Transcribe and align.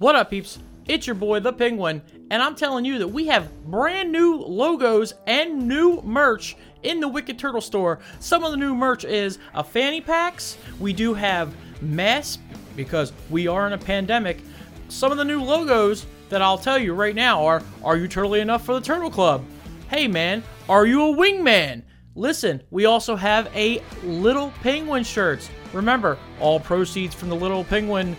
What 0.00 0.16
up, 0.16 0.30
peeps? 0.30 0.58
It's 0.88 1.06
your 1.06 1.14
boy, 1.14 1.40
the 1.40 1.52
Penguin, 1.52 2.00
and 2.30 2.42
I'm 2.42 2.56
telling 2.56 2.86
you 2.86 2.98
that 3.00 3.08
we 3.08 3.26
have 3.26 3.52
brand 3.66 4.10
new 4.10 4.36
logos 4.36 5.12
and 5.26 5.68
new 5.68 6.00
merch 6.00 6.56
in 6.82 7.00
the 7.00 7.08
Wicked 7.08 7.38
Turtle 7.38 7.60
store. 7.60 7.98
Some 8.18 8.42
of 8.42 8.50
the 8.50 8.56
new 8.56 8.74
merch 8.74 9.04
is 9.04 9.38
a 9.52 9.62
fanny 9.62 10.00
packs. 10.00 10.56
We 10.78 10.94
do 10.94 11.12
have 11.12 11.54
masks 11.82 12.42
because 12.76 13.12
we 13.28 13.46
are 13.46 13.66
in 13.66 13.74
a 13.74 13.78
pandemic. 13.78 14.40
Some 14.88 15.12
of 15.12 15.18
the 15.18 15.24
new 15.24 15.42
logos 15.42 16.06
that 16.30 16.40
I'll 16.40 16.56
tell 16.56 16.78
you 16.78 16.94
right 16.94 17.14
now 17.14 17.44
are 17.44 17.62
Are 17.84 17.98
you 17.98 18.08
turtly 18.08 18.40
enough 18.40 18.64
for 18.64 18.72
the 18.72 18.80
Turtle 18.80 19.10
Club? 19.10 19.44
Hey 19.90 20.08
man, 20.08 20.42
are 20.66 20.86
you 20.86 21.12
a 21.12 21.14
wingman? 21.14 21.82
Listen, 22.14 22.62
we 22.70 22.86
also 22.86 23.16
have 23.16 23.54
a 23.54 23.82
Little 24.02 24.50
Penguin 24.62 25.04
shirts. 25.04 25.50
Remember, 25.74 26.16
all 26.40 26.58
proceeds 26.58 27.14
from 27.14 27.28
the 27.28 27.36
Little 27.36 27.64
Penguin 27.64 28.16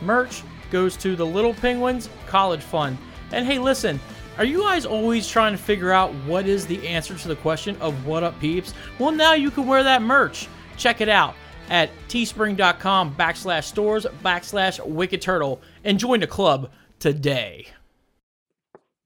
merch 0.00 0.44
goes 0.74 0.96
to 0.96 1.14
the 1.14 1.24
Little 1.24 1.54
Penguins 1.54 2.10
College 2.26 2.60
Fund. 2.60 2.98
And 3.30 3.46
hey, 3.46 3.60
listen, 3.60 4.00
are 4.38 4.44
you 4.44 4.62
guys 4.62 4.84
always 4.84 5.28
trying 5.28 5.52
to 5.52 5.62
figure 5.62 5.92
out 5.92 6.12
what 6.26 6.48
is 6.48 6.66
the 6.66 6.84
answer 6.84 7.16
to 7.16 7.28
the 7.28 7.36
question 7.36 7.76
of 7.76 8.04
what 8.04 8.24
up 8.24 8.40
peeps? 8.40 8.74
Well, 8.98 9.12
now 9.12 9.34
you 9.34 9.52
can 9.52 9.68
wear 9.68 9.84
that 9.84 10.02
merch. 10.02 10.48
Check 10.76 11.00
it 11.00 11.08
out 11.08 11.36
at 11.70 11.90
teespring.com 12.08 13.14
backslash 13.14 13.62
stores 13.62 14.04
backslash 14.24 14.84
wicked 14.84 15.22
turtle 15.22 15.60
and 15.84 15.96
join 15.96 16.18
the 16.18 16.26
club 16.26 16.72
today. 16.98 17.68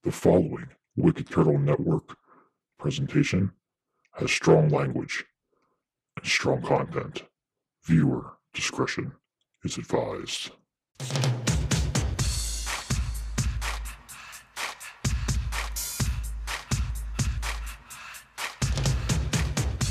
The 0.05 0.11
following 0.11 0.69
Wicked 0.97 1.29
Turtle 1.29 1.59
Network 1.59 2.17
presentation 2.79 3.53
has 4.13 4.31
strong 4.31 4.71
language 4.71 5.23
and 6.17 6.25
strong 6.25 6.63
content. 6.63 7.25
Viewer 7.85 8.39
discretion 8.55 9.13
is 9.65 9.77
advised. 9.77 10.53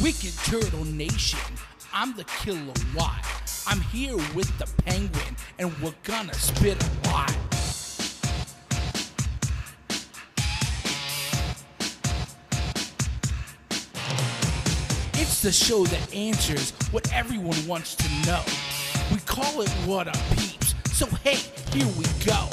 Wicked 0.02 0.34
Turtle 0.46 0.86
Nation, 0.86 1.40
I'm 1.92 2.16
the 2.16 2.24
Killer 2.26 2.74
Y. 2.96 3.22
I'm 3.66 3.82
here 3.82 4.16
with 4.36 4.56
the 4.60 4.70
Penguin, 4.84 5.36
and 5.58 5.74
we're 5.82 5.96
gonna 6.04 6.36
spit 6.36 6.78
a 6.84 7.10
lot. 7.10 7.36
It's 15.16 15.42
the 15.42 15.52
show 15.52 15.84
that 15.86 16.14
answers 16.14 16.74
what 16.92 17.12
everyone 17.12 17.58
wants 17.66 17.96
to 17.96 18.08
know. 18.28 18.44
We 19.12 19.18
call 19.26 19.62
it 19.62 19.70
What 19.88 20.08
Up 20.08 20.38
Peeps. 20.38 20.76
So 20.92 21.08
hey, 21.24 21.38
here 21.76 21.88
we 21.98 22.06
go. 22.24 22.48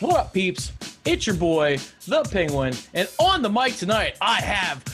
What 0.00 0.20
up, 0.20 0.34
peeps? 0.34 0.72
It's 1.06 1.26
your 1.26 1.36
boy, 1.36 1.78
the 2.06 2.22
Penguin, 2.24 2.74
and 2.92 3.08
on 3.18 3.40
the 3.40 3.48
mic 3.48 3.76
tonight, 3.76 4.18
I 4.20 4.42
have 4.42 4.84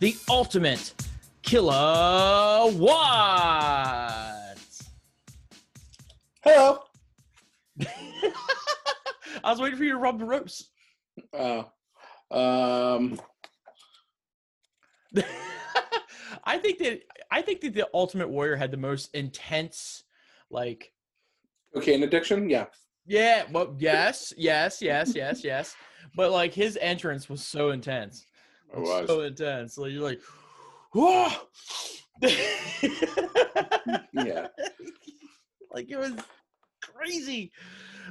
the 0.00 0.16
ultimate 0.30 0.94
killer 1.42 2.70
what? 2.72 4.56
Hello. 6.42 6.78
I 9.44 9.50
was 9.50 9.60
waiting 9.60 9.76
for 9.76 9.84
you 9.84 9.92
to 9.92 9.98
rub 9.98 10.18
the 10.18 10.24
ropes. 10.24 10.70
Uh, 11.32 11.64
um, 12.30 13.20
I 16.44 16.58
think 16.58 16.78
that 16.78 17.02
I 17.30 17.42
think 17.42 17.60
that 17.60 17.74
the 17.74 17.88
Ultimate 17.92 18.28
Warrior 18.28 18.56
had 18.56 18.70
the 18.70 18.76
most 18.76 19.14
intense, 19.14 20.04
like, 20.50 20.92
cocaine 21.74 22.02
addiction. 22.02 22.48
Yeah. 22.48 22.66
Yeah, 23.06 23.44
well, 23.52 23.74
yes, 23.78 24.32
yes, 24.36 24.80
yes, 24.82 25.14
yes, 25.14 25.44
yes, 25.44 25.74
but 26.14 26.30
like 26.32 26.52
his 26.52 26.76
entrance 26.80 27.28
was 27.28 27.42
so 27.42 27.70
intense, 27.70 28.26
It 28.74 28.80
was. 28.80 29.06
so 29.08 29.20
intense. 29.22 29.78
Like 29.78 29.92
you're 29.92 30.02
like, 30.02 30.20
whoa, 30.92 31.28
Yeah. 34.12 34.48
like 35.70 35.90
it 35.90 35.98
was 35.98 36.12
crazy. 36.82 37.52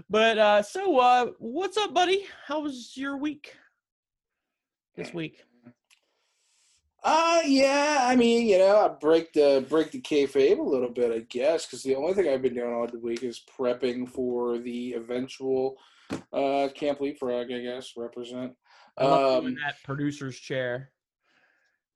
But 0.09 0.37
uh 0.37 0.61
so 0.61 0.99
uh 0.99 1.27
what's 1.39 1.77
up, 1.77 1.93
buddy? 1.93 2.25
How 2.45 2.59
was 2.61 2.91
your 2.95 3.17
week 3.17 3.55
this 4.95 5.13
week? 5.13 5.43
Uh, 7.07 7.41
yeah. 7.45 7.99
I 8.01 8.15
mean, 8.15 8.47
you 8.47 8.57
know, 8.57 8.83
I 8.83 8.87
break 8.87 9.31
the 9.31 9.63
break 9.69 9.91
the 9.91 10.01
kayfabe 10.01 10.57
a 10.57 10.61
little 10.61 10.89
bit, 10.89 11.11
I 11.11 11.19
guess, 11.29 11.65
because 11.67 11.83
the 11.83 11.93
only 11.95 12.15
thing 12.15 12.27
I've 12.27 12.41
been 12.41 12.55
doing 12.55 12.73
all 12.73 12.87
the 12.87 12.97
week 12.99 13.21
is 13.23 13.43
prepping 13.57 14.09
for 14.09 14.57
the 14.57 14.93
eventual 14.93 15.77
uh 16.33 16.69
Camp 16.73 16.99
Leapfrog, 17.01 17.51
I 17.51 17.59
guess, 17.59 17.93
represent. 17.95 18.53
I 18.97 19.05
love 19.05 19.43
you 19.43 19.49
in 19.49 19.53
Um, 19.55 19.59
that 19.63 19.75
producer's 19.83 20.39
chair. 20.39 20.91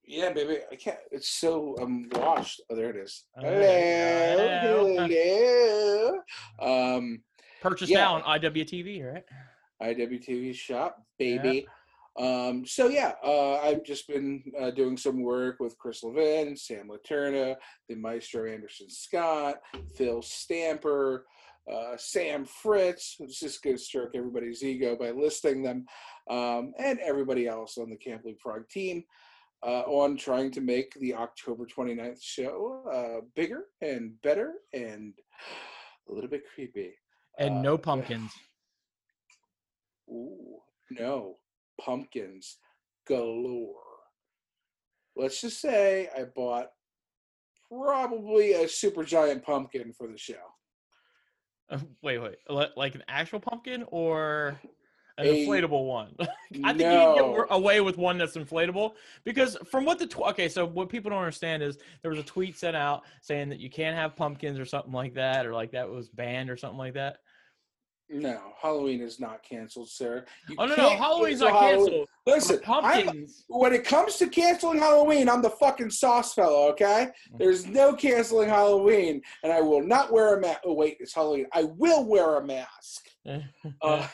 yeah, 0.06 0.32
baby. 0.32 0.60
I 0.72 0.76
can't. 0.76 1.00
It's 1.12 1.30
so 1.30 1.76
um 1.82 2.08
washed. 2.12 2.62
Oh, 2.70 2.76
there 2.76 2.92
it 2.92 2.96
is. 2.98 3.24
Oh, 3.36 3.42
Hello, 3.42 4.96
hello. 5.08 6.96
Um. 6.98 7.24
Purchased 7.62 7.92
yeah. 7.92 7.98
now 8.06 8.16
on 8.22 8.40
IWTV, 8.40 9.12
right? 9.12 9.24
IWTV 9.82 10.54
shop, 10.56 11.02
baby. 11.18 11.68
Um, 12.20 12.66
so 12.66 12.90
yeah, 12.90 13.14
uh, 13.24 13.60
I've 13.60 13.84
just 13.84 14.08
been 14.08 14.44
uh, 14.60 14.72
doing 14.72 14.98
some 14.98 15.22
work 15.22 15.58
with 15.62 15.78
Chris 15.78 16.04
Levin, 16.04 16.56
Sam 16.58 16.90
Laterna, 16.90 17.56
the 17.88 17.96
Maestro 17.96 18.46
Anderson 18.46 18.90
Scott, 18.90 19.56
Phil 19.96 20.22
Stamper, 20.22 21.26
uh, 21.72 21.96
Sam 21.98 22.44
Fritz. 22.44 23.16
It's 23.20 23.40
just 23.40 23.64
going 23.64 23.78
to 23.78 23.82
stroke 23.82 24.12
everybody's 24.16 24.64
ego 24.64 24.98
by 25.00 25.12
listing 25.12 25.64
them, 25.64 25.86
um, 26.30 26.74
and 26.78 27.00
everybody 27.00 27.48
else 27.48 27.78
on 27.78 27.90
the 27.90 27.96
Camp 27.96 28.24
Leapfrog 28.26 28.68
team. 28.70 29.04
Uh, 29.62 29.82
on 29.88 30.16
trying 30.16 30.50
to 30.50 30.62
make 30.62 30.94
the 31.02 31.14
October 31.14 31.66
29th 31.66 32.24
show 32.24 32.82
uh, 32.90 33.26
bigger 33.36 33.66
and 33.82 34.14
better 34.24 34.54
and 34.72 35.14
a 36.10 36.14
little 36.14 36.30
bit 36.30 36.44
creepy. 36.56 36.94
And 37.38 37.58
Uh, 37.58 37.62
no 37.62 37.78
pumpkins. 37.78 38.32
Ooh, 40.10 40.60
no, 40.92 41.39
pumpkins 41.80 42.58
galore. 43.08 43.74
Let's 45.16 45.42
just 45.42 45.60
say 45.60 46.10
I 46.16 46.24
bought 46.24 46.68
probably 47.72 48.54
a 48.54 48.68
super 48.68 49.04
giant 49.04 49.44
pumpkin 49.44 49.94
for 49.94 50.08
the 50.08 50.18
show. 50.18 50.36
Uh, 51.70 51.80
wait, 52.02 52.20
wait. 52.20 52.38
Like 52.76 52.96
an 52.96 53.04
actual 53.08 53.40
pumpkin 53.40 53.84
or 53.92 54.60
an 55.20 55.28
A- 55.28 55.46
inflatable 55.46 55.86
one? 55.86 56.16
I 56.64 56.74
think 56.74 56.80
you 56.80 56.84
can 56.84 57.16
get 57.16 57.46
away 57.50 57.82
with 57.82 57.98
one 57.98 58.18
that's 58.18 58.36
inflatable 58.36 58.94
because 59.24 59.58
from 59.70 59.86
what 59.86 60.00
the 60.00 60.08
tw- 60.08 60.30
okay, 60.30 60.50
so 60.50 60.66
what 60.66 60.90
people 60.90 61.12
don't 61.12 61.20
understand 61.20 61.62
is 61.62 61.78
there 62.02 62.10
was 62.10 62.20
a 62.20 62.24
tweet 62.24 62.58
sent 62.58 62.76
out 62.76 63.04
saying 63.22 63.50
that 63.50 63.60
you 63.60 63.70
can't 63.70 63.96
have 63.96 64.16
pumpkins 64.16 64.58
or 64.58 64.66
something 64.66 64.94
like 64.94 65.14
that, 65.16 65.46
or 65.46 65.54
like 65.54 65.72
that 65.72 65.88
was 65.90 66.10
banned 66.10 66.50
or 66.50 66.58
something 66.58 66.80
like 66.80 66.94
that. 66.94 67.18
No, 68.12 68.40
Halloween 68.60 69.02
is 69.02 69.20
not 69.20 69.44
canceled, 69.44 69.90
sir. 69.90 70.26
You 70.48 70.56
Oh 70.58 70.66
no, 70.66 70.76
no, 70.76 70.90
Halloween's 70.90 71.42
not 71.42 71.52
Halloween. 71.52 71.86
canceled. 71.86 72.08
Listen, 72.26 72.60
I'm, 72.68 73.28
when 73.50 73.74
it 73.74 73.86
comes 73.86 74.18
to 74.18 74.28
canceling 74.28 74.80
Halloween, 74.80 75.30
I'm 75.30 75.44
the 75.44 75.52
fucking 75.52 75.92
sauce 75.92 76.34
fellow, 76.34 76.70
okay? 76.70 77.10
There's 77.38 77.68
no 77.68 77.94
canceling 77.94 78.50
Halloween, 78.50 79.22
and 79.44 79.54
I 79.54 79.62
will 79.62 79.84
not 79.84 80.12
wear 80.12 80.36
a 80.36 80.42
mask. 80.42 80.62
Oh, 80.66 80.74
wait, 80.74 80.98
it's 81.00 81.14
Halloween. 81.14 81.46
I 81.54 81.64
will 81.64 82.04
wear 82.06 82.38
a 82.38 82.46
mask. 82.46 83.06
Uh, 83.84 84.08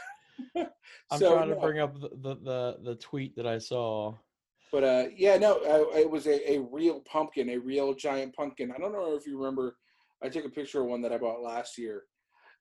I'm 1.12 1.20
so, 1.20 1.36
trying 1.36 1.50
to 1.50 1.56
no. 1.56 1.62
bring 1.62 1.80
up 1.80 1.94
the, 2.00 2.10
the 2.10 2.36
the 2.36 2.78
the 2.84 2.96
tweet 2.96 3.36
that 3.38 3.48
I 3.48 3.58
saw. 3.58 4.16
But 4.72 4.84
uh, 4.84 5.06
yeah, 5.16 5.38
no, 5.38 5.60
I, 5.94 6.00
it 6.00 6.10
was 6.10 6.28
a, 6.28 6.54
a 6.54 6.60
real 6.60 7.00
pumpkin, 7.02 7.50
a 7.52 7.58
real 7.58 7.94
giant 7.94 8.36
pumpkin. 8.36 8.74
I 8.76 8.78
don't 8.78 8.92
know 8.92 9.16
if 9.16 9.26
you 9.26 9.38
remember. 9.38 9.78
I 10.22 10.28
took 10.28 10.44
a 10.44 10.50
picture 10.50 10.82
of 10.82 10.88
one 10.88 11.02
that 11.03 11.14
I 11.14 11.18
bought 11.18 11.41
last 11.41 11.78
year. 11.78 12.03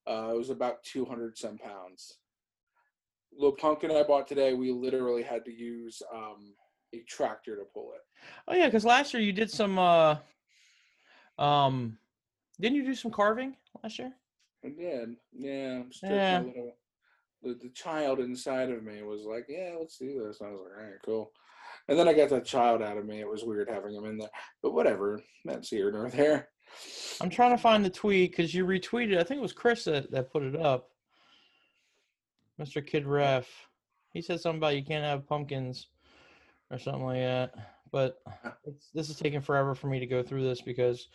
Uh, 0.07 0.31
it 0.35 0.37
was 0.37 0.51
about 0.51 0.83
two 0.85 1.05
hundred 1.05 1.37
some 1.39 1.59
pounds. 1.59 2.19
The 3.39 3.53
pumpkin 3.53 3.91
I 3.91 4.03
bought 4.03 4.29
today, 4.29 4.55
we 4.55 4.71
literally 4.71 5.23
had 5.23 5.45
to 5.47 5.53
use 5.53 6.01
um, 6.15 6.55
a 6.95 7.03
tractor 7.09 7.57
to 7.57 7.65
pull 7.73 7.93
it. 7.95 8.01
Oh 8.47 8.55
yeah, 8.55 8.67
because 8.67 8.85
last 8.85 9.13
year 9.15 9.23
you 9.23 9.33
did 9.33 9.51
some. 9.51 9.79
uh 9.79 10.17
Um, 11.39 11.99
didn't 12.61 12.77
you 12.77 12.85
do 12.85 12.95
some 12.95 13.11
carving 13.11 13.57
last 13.83 13.99
year? 13.99 14.13
I 14.65 14.69
did, 14.69 15.17
yeah. 15.33 15.81
I'm 15.81 15.93
still 15.93 16.11
Yeah. 16.13 16.41
a 16.41 16.45
little. 16.45 16.77
The, 17.43 17.55
the 17.63 17.69
child 17.71 18.21
inside 18.21 18.71
of 18.71 18.83
me 18.83 19.03
was 19.03 19.25
like, 19.27 19.47
"Yeah, 19.49 19.75
let's 19.79 19.99
do 19.99 20.23
this." 20.27 20.41
And 20.41 20.49
I 20.49 20.53
was 20.53 20.61
like, 20.63 20.79
"All 20.79 20.85
right, 20.91 21.01
cool." 21.05 21.33
And 21.89 21.99
then 21.99 22.09
I 22.09 22.15
got 22.15 22.31
that 22.31 22.47
child 22.47 22.81
out 22.81 22.97
of 22.97 23.05
me. 23.05 23.21
It 23.21 23.29
was 23.29 23.45
weird 23.45 23.69
having 23.69 23.95
him 23.95 24.07
in 24.07 24.17
there, 24.17 24.31
but 24.63 24.73
whatever. 24.73 25.21
That's 25.45 25.69
here 25.69 25.91
nor 25.93 26.09
there. 26.09 26.49
I'm 27.21 27.31
trying 27.31 27.51
to 27.53 27.59
find 27.63 27.85
the 27.85 27.91
tweet 27.91 28.31
because 28.33 28.55
you 28.55 28.67
retweeted. 28.67 29.19
I 29.19 29.25
think 29.25 29.39
it 29.39 29.43
was 29.43 29.53
Chris 29.53 29.85
that, 29.85 30.11
that 30.11 30.31
put 30.33 30.43
it 30.43 30.57
up. 30.57 30.91
Mr. 32.61 32.85
Kid 32.87 33.07
Ref. 33.07 33.49
He 34.13 34.23
said 34.23 34.41
something 34.41 34.59
about 34.59 34.77
you 34.77 34.85
can't 34.85 35.05
have 35.05 35.27
pumpkins 35.27 35.89
or 36.71 36.79
something 36.79 37.05
like 37.05 37.21
that. 37.21 37.55
But 37.91 38.19
it's, 38.65 38.91
this 38.95 39.11
is 39.11 39.17
taking 39.19 39.41
forever 39.41 39.75
for 39.75 39.89
me 39.89 39.99
to 40.01 40.07
go 40.07 40.23
through 40.23 40.43
this 40.45 40.61
because 40.63 41.09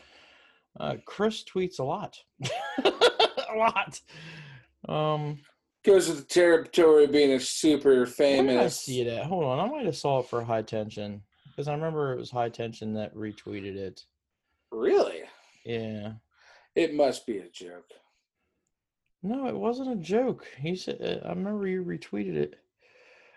Uh, 0.80 0.96
Chris 1.06 1.44
tweets 1.44 1.80
a 1.80 1.84
lot, 1.84 2.18
a 2.84 3.56
lot. 3.58 4.00
Um, 4.88 5.40
Goes 5.84 6.08
with 6.10 6.20
the 6.20 6.26
territory 6.34 7.06
of 7.06 7.12
being 7.12 7.34
a 7.34 7.40
super 7.40 8.06
famous. 8.06 8.64
I 8.66 8.68
see 8.68 9.04
that. 9.06 9.26
Hold 9.26 9.46
on, 9.46 9.60
I 9.60 9.70
might 9.72 9.86
have 9.86 9.96
saw 9.98 10.20
it 10.20 10.28
for 10.28 10.44
high 10.44 10.62
tension 10.62 11.22
because 11.48 11.68
I 11.68 11.74
remember 11.74 12.14
it 12.14 12.20
was 12.20 12.30
high 12.32 12.50
tension 12.50 12.94
that 12.94 13.16
retweeted 13.16 13.76
it. 13.76 14.04
Really? 14.72 15.22
Yeah. 15.66 16.14
It 16.76 16.94
must 16.94 17.26
be 17.26 17.40
a 17.40 17.50
joke. 17.50 17.92
No, 19.22 19.48
it 19.48 19.56
wasn't 19.56 19.92
a 19.92 19.96
joke. 19.96 20.48
He 20.58 20.76
said, 20.76 21.00
uh, 21.02 21.28
I 21.28 21.30
remember 21.30 21.68
you 21.68 21.84
retweeted 21.84 22.36
it. 22.36 22.56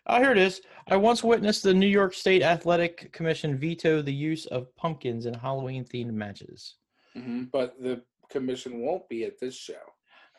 Oh, 0.06 0.18
here 0.20 0.32
it 0.32 0.38
is. 0.38 0.60
I 0.88 0.96
once 0.96 1.22
witnessed 1.24 1.62
the 1.62 1.74
New 1.74 1.86
York 1.86 2.14
State 2.14 2.42
Athletic 2.42 3.12
Commission 3.12 3.56
veto 3.58 4.02
the 4.02 4.12
use 4.14 4.46
of 4.46 4.74
pumpkins 4.76 5.26
in 5.26 5.34
Halloween 5.34 5.84
themed 5.84 6.12
matches. 6.12 6.76
hmm 7.16 7.44
But 7.52 7.80
the 7.80 8.02
commission 8.30 8.80
won't 8.80 9.08
be 9.08 9.24
at 9.24 9.38
this 9.38 9.54
show 9.54 9.74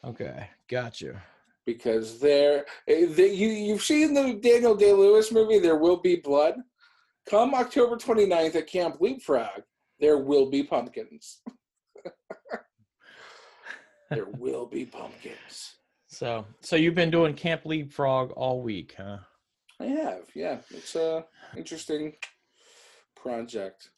Okay, 0.05 0.49
got 0.69 0.99
you. 0.99 1.15
because 1.65 2.19
there, 2.19 2.65
eh, 2.87 3.05
the, 3.05 3.27
you 3.29 3.47
you've 3.47 3.83
seen 3.83 4.13
the 4.13 4.33
Daniel 4.41 4.75
Day 4.75 4.91
Lewis 4.91 5.31
movie. 5.31 5.59
There 5.59 5.77
will 5.77 5.97
be 5.97 6.17
blood. 6.17 6.55
Come 7.29 7.53
October 7.55 7.95
29th 7.95 8.55
at 8.55 8.67
Camp 8.67 8.97
Leapfrog, 8.99 9.61
there 9.99 10.17
will 10.17 10.49
be 10.49 10.63
pumpkins. 10.63 11.41
there 14.09 14.25
will 14.25 14.65
be 14.65 14.85
pumpkins. 14.85 15.75
So, 16.07 16.45
so 16.61 16.75
you've 16.75 16.95
been 16.95 17.11
doing 17.11 17.33
Camp 17.33 17.65
Leapfrog 17.65 18.31
all 18.31 18.61
week, 18.61 18.95
huh? 18.97 19.17
I 19.79 19.85
have, 19.85 20.25
yeah. 20.35 20.59
It's 20.69 20.95
a 20.95 21.25
interesting 21.57 22.13
project. 23.15 23.89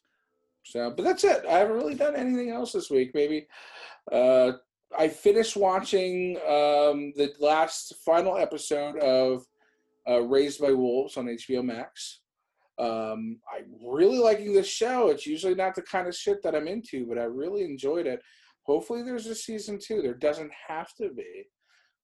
So, 0.64 0.90
but 0.90 1.04
that's 1.04 1.24
it. 1.24 1.44
I 1.46 1.58
haven't 1.58 1.76
really 1.76 1.94
done 1.94 2.16
anything 2.16 2.50
else 2.50 2.72
this 2.72 2.90
week. 2.90 3.12
Maybe 3.14 3.46
uh, 4.10 4.52
I 4.98 5.08
finished 5.08 5.56
watching 5.56 6.36
um, 6.38 7.12
the 7.16 7.32
last 7.38 7.94
final 8.04 8.36
episode 8.36 8.98
of 8.98 9.44
uh, 10.08 10.22
Raised 10.22 10.60
by 10.60 10.72
Wolves 10.72 11.16
on 11.16 11.26
HBO 11.26 11.64
Max. 11.64 12.20
Um, 12.78 13.38
I'm 13.54 13.72
really 13.82 14.18
liking 14.18 14.52
this 14.52 14.66
show. 14.68 15.08
It's 15.08 15.26
usually 15.26 15.54
not 15.54 15.74
the 15.74 15.82
kind 15.82 16.06
of 16.08 16.14
shit 16.14 16.42
that 16.42 16.54
I'm 16.54 16.68
into, 16.68 17.06
but 17.06 17.18
I 17.18 17.24
really 17.24 17.64
enjoyed 17.64 18.06
it. 18.06 18.20
Hopefully, 18.64 19.02
there's 19.02 19.26
a 19.26 19.34
season 19.34 19.78
two. 19.82 20.02
There 20.02 20.14
doesn't 20.14 20.50
have 20.68 20.94
to 20.96 21.08
be, 21.10 21.44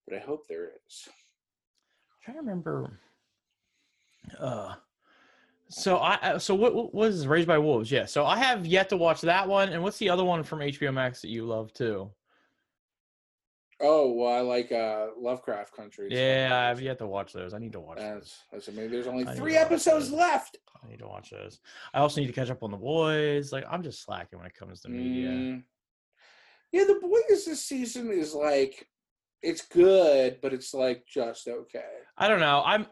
but 0.06 0.16
I 0.16 0.20
hope 0.20 0.46
there 0.48 0.70
is. 0.86 1.08
trying 2.24 2.36
to 2.36 2.40
remember. 2.40 2.98
Uh, 4.38 4.74
so 5.68 5.96
I 5.96 6.18
I- 6.22 6.38
so 6.38 6.54
what, 6.54 6.74
what 6.74 6.94
was 6.94 7.26
Raised 7.26 7.48
by 7.48 7.58
Wolves? 7.58 7.90
Yeah. 7.90 8.04
So 8.06 8.24
I 8.24 8.36
have 8.38 8.64
yet 8.66 8.88
to 8.90 8.96
watch 8.96 9.20
that 9.22 9.46
one. 9.48 9.70
And 9.70 9.82
what's 9.82 9.98
the 9.98 10.08
other 10.08 10.24
one 10.24 10.42
from 10.44 10.60
HBO 10.60 10.92
Max 10.94 11.20
that 11.22 11.28
you 11.28 11.44
love 11.44 11.72
too? 11.74 12.10
Oh, 13.82 14.12
well, 14.12 14.32
I 14.32 14.40
like 14.40 14.70
uh, 14.70 15.08
Lovecraft 15.18 15.74
Country. 15.74 16.08
so 16.08 16.16
Yeah, 16.16 16.50
I 16.52 16.68
have 16.68 16.80
yet 16.80 16.98
to 16.98 17.06
watch 17.06 17.32
those. 17.32 17.52
I 17.52 17.58
need 17.58 17.72
to 17.72 17.80
watch 17.80 17.98
those. 17.98 18.36
That's, 18.52 18.66
that's 18.66 18.68
I 18.68 18.72
mean, 18.72 18.90
there's 18.90 19.08
only 19.08 19.26
I 19.26 19.34
three 19.34 19.56
episodes 19.56 20.08
those. 20.10 20.18
left. 20.18 20.58
I 20.82 20.88
need 20.88 21.00
to 21.00 21.06
watch 21.08 21.30
those. 21.30 21.58
I 21.92 21.98
also 21.98 22.20
need 22.20 22.28
to 22.28 22.32
catch 22.32 22.50
up 22.50 22.62
on 22.62 22.70
the 22.70 22.76
boys. 22.76 23.52
Like 23.52 23.64
I'm 23.68 23.82
just 23.82 24.02
slacking 24.04 24.38
when 24.38 24.46
it 24.46 24.54
comes 24.54 24.80
to 24.82 24.88
media. 24.88 25.30
Mm. 25.30 25.62
Yeah, 26.70 26.84
the 26.84 27.00
boys 27.02 27.44
this 27.44 27.64
season 27.64 28.10
is 28.12 28.34
like, 28.34 28.88
it's 29.42 29.62
good, 29.62 30.38
but 30.40 30.52
it's 30.52 30.72
like 30.72 31.04
just 31.06 31.48
okay. 31.48 31.82
I 32.16 32.28
don't 32.28 32.40
know. 32.40 32.62
I'm. 32.64 32.86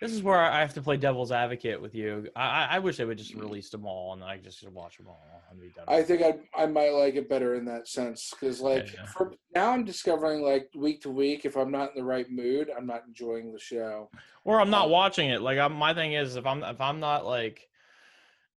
This 0.00 0.12
is 0.12 0.22
where 0.22 0.38
I 0.38 0.60
have 0.60 0.74
to 0.74 0.82
play 0.82 0.96
devil's 0.96 1.32
advocate 1.32 1.80
with 1.80 1.94
you. 1.94 2.28
I 2.36 2.68
I, 2.70 2.78
wish 2.78 2.96
they 2.96 3.04
would 3.04 3.18
just 3.18 3.34
release 3.34 3.70
them 3.70 3.86
all 3.86 4.12
and 4.12 4.22
I 4.22 4.38
just 4.38 4.66
watch 4.70 4.96
them 4.96 5.08
all 5.08 5.42
and 5.50 5.60
be 5.60 5.70
done. 5.70 5.84
I 5.88 6.02
think 6.02 6.22
I 6.22 6.38
I 6.56 6.66
might 6.66 6.90
like 6.90 7.14
it 7.14 7.28
better 7.28 7.54
in 7.54 7.64
that 7.66 7.88
sense 7.88 8.32
because 8.32 8.60
like 8.60 8.94
Yeah. 8.94 9.06
for 9.06 9.34
now 9.54 9.72
I'm 9.72 9.84
discovering 9.84 10.42
like 10.42 10.70
week 10.74 11.02
to 11.02 11.10
week 11.10 11.44
if 11.44 11.56
I'm 11.56 11.70
not 11.70 11.90
in 11.90 11.96
the 11.96 12.04
right 12.04 12.30
mood 12.30 12.70
I'm 12.76 12.86
not 12.86 13.04
enjoying 13.06 13.52
the 13.52 13.58
show. 13.58 14.10
or 14.44 14.60
I'm 14.60 14.70
not 14.70 14.86
um, 14.86 14.92
watching 14.92 15.30
it. 15.30 15.42
Like 15.42 15.58
I'm, 15.58 15.72
my 15.72 15.94
thing 15.94 16.12
is 16.12 16.36
if 16.36 16.46
I'm 16.46 16.62
if 16.62 16.80
I'm 16.80 17.00
not 17.00 17.26
like 17.26 17.68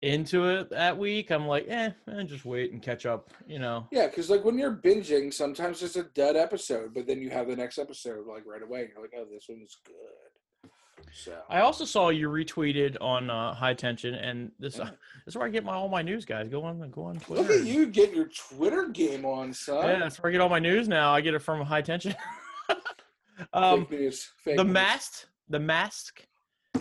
into 0.03 0.49
it 0.49 0.71
that 0.71 0.97
week, 0.97 1.31
I'm 1.31 1.47
like, 1.47 1.67
eh, 1.69 1.91
eh 2.11 2.23
just 2.25 2.45
wait 2.45 2.73
and 2.73 2.83
catch 2.83 3.07
up. 3.07 3.31
You 3.47 3.59
know. 3.59 3.87
Yeah, 3.91 4.07
because 4.07 4.31
like 4.31 4.45
when 4.45 4.59
you're 4.59 4.75
binging, 4.75 5.33
sometimes 5.33 5.83
it's 5.83 5.97
a 5.97 6.05
dud 6.05 6.37
episode, 6.37 6.95
but 6.95 7.07
then 7.07 7.21
you 7.21 7.31
have 7.31 7.49
the 7.49 7.57
next 7.57 7.79
episode 7.79 8.27
like 8.27 8.45
right 8.47 8.63
away. 8.63 8.81
And 8.81 8.91
you're 8.91 9.03
like, 9.03 9.13
oh, 9.17 9.27
this 9.31 9.47
one's 9.49 9.77
good. 9.85 9.95
So 11.13 11.37
I 11.49 11.61
also 11.61 11.85
saw 11.85 12.09
you 12.09 12.29
retweeted 12.29 12.97
on 13.01 13.31
uh, 13.31 13.55
High 13.55 13.75
Tension, 13.75 14.15
and 14.15 14.51
this 14.59 14.79
Yeah. 14.79 14.85
this 15.25 15.35
is 15.35 15.37
where 15.37 15.47
I 15.47 15.51
get 15.51 15.65
my 15.65 15.75
all 15.75 15.89
my 15.89 16.03
news, 16.03 16.25
guys. 16.25 16.49
Go 16.49 16.63
on, 16.65 16.91
go 16.91 17.05
on 17.05 17.19
Twitter. 17.21 17.43
look 17.43 17.51
at 17.51 17.67
you 17.67 17.87
get 17.87 18.15
your 18.15 18.27
Twitter 18.27 18.89
game 18.89 19.25
on, 19.25 19.53
son. 19.53 19.87
Yeah, 19.87 19.99
that's 19.99 20.23
where 20.23 20.31
I 20.31 20.33
get 20.33 20.41
all 20.41 20.49
my 20.49 20.59
news 20.59 20.89
now. 20.89 21.13
I 21.13 21.21
get 21.21 21.35
it 21.35 21.41
from 21.41 21.63
High 21.63 21.83
Tension. 21.83 22.15
um, 23.53 23.87
fake 23.87 24.01
news. 24.01 24.29
Fake 24.45 24.57
the 24.57 24.65
news. 24.65 24.73
mask, 24.73 25.27
the 25.49 25.61
mask. 25.61 26.25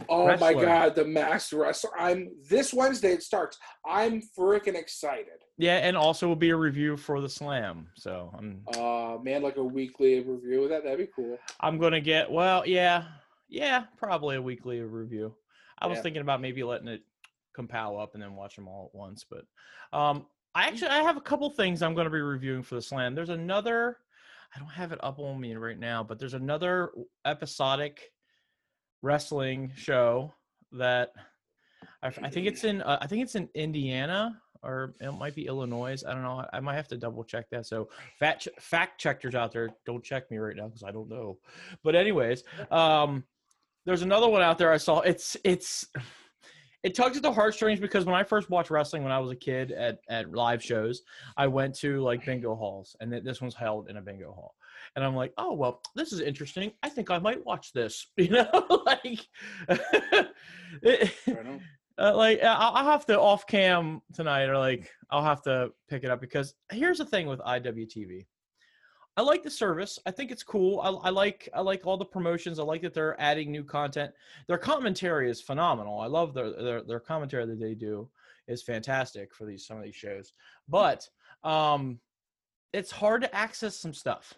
Oh 0.07 0.35
my 0.37 0.53
god, 0.53 0.95
the 0.95 1.05
masked 1.05 1.53
wrestler! 1.53 1.91
I'm 1.97 2.29
this 2.49 2.73
Wednesday. 2.73 3.13
It 3.13 3.23
starts. 3.23 3.57
I'm 3.85 4.21
freaking 4.37 4.75
excited. 4.75 5.43
Yeah, 5.57 5.77
and 5.77 5.97
also 5.97 6.27
will 6.27 6.35
be 6.35 6.51
a 6.51 6.55
review 6.55 6.95
for 6.95 7.21
the 7.21 7.29
Slam. 7.29 7.87
So 7.95 8.33
I'm 8.37 8.61
Uh 8.75 9.17
man, 9.21 9.41
like 9.41 9.57
a 9.57 9.63
weekly 9.63 10.21
review 10.21 10.63
of 10.63 10.69
that. 10.69 10.83
That'd 10.83 10.99
be 10.99 11.09
cool. 11.13 11.37
I'm 11.59 11.77
gonna 11.77 12.01
get 12.01 12.31
well, 12.31 12.65
yeah, 12.65 13.05
yeah, 13.49 13.85
probably 13.97 14.35
a 14.35 14.41
weekly 14.41 14.79
review. 14.81 15.35
I 15.81 15.87
was 15.87 15.99
thinking 15.99 16.21
about 16.21 16.41
maybe 16.41 16.63
letting 16.63 16.89
it 16.89 17.01
compile 17.53 17.97
up 17.97 18.13
and 18.13 18.21
then 18.21 18.35
watch 18.35 18.55
them 18.55 18.67
all 18.67 18.91
at 18.93 18.97
once, 18.97 19.25
but 19.29 19.45
um, 19.97 20.25
I 20.53 20.67
actually 20.67 20.89
I 20.89 21.03
have 21.03 21.17
a 21.17 21.21
couple 21.21 21.49
things 21.49 21.81
I'm 21.81 21.95
gonna 21.95 22.09
be 22.09 22.19
reviewing 22.19 22.63
for 22.63 22.75
the 22.75 22.81
Slam. 22.81 23.15
There's 23.15 23.29
another, 23.29 23.97
I 24.55 24.59
don't 24.59 24.69
have 24.69 24.91
it 24.91 24.99
up 25.03 25.19
on 25.19 25.39
me 25.39 25.55
right 25.55 25.79
now, 25.79 26.03
but 26.03 26.19
there's 26.19 26.33
another 26.33 26.91
episodic 27.25 28.11
wrestling 29.01 29.71
show 29.75 30.33
that 30.73 31.13
I 32.03 32.09
think 32.29 32.47
it's 32.47 32.63
in 32.63 32.81
uh, 32.81 32.97
I 33.01 33.07
think 33.07 33.23
it's 33.23 33.35
in 33.35 33.49
Indiana 33.55 34.39
or 34.61 34.93
it 34.99 35.11
might 35.11 35.35
be 35.35 35.47
Illinois. 35.47 36.03
I 36.05 36.13
don't 36.13 36.23
know. 36.23 36.43
I, 36.51 36.57
I 36.57 36.59
might 36.59 36.75
have 36.75 36.87
to 36.89 36.97
double 36.97 37.23
check 37.23 37.49
that. 37.51 37.65
So 37.65 37.89
fact 38.19 38.47
fact 38.59 38.99
checkers 38.99 39.35
out 39.35 39.51
there, 39.51 39.69
don't 39.85 40.03
check 40.03 40.29
me 40.31 40.37
right 40.37 40.55
now 40.55 40.67
because 40.67 40.83
I 40.83 40.91
don't 40.91 41.09
know. 41.09 41.37
But 41.83 41.95
anyways, 41.95 42.43
um, 42.71 43.23
there's 43.85 44.01
another 44.01 44.27
one 44.27 44.41
out 44.41 44.57
there 44.57 44.71
I 44.71 44.77
saw. 44.77 44.99
It's 45.01 45.35
it's 45.43 45.87
it 46.83 46.95
tugs 46.95 47.17
at 47.17 47.23
the 47.23 47.31
heartstrings 47.31 47.79
because 47.79 48.05
when 48.05 48.15
I 48.15 48.23
first 48.23 48.49
watched 48.49 48.69
wrestling 48.69 49.03
when 49.03 49.11
I 49.11 49.19
was 49.19 49.31
a 49.31 49.35
kid 49.35 49.71
at 49.71 49.99
at 50.09 50.31
live 50.31 50.63
shows, 50.63 51.01
I 51.37 51.47
went 51.47 51.75
to 51.79 52.01
like 52.01 52.25
bingo 52.25 52.55
halls, 52.55 52.95
and 52.99 53.11
th- 53.11 53.23
this 53.23 53.41
one's 53.41 53.55
held 53.55 53.89
in 53.89 53.97
a 53.97 54.01
bingo 54.01 54.31
hall. 54.31 54.55
And 54.95 55.03
I'm 55.03 55.15
like, 55.15 55.33
oh 55.37 55.53
well, 55.53 55.81
this 55.95 56.13
is 56.13 56.21
interesting. 56.21 56.71
I 56.83 56.89
think 56.89 57.11
I 57.11 57.19
might 57.19 57.45
watch 57.45 57.73
this. 57.73 58.07
You 58.17 58.29
know, 58.29 58.67
like, 58.85 59.19
it- 60.81 61.11
Right 61.27 61.61
uh, 61.97 62.15
like 62.15 62.41
I'll 62.43 62.85
have 62.85 63.05
to 63.07 63.19
off 63.19 63.45
cam 63.45 64.01
tonight, 64.13 64.45
or 64.45 64.57
like 64.57 64.89
I'll 65.11 65.23
have 65.23 65.41
to 65.43 65.71
pick 65.89 66.03
it 66.03 66.09
up 66.09 66.21
because 66.21 66.53
here's 66.71 66.99
the 66.99 67.05
thing 67.05 67.27
with 67.27 67.39
IWTV. 67.39 68.25
I 69.19 69.21
like 69.21 69.43
the 69.43 69.51
service. 69.51 69.99
I 70.05 70.11
think 70.11 70.31
it's 70.31 70.43
cool. 70.43 70.79
I, 70.79 70.91
I 71.07 71.09
like 71.09 71.49
I 71.53 71.59
like 71.59 71.85
all 71.85 71.97
the 71.97 72.05
promotions. 72.05 72.57
I 72.57 72.63
like 72.63 72.81
that 72.83 72.93
they're 72.93 73.19
adding 73.19 73.51
new 73.51 73.65
content. 73.65 74.13
Their 74.47 74.57
commentary 74.57 75.29
is 75.29 75.41
phenomenal. 75.41 75.99
I 75.99 76.05
love 76.05 76.33
their 76.33 76.51
their, 76.53 76.81
their 76.81 76.99
commentary 77.01 77.45
that 77.45 77.59
they 77.59 77.73
do 77.73 78.07
is 78.47 78.63
fantastic 78.63 79.35
for 79.35 79.45
these 79.45 79.67
some 79.67 79.77
of 79.77 79.83
these 79.83 79.93
shows. 79.93 80.31
But 80.69 81.05
um, 81.43 81.99
it's 82.71 82.91
hard 82.91 83.23
to 83.23 83.35
access 83.35 83.75
some 83.75 83.93
stuff. 83.93 84.35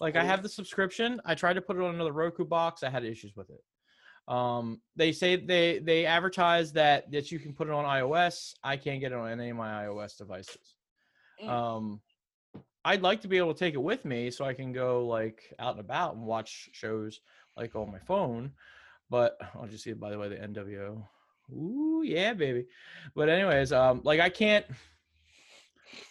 Like 0.00 0.16
I 0.16 0.24
have 0.24 0.42
the 0.42 0.50
subscription. 0.50 1.18
I 1.24 1.34
tried 1.34 1.54
to 1.54 1.62
put 1.62 1.78
it 1.78 1.82
on 1.82 1.94
another 1.94 2.12
Roku 2.12 2.44
box. 2.44 2.82
I 2.82 2.90
had 2.90 3.06
issues 3.06 3.34
with 3.36 3.48
it. 3.48 3.64
Um, 4.28 4.82
they 4.96 5.12
say 5.12 5.36
they 5.36 5.78
they 5.78 6.04
advertise 6.04 6.74
that 6.74 7.10
that 7.10 7.32
you 7.32 7.38
can 7.38 7.54
put 7.54 7.68
it 7.68 7.72
on 7.72 7.86
iOS. 7.86 8.52
I 8.62 8.76
can't 8.76 9.00
get 9.00 9.12
it 9.12 9.18
on 9.18 9.30
any 9.30 9.48
of 9.48 9.56
my 9.56 9.86
iOS 9.86 10.18
devices. 10.18 10.76
Mm. 11.42 11.48
Um, 11.48 12.00
I'd 12.84 13.02
like 13.02 13.20
to 13.22 13.28
be 13.28 13.38
able 13.38 13.54
to 13.54 13.58
take 13.58 13.74
it 13.74 13.82
with 13.82 14.04
me 14.04 14.30
so 14.30 14.44
I 14.44 14.54
can 14.54 14.72
go 14.72 15.06
like 15.06 15.54
out 15.58 15.72
and 15.72 15.80
about 15.80 16.14
and 16.14 16.24
watch 16.24 16.68
shows 16.72 17.20
like 17.56 17.74
on 17.76 17.92
my 17.92 17.98
phone. 18.00 18.52
But 19.10 19.38
I'll 19.54 19.66
just 19.68 19.84
see 19.84 19.90
it 19.90 20.00
by 20.00 20.10
the 20.10 20.18
way 20.18 20.28
the 20.28 20.36
NWO. 20.36 21.06
Ooh 21.52 22.02
yeah, 22.04 22.32
baby. 22.32 22.66
But 23.14 23.28
anyways, 23.28 23.72
um, 23.72 24.00
like 24.04 24.20
I 24.20 24.28
can't. 24.28 24.66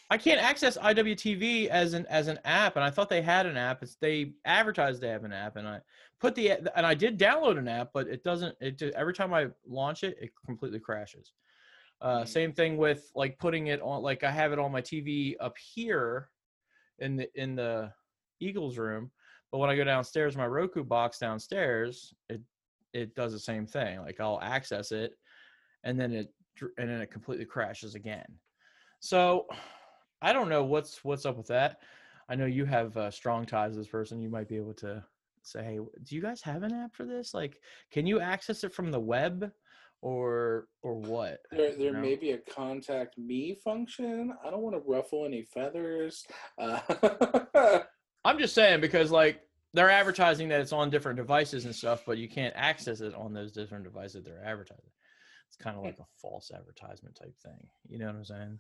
I 0.10 0.18
can't 0.18 0.42
access 0.44 0.78
IWTV 0.78 1.70
as 1.70 1.94
an 1.94 2.06
as 2.08 2.28
an 2.28 2.38
app, 2.44 2.76
and 2.76 2.84
I 2.84 2.90
thought 2.90 3.08
they 3.08 3.22
had 3.22 3.46
an 3.46 3.56
app. 3.56 3.82
It's 3.82 3.96
they 3.96 4.34
advertised 4.44 5.02
they 5.02 5.08
have 5.08 5.24
an 5.24 5.32
app, 5.32 5.56
and 5.56 5.66
I 5.66 5.80
put 6.20 6.36
the 6.36 6.52
and 6.76 6.86
I 6.86 6.94
did 6.94 7.18
download 7.18 7.58
an 7.58 7.70
app, 7.70 7.92
but 7.94 8.08
it 8.08 8.22
doesn't. 8.22 8.56
It 8.60 8.78
just, 8.78 8.94
every 8.96 9.14
time 9.14 9.34
I 9.34 9.48
launch 9.66 10.04
it, 10.04 10.18
it 10.22 10.32
completely 10.46 10.80
crashes. 10.80 11.32
Uh, 12.02 12.24
Mm. 12.24 12.28
same 12.28 12.54
thing 12.54 12.76
with 12.78 13.10
like 13.16 13.40
putting 13.40 13.68
it 13.68 13.82
on. 13.82 14.02
Like 14.02 14.24
I 14.26 14.32
have 14.32 14.52
it 14.52 14.60
on 14.60 14.72
my 14.72 14.82
TV 14.82 15.38
up 15.40 15.56
here 15.58 16.30
in 17.02 17.18
the 17.18 17.28
in 17.36 17.56
the 17.56 17.92
Eagles 18.40 18.78
room, 18.78 19.12
but 19.52 19.58
when 19.58 19.70
I 19.70 19.76
go 19.76 19.84
downstairs, 19.84 20.38
my 20.38 20.48
Roku 20.48 20.84
box 20.84 21.20
downstairs, 21.20 22.14
it 22.30 22.42
it 22.94 23.16
does 23.16 23.34
the 23.34 23.40
same 23.40 23.66
thing. 23.66 24.00
Like 24.00 24.20
I'll 24.20 24.40
access 24.42 24.92
it, 24.92 25.14
and 25.84 26.00
then 26.00 26.14
it 26.14 26.34
and 26.78 26.90
then 26.90 27.02
it 27.02 27.12
completely 27.12 27.46
crashes 27.46 27.96
again. 27.96 28.26
So 29.00 29.48
I 30.24 30.34
don't 30.34 30.50
know 30.50 30.64
what's 30.64 31.04
what's 31.04 31.26
up 31.26 31.38
with 31.38 31.48
that. 31.48 31.80
I 32.30 32.36
know 32.36 32.46
you 32.46 32.64
have 32.66 32.96
uh, 32.96 33.12
strong 33.12 33.46
ties 33.46 33.74
to 33.74 33.80
this 33.80 33.88
person. 33.88 34.22
You 34.22 34.30
might 34.30 34.48
be 34.48 34.56
able 34.56 34.76
to 34.76 35.04
say, 35.42 35.64
"Hey, 35.64 35.80
do 36.04 36.16
you 36.16 36.22
guys 36.22 36.42
have 36.44 36.64
an 36.64 36.74
app 36.74 36.96
for 36.96 37.06
this? 37.06 37.34
Like, 37.34 37.60
can 37.92 38.06
you 38.06 38.20
access 38.20 38.64
it 38.64 38.74
from 38.74 38.92
the 38.92 39.00
web, 39.00 39.52
or 40.02 40.68
or 40.82 40.96
what?" 40.96 41.40
There, 41.52 41.76
there 41.76 41.94
may 41.94 42.16
be 42.16 42.32
a 42.32 42.38
contact 42.38 43.18
me 43.18 43.56
function. 43.64 44.34
I 44.46 44.50
don't 44.50 44.62
want 44.62 44.76
to 44.76 44.92
ruffle 44.92 45.26
any 45.26 45.44
feathers. 45.44 46.26
Uh, 46.58 47.82
I'm 48.26 48.38
just 48.40 48.54
saying 48.54 48.82
because 48.82 49.12
like 49.12 49.42
they're 49.74 49.90
advertising 49.90 50.50
that 50.50 50.62
it's 50.62 50.74
on 50.74 50.90
different 50.90 51.18
devices 51.18 51.66
and 51.66 51.76
stuff, 51.76 52.04
but 52.06 52.18
you 52.18 52.28
can't 52.28 52.54
access 52.56 53.02
it 53.02 53.14
on 53.16 53.34
those 53.34 53.52
different 53.52 53.84
devices 53.84 54.24
they're 54.24 54.44
advertising. 54.46 54.92
It's 55.48 55.58
kind 55.58 55.78
of 55.78 55.84
like 55.84 56.00
a 56.00 56.06
false 56.22 56.52
advertisement 56.54 57.16
type 57.16 57.36
thing. 57.44 57.68
You 57.88 58.00
know 58.00 58.08
what 58.08 58.16
I'm 58.16 58.26
saying? 58.26 58.60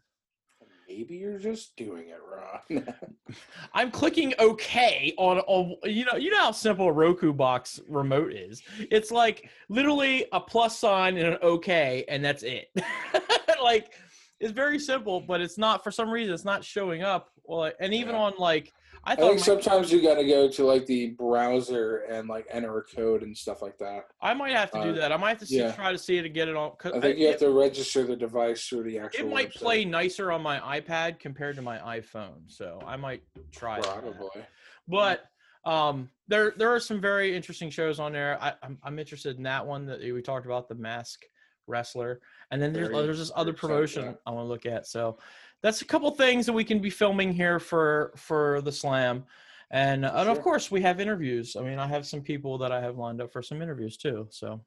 Maybe 0.87 1.15
you're 1.15 1.39
just 1.39 1.75
doing 1.75 2.09
it 2.09 2.19
wrong. 2.29 2.85
I'm 3.73 3.91
clicking 3.91 4.33
OK 4.39 5.13
on, 5.17 5.39
on 5.39 5.75
you 5.83 6.05
know 6.05 6.15
you 6.17 6.29
know 6.31 6.39
how 6.39 6.51
simple 6.51 6.87
a 6.87 6.91
Roku 6.91 7.33
box 7.33 7.79
remote 7.87 8.33
is. 8.33 8.61
It's 8.91 9.11
like 9.11 9.49
literally 9.69 10.25
a 10.31 10.39
plus 10.39 10.77
sign 10.77 11.17
and 11.17 11.27
an 11.33 11.37
OK, 11.41 12.05
and 12.07 12.23
that's 12.23 12.43
it. 12.43 12.69
like 13.63 13.93
it's 14.39 14.51
very 14.51 14.79
simple, 14.79 15.21
but 15.21 15.39
it's 15.41 15.57
not 15.57 15.83
for 15.83 15.91
some 15.91 16.09
reason 16.09 16.33
it's 16.33 16.45
not 16.45 16.63
showing 16.63 17.03
up. 17.03 17.29
Well, 17.43 17.71
and 17.79 17.93
even 17.93 18.15
Yeah. 18.15 18.21
on 18.21 18.33
like 18.37 18.73
I 19.03 19.13
I 19.13 19.15
think 19.15 19.37
my- 19.37 19.41
sometimes 19.41 19.91
you 19.91 20.01
got 20.01 20.15
to 20.15 20.27
go 20.27 20.47
to 20.49 20.63
like 20.63 20.85
the 20.85 21.09
browser 21.11 21.97
and 22.09 22.29
like 22.29 22.45
enter 22.51 22.77
a 22.77 22.83
code 22.83 23.23
and 23.23 23.35
stuff 23.35 23.61
like 23.61 23.77
that. 23.79 24.05
I 24.21 24.33
might 24.33 24.53
have 24.53 24.71
to 24.71 24.83
do 24.83 24.89
uh, 24.89 24.93
that. 24.93 25.11
I 25.11 25.17
might 25.17 25.29
have 25.29 25.39
to 25.39 25.45
see, 25.45 25.59
yeah. 25.59 25.71
try 25.71 25.91
to 25.91 25.97
see 25.97 26.17
it 26.17 26.23
to 26.23 26.29
get 26.29 26.47
it 26.47 26.55
on. 26.55 26.73
I 26.83 26.99
think 26.99 27.17
you 27.17 27.27
it- 27.27 27.31
have 27.31 27.39
to 27.39 27.49
register 27.51 28.03
the 28.03 28.15
device 28.15 28.67
through 28.67 28.83
the 28.83 28.99
actual. 28.99 29.27
it 29.27 29.33
might 29.33 29.49
website. 29.49 29.55
play 29.55 29.85
nicer 29.85 30.31
on 30.31 30.41
my 30.41 30.79
iPad 30.79 31.19
compared 31.19 31.55
to 31.55 31.61
my 31.61 31.77
iPhone, 31.79 32.41
so 32.47 32.79
I 32.85 32.95
might 32.95 33.23
try. 33.51 33.81
that. 33.81 34.01
Probably. 34.01 34.41
But 34.87 35.25
um, 35.65 36.09
there 36.27 36.53
there 36.57 36.69
are 36.73 36.79
some 36.79 37.01
very 37.01 37.35
interesting 37.35 37.69
shows 37.69 37.99
on 37.99 38.11
there. 38.11 38.37
I, 38.41 38.53
I'm 38.61 38.77
I'm 38.83 38.99
interested 38.99 39.37
in 39.37 39.43
that 39.43 39.65
one 39.65 39.85
that 39.87 40.01
we 40.01 40.21
talked 40.21 40.45
about, 40.45 40.67
the 40.67 40.75
Mask 40.75 41.21
Wrestler, 41.67 42.19
and 42.51 42.61
then 42.61 42.73
there's 42.73 42.89
Very 42.89 43.03
there's 43.03 43.19
this 43.19 43.31
other 43.35 43.53
promotion. 43.53 44.17
I 44.25 44.31
want 44.31 44.45
to 44.45 44.49
look 44.49 44.65
at. 44.65 44.87
So 44.87 45.17
that's 45.61 45.81
a 45.81 45.85
couple 45.85 46.09
things 46.11 46.45
that 46.45 46.53
we 46.53 46.63
can 46.63 46.79
be 46.79 46.89
filming 46.89 47.33
here 47.33 47.59
for 47.59 48.13
for 48.15 48.61
the 48.61 48.71
Slam. 48.71 49.25
And, 49.73 50.03
and 50.03 50.29
of 50.29 50.41
course, 50.41 50.69
we 50.69 50.81
have 50.81 50.99
interviews. 50.99 51.55
I 51.55 51.61
mean, 51.61 51.79
I 51.79 51.87
have 51.87 52.05
some 52.05 52.21
people 52.21 52.57
that 52.57 52.73
I 52.73 52.81
have 52.81 52.97
lined 52.97 53.21
up 53.21 53.31
for 53.31 53.41
some 53.41 53.61
interviews 53.61 53.95
too. 53.95 54.27
So 54.29 54.61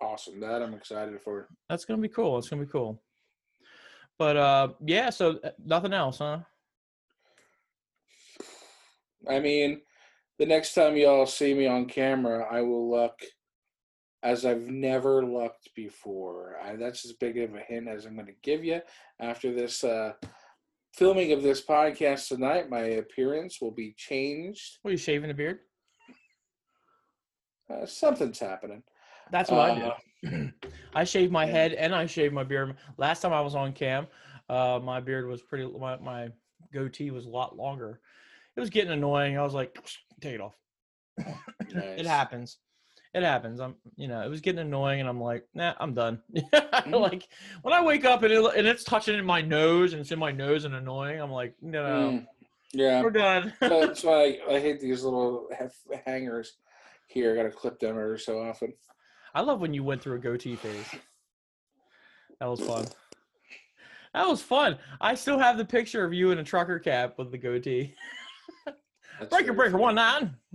Awesome. 0.00 0.40
That 0.40 0.62
I'm 0.62 0.72
excited 0.74 1.20
for. 1.20 1.48
that's 1.68 1.84
gonna 1.84 2.00
be 2.00 2.08
cool. 2.08 2.38
It's 2.38 2.48
gonna 2.48 2.64
be 2.64 2.70
cool. 2.70 3.02
But 4.18 4.36
uh, 4.36 4.68
yeah. 4.84 5.10
So 5.10 5.38
uh, 5.42 5.50
nothing 5.64 5.92
else, 5.92 6.18
huh? 6.18 6.40
I 9.28 9.40
mean, 9.40 9.82
the 10.38 10.46
next 10.46 10.74
time 10.74 10.96
y'all 10.96 11.26
see 11.26 11.52
me 11.52 11.66
on 11.66 11.86
camera, 11.86 12.46
I 12.50 12.62
will 12.62 12.90
look 12.90 13.20
as 14.22 14.44
I've 14.44 14.68
never 14.68 15.24
looked 15.24 15.70
before. 15.74 16.56
I, 16.62 16.76
that's 16.76 17.04
as 17.04 17.12
big 17.12 17.38
of 17.38 17.54
a 17.54 17.60
hint 17.60 17.88
as 17.88 18.04
I'm 18.04 18.14
going 18.14 18.26
to 18.26 18.32
give 18.42 18.64
you. 18.64 18.80
After 19.18 19.52
this 19.52 19.82
uh, 19.82 20.12
filming 20.94 21.32
of 21.32 21.42
this 21.42 21.64
podcast 21.64 22.28
tonight, 22.28 22.68
my 22.68 22.80
appearance 22.80 23.60
will 23.60 23.70
be 23.70 23.94
changed. 23.96 24.78
Are 24.84 24.90
you 24.90 24.96
shaving 24.96 25.28
the 25.28 25.34
beard? 25.34 25.60
Uh, 27.72 27.86
something's 27.86 28.38
happening. 28.38 28.82
That's 29.30 29.50
what 29.50 29.70
I 29.70 29.80
Uh, 29.80 29.94
did. 30.22 30.52
I 30.94 31.04
shaved 31.04 31.32
my 31.32 31.46
head 31.46 31.72
and 31.72 31.94
I 31.94 32.04
shaved 32.06 32.34
my 32.34 32.44
beard. 32.44 32.76
Last 32.98 33.20
time 33.22 33.32
I 33.32 33.40
was 33.40 33.54
on 33.54 33.72
cam, 33.72 34.06
uh, 34.48 34.80
my 34.82 35.00
beard 35.00 35.28
was 35.28 35.40
pretty. 35.40 35.66
My, 35.66 35.96
my 35.98 36.28
goatee 36.74 37.10
was 37.10 37.26
a 37.26 37.30
lot 37.30 37.56
longer. 37.56 38.00
It 38.56 38.60
was 38.60 38.70
getting 38.70 38.90
annoying. 38.92 39.38
I 39.38 39.42
was 39.42 39.54
like, 39.54 39.78
take 40.20 40.34
it 40.34 40.40
off. 40.40 40.56
It 41.70 42.06
happens. 42.06 42.58
It 43.12 43.22
happens. 43.24 43.58
I'm, 43.60 43.74
you 43.96 44.06
know, 44.06 44.20
it 44.22 44.28
was 44.28 44.40
getting 44.40 44.60
annoying, 44.60 45.00
and 45.00 45.08
I'm 45.08 45.20
like, 45.20 45.44
nah, 45.52 45.74
I'm 45.80 45.94
done. 45.94 46.22
like 46.86 47.28
when 47.62 47.74
I 47.74 47.82
wake 47.82 48.04
up 48.04 48.22
and 48.22 48.32
it, 48.32 48.54
and 48.56 48.66
it's 48.68 48.84
touching 48.84 49.18
in 49.18 49.24
my 49.24 49.40
nose 49.40 49.92
and 49.92 50.00
it's 50.00 50.12
in 50.12 50.18
my 50.18 50.30
nose 50.30 50.64
and 50.64 50.74
annoying, 50.74 51.20
I'm 51.20 51.32
like, 51.32 51.54
no, 51.60 51.82
Mm, 51.82 52.26
yeah. 52.72 53.02
we're 53.02 53.10
done. 53.10 53.52
That's 53.60 54.04
why 54.04 54.38
I, 54.48 54.54
I 54.54 54.60
hate 54.60 54.80
these 54.80 55.02
little 55.02 55.48
hangers 56.06 56.52
here. 57.08 57.32
I 57.32 57.36
got 57.36 57.42
to 57.42 57.50
clip 57.50 57.80
them 57.80 57.98
every 57.98 58.18
so 58.20 58.40
often. 58.40 58.72
I 59.34 59.40
love 59.40 59.60
when 59.60 59.74
you 59.74 59.82
went 59.82 60.02
through 60.02 60.16
a 60.16 60.20
goatee 60.20 60.54
phase. 60.56 60.86
That 62.38 62.46
was 62.46 62.60
fun. 62.60 62.86
That 64.14 64.26
was 64.28 64.40
fun. 64.40 64.78
I 65.00 65.14
still 65.16 65.38
have 65.38 65.56
the 65.58 65.64
picture 65.64 66.04
of 66.04 66.12
you 66.12 66.30
in 66.30 66.38
a 66.38 66.44
trucker 66.44 66.78
cap 66.78 67.14
with 67.18 67.30
the 67.32 67.38
goatee. 67.38 67.94
Breaker, 69.28 69.52
breaker, 69.52 69.76
one 69.78 69.96
nine. 69.96 70.34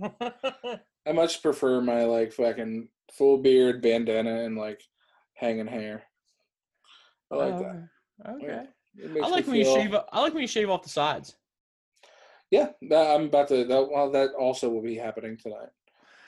I 1.06 1.12
much 1.12 1.42
prefer 1.42 1.80
my 1.80 2.04
like 2.04 2.32
fucking 2.32 2.88
full 3.12 3.38
beard, 3.38 3.80
bandana, 3.82 4.44
and 4.44 4.56
like 4.56 4.82
hanging 5.34 5.66
hair. 5.66 6.02
I 7.30 7.34
like 7.36 7.58
that. 7.58 7.88
Oh, 8.26 8.34
Okay. 8.36 8.64
It 8.98 9.10
makes 9.10 9.26
I 9.26 9.28
like 9.28 9.46
when 9.46 9.56
you 9.56 9.64
shave. 9.64 9.94
I 9.94 10.20
like 10.20 10.32
when 10.32 10.40
you 10.40 10.48
shave 10.48 10.70
off 10.70 10.82
the 10.82 10.88
sides. 10.88 11.36
Yeah, 12.50 12.70
that, 12.88 13.14
I'm 13.14 13.24
about 13.24 13.48
to. 13.48 13.64
That, 13.64 13.90
well, 13.90 14.10
that 14.12 14.30
also 14.38 14.68
will 14.68 14.82
be 14.82 14.96
happening 14.96 15.36
tonight. 15.36 15.68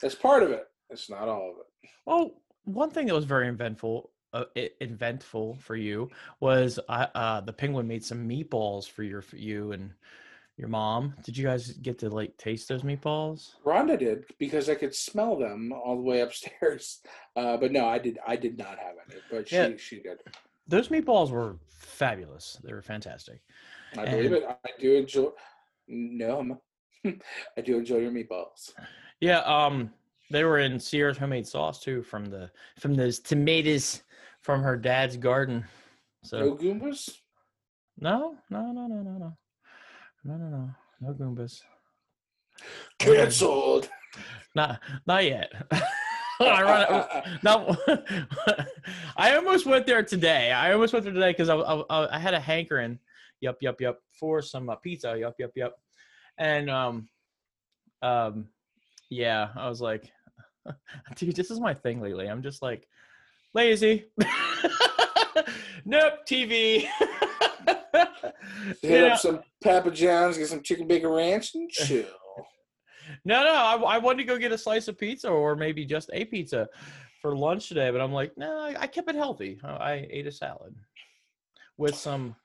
That's 0.01 0.15
part 0.15 0.43
of 0.43 0.51
it. 0.51 0.67
It's 0.89 1.09
not 1.09 1.27
all 1.27 1.51
of 1.51 1.57
it. 1.57 1.89
Well, 2.05 2.31
one 2.65 2.91
thing 2.91 3.07
that 3.07 3.15
was 3.15 3.25
very 3.25 3.47
eventful, 3.47 4.11
uh, 4.33 4.45
eventful 4.55 5.57
for 5.61 5.75
you 5.75 6.09
was 6.39 6.79
uh, 6.89 7.07
uh, 7.15 7.41
the 7.41 7.53
penguin 7.53 7.87
made 7.87 8.03
some 8.03 8.27
meatballs 8.27 8.89
for 8.89 9.03
your 9.03 9.21
for 9.21 9.37
you 9.37 9.71
and 9.71 9.91
your 10.59 10.67
mom. 10.67 11.13
Did 11.23 11.37
you 11.37 11.45
guys 11.45 11.71
get 11.71 11.97
to 11.99 12.09
like 12.09 12.35
taste 12.37 12.67
those 12.67 12.83
meatballs? 12.83 13.51
Rhonda 13.65 13.97
did 13.97 14.25
because 14.37 14.69
I 14.69 14.75
could 14.75 14.93
smell 14.93 15.37
them 15.37 15.71
all 15.71 15.95
the 15.95 16.01
way 16.01 16.19
upstairs. 16.25 16.99
Uh, 17.35 17.55
but 17.57 17.71
no, 17.71 17.87
I 17.87 17.97
did. 17.97 18.19
I 18.27 18.35
did 18.35 18.57
not 18.57 18.77
have 18.77 18.95
any. 19.09 19.21
But 19.31 19.47
she 19.47 19.55
Yeah. 19.55 19.69
she 19.77 20.01
did. 20.01 20.19
Those 20.67 20.89
meatballs 20.89 21.31
were 21.31 21.57
fabulous. 21.69 22.59
They 22.63 22.73
were 22.73 22.81
fantastic. 22.81 23.41
I 23.97 24.05
believe 24.05 24.33
it. 24.33 24.43
I 24.47 24.69
do 24.79 24.95
enjoy. 24.95 25.29
No, 25.87 26.59
I 27.05 27.61
do 27.63 27.77
enjoy 27.79 27.97
your 27.99 28.11
meatballs. 28.11 28.71
Yeah, 29.21 29.39
um, 29.39 29.91
they 30.29 30.43
were 30.43 30.59
in 30.59 30.79
Sierra's 30.79 31.17
homemade 31.17 31.47
sauce 31.47 31.79
too, 31.79 32.03
from 32.03 32.25
the 32.25 32.51
from 32.79 32.93
those 32.95 33.19
tomatoes 33.19 34.03
from 34.41 34.61
her 34.61 34.75
dad's 34.77 35.15
garden. 35.17 35.65
So 36.23 36.39
No 36.39 36.55
Goombas. 36.57 37.09
no, 37.99 38.35
no, 38.49 38.71
no, 38.73 38.87
no, 38.87 39.01
no, 39.01 39.17
no, 39.17 39.37
no, 40.23 40.37
no, 40.37 40.49
no, 40.49 40.69
no 41.01 41.13
Goombas. 41.13 41.61
Cancelled. 42.97 43.89
Not 44.55 44.79
not 45.05 45.23
yet. 45.23 45.51
I 46.41 47.37
no. 47.43 47.75
I 49.17 49.35
almost 49.35 49.65
went 49.65 49.85
there 49.85 50.03
today. 50.03 50.51
I 50.51 50.73
almost 50.73 50.93
went 50.93 51.05
there 51.05 51.13
today 51.13 51.31
because 51.31 51.49
I, 51.49 51.55
I 51.55 52.15
I 52.15 52.19
had 52.19 52.33
a 52.33 52.39
hankering. 52.39 52.99
Yup, 53.41 53.57
yup, 53.61 53.79
yup. 53.79 53.99
For 54.11 54.41
some 54.41 54.69
uh, 54.69 54.75
pizza. 54.75 55.17
Yup, 55.17 55.35
yup, 55.39 55.51
yup. 55.55 55.75
And 56.37 56.69
um, 56.69 57.09
um, 58.01 58.47
yeah. 59.09 59.49
I 59.55 59.69
was 59.69 59.81
like, 59.81 60.11
dude, 61.15 61.35
this 61.35 61.51
is 61.51 61.59
my 61.59 61.73
thing 61.73 62.01
lately. 62.01 62.27
I'm 62.27 62.41
just 62.41 62.61
like 62.61 62.87
lazy. 63.53 64.05
nope. 65.85 66.13
TV. 66.27 66.87
Hit 68.81 69.01
know- 69.01 69.07
up 69.09 69.19
some 69.19 69.41
Papa 69.63 69.91
John's, 69.91 70.37
get 70.37 70.47
some 70.47 70.61
chicken 70.63 70.87
bacon 70.87 71.09
ranch, 71.09 71.55
and 71.55 71.69
chill. 71.69 72.05
No, 73.25 73.43
no, 73.43 73.51
I, 73.51 73.95
I 73.95 73.97
wanted 73.97 74.19
to 74.19 74.23
go 74.25 74.37
get 74.37 74.51
a 74.51 74.57
slice 74.57 74.87
of 74.87 74.95
pizza 74.95 75.29
or 75.29 75.55
maybe 75.55 75.83
just 75.83 76.11
a 76.13 76.25
pizza 76.25 76.67
for 77.23 77.35
lunch 77.35 77.67
today, 77.67 77.89
but 77.89 78.01
I'm 78.01 78.13
like, 78.13 78.37
no, 78.37 78.59
I, 78.59 78.75
I 78.81 78.85
kept 78.87 79.09
it 79.09 79.15
healthy. 79.15 79.59
I, 79.63 79.69
I 79.69 80.07
ate 80.11 80.27
a 80.27 80.31
salad 80.31 80.75
with 81.75 81.95
some 81.95 82.35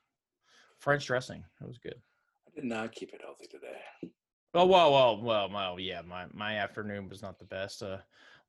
French 0.79 1.07
dressing. 1.07 1.45
It 1.61 1.69
was 1.69 1.77
good. 1.77 1.97
I 2.49 2.55
did 2.55 2.65
not 2.65 2.93
keep 2.93 3.13
it 3.13 3.21
healthy 3.23 3.47
today. 3.47 4.11
Oh 4.55 4.65
well, 4.65 4.91
well, 4.91 5.21
well, 5.21 5.51
well, 5.53 5.79
yeah. 5.79 6.01
My 6.01 6.27
my 6.33 6.57
afternoon 6.57 7.09
was 7.11 7.21
not 7.21 7.39
the 7.39 7.45
best. 7.45 7.83
Uh, 7.83 7.99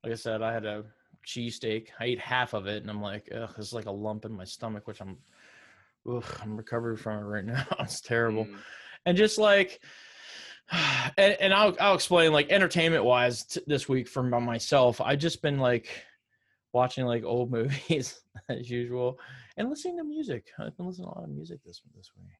like 0.02 0.12
I 0.12 0.16
said, 0.16 0.40
I 0.40 0.52
had 0.52 0.64
a 0.64 0.84
cheesesteak. 1.26 1.88
I 2.00 2.04
ate 2.06 2.20
half 2.20 2.54
of 2.54 2.66
it, 2.66 2.80
and 2.80 2.90
I'm 2.90 3.02
like, 3.02 3.28
ugh, 3.34 3.50
it's 3.58 3.72
like 3.72 3.86
a 3.86 3.90
lump 3.90 4.24
in 4.24 4.32
my 4.32 4.44
stomach, 4.44 4.86
which 4.86 5.00
I'm, 5.00 5.18
ugh, 6.08 6.24
I'm 6.42 6.56
recovering 6.56 6.96
from 6.96 7.18
it 7.18 7.22
right 7.26 7.44
now. 7.54 7.66
it's 7.80 8.00
terrible. 8.00 8.44
Mm. 8.44 8.56
and 9.06 9.16
just 9.16 9.38
like 9.38 9.80
and, 11.16 11.36
and 11.40 11.54
I'll, 11.54 11.76
I'll 11.80 11.94
explain 11.94 12.32
like 12.32 12.50
entertainment 12.50 13.04
wise 13.04 13.44
t- 13.44 13.60
this 13.66 13.88
week 13.88 14.08
for 14.08 14.22
myself 14.22 15.00
I've 15.00 15.18
just 15.20 15.40
been 15.42 15.58
like 15.58 15.88
watching 16.72 17.06
like 17.06 17.24
old 17.24 17.50
movies 17.58 18.20
as 18.48 18.68
usual 18.68 19.18
and 19.56 19.70
listening 19.70 19.96
to 19.98 20.04
music 20.04 20.48
i've 20.58 20.76
been 20.76 20.86
listening 20.86 21.06
to 21.06 21.12
a 21.12 21.18
lot 21.18 21.24
of 21.24 21.30
music 21.30 21.60
this 21.64 21.80
this 21.96 22.10
week 22.18 22.32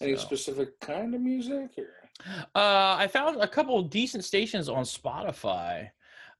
Any 0.00 0.16
So, 0.16 0.22
specific 0.22 0.80
kind 0.80 1.14
of 1.14 1.20
music? 1.20 1.70
Or? 1.78 2.08
uh 2.54 2.96
i 2.98 3.06
found 3.06 3.40
a 3.40 3.46
couple 3.46 3.80
decent 3.82 4.24
stations 4.24 4.68
on 4.68 4.82
spotify 4.84 5.90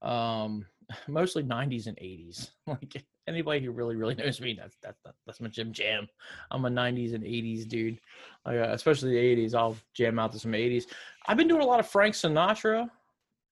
um 0.02 0.64
mostly 1.08 1.42
90s 1.42 1.86
and 1.86 1.96
80s. 1.96 2.50
Like 2.66 3.04
anybody 3.28 3.64
who 3.64 3.72
really, 3.72 3.96
really 3.96 4.14
knows 4.14 4.40
me, 4.40 4.54
that's 4.58 4.76
that's 4.82 4.98
that's 5.26 5.40
my 5.40 5.48
Jim 5.48 5.72
Jam. 5.72 6.08
I'm 6.50 6.64
a 6.64 6.70
90s 6.70 7.14
and 7.14 7.22
80s 7.22 7.68
dude, 7.68 8.00
uh, 8.46 8.52
especially 8.70 9.10
the 9.10 9.44
80s. 9.44 9.54
I'll 9.54 9.76
jam 9.92 10.18
out 10.18 10.32
to 10.32 10.38
some 10.38 10.52
80s. 10.52 10.84
I've 11.26 11.36
been 11.36 11.48
doing 11.48 11.62
a 11.62 11.66
lot 11.66 11.80
of 11.80 11.86
Frank 11.86 12.14
Sinatra 12.14 12.88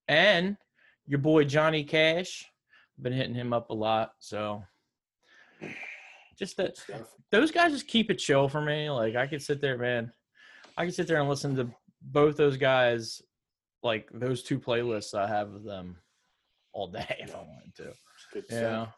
and 0.09 0.57
your 1.07 1.19
boy 1.19 1.45
Johnny 1.45 1.85
Cash. 1.85 2.47
I've 2.99 3.05
Been 3.05 3.13
hitting 3.13 3.35
him 3.35 3.53
up 3.53 3.71
a 3.71 3.75
lot, 3.75 4.13
so 4.19 4.63
just 6.39 6.57
that 6.57 6.77
those 7.31 7.51
guys 7.51 7.73
just 7.73 7.87
keep 7.87 8.11
it 8.11 8.19
chill 8.19 8.49
for 8.49 8.61
me. 8.61 8.89
Like 8.91 9.15
I 9.17 9.27
could 9.27 9.43
sit 9.43 9.61
there, 9.61 9.79
man. 9.79 10.13
I 10.77 10.87
could 10.87 10.95
sit 10.95 11.07
there 11.07 11.21
and 11.21 11.29
listen 11.29 11.55
to 11.57 11.69
both 12.01 12.37
those 12.37 12.57
guys, 12.57 13.21
like 13.83 14.09
those 14.13 14.43
two 14.43 14.59
playlists 14.59 15.15
I 15.15 15.27
have 15.27 15.53
of 15.53 15.65
them 15.65 15.99
all 16.73 16.89
day 16.89 17.17
if 17.21 17.35
I 17.35 17.39
wanted 17.39 17.75
to. 17.77 17.93
Good 18.33 18.45
Yeah. 18.51 18.57
stuff. 18.57 18.97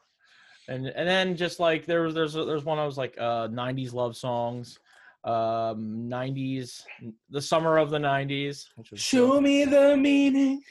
And 0.69 0.87
and 0.87 1.07
then 1.09 1.37
just 1.37 1.61
like 1.61 1.85
there 1.85 2.03
was 2.03 2.15
there's 2.15 2.33
there's 2.33 2.65
one 2.65 2.79
I 2.79 2.87
was 2.87 2.97
like 2.97 3.17
uh 3.19 3.49
90s 3.49 3.93
love 3.93 4.17
songs, 4.17 4.79
um 5.25 6.09
90s 6.09 6.83
the 7.29 7.41
summer 7.43 7.77
of 7.77 7.91
the 7.91 7.99
90s, 7.99 8.67
which 8.77 8.91
was 8.91 9.01
Show 9.01 9.41
me 9.41 9.65
the 9.67 9.97
meaning 9.97 10.63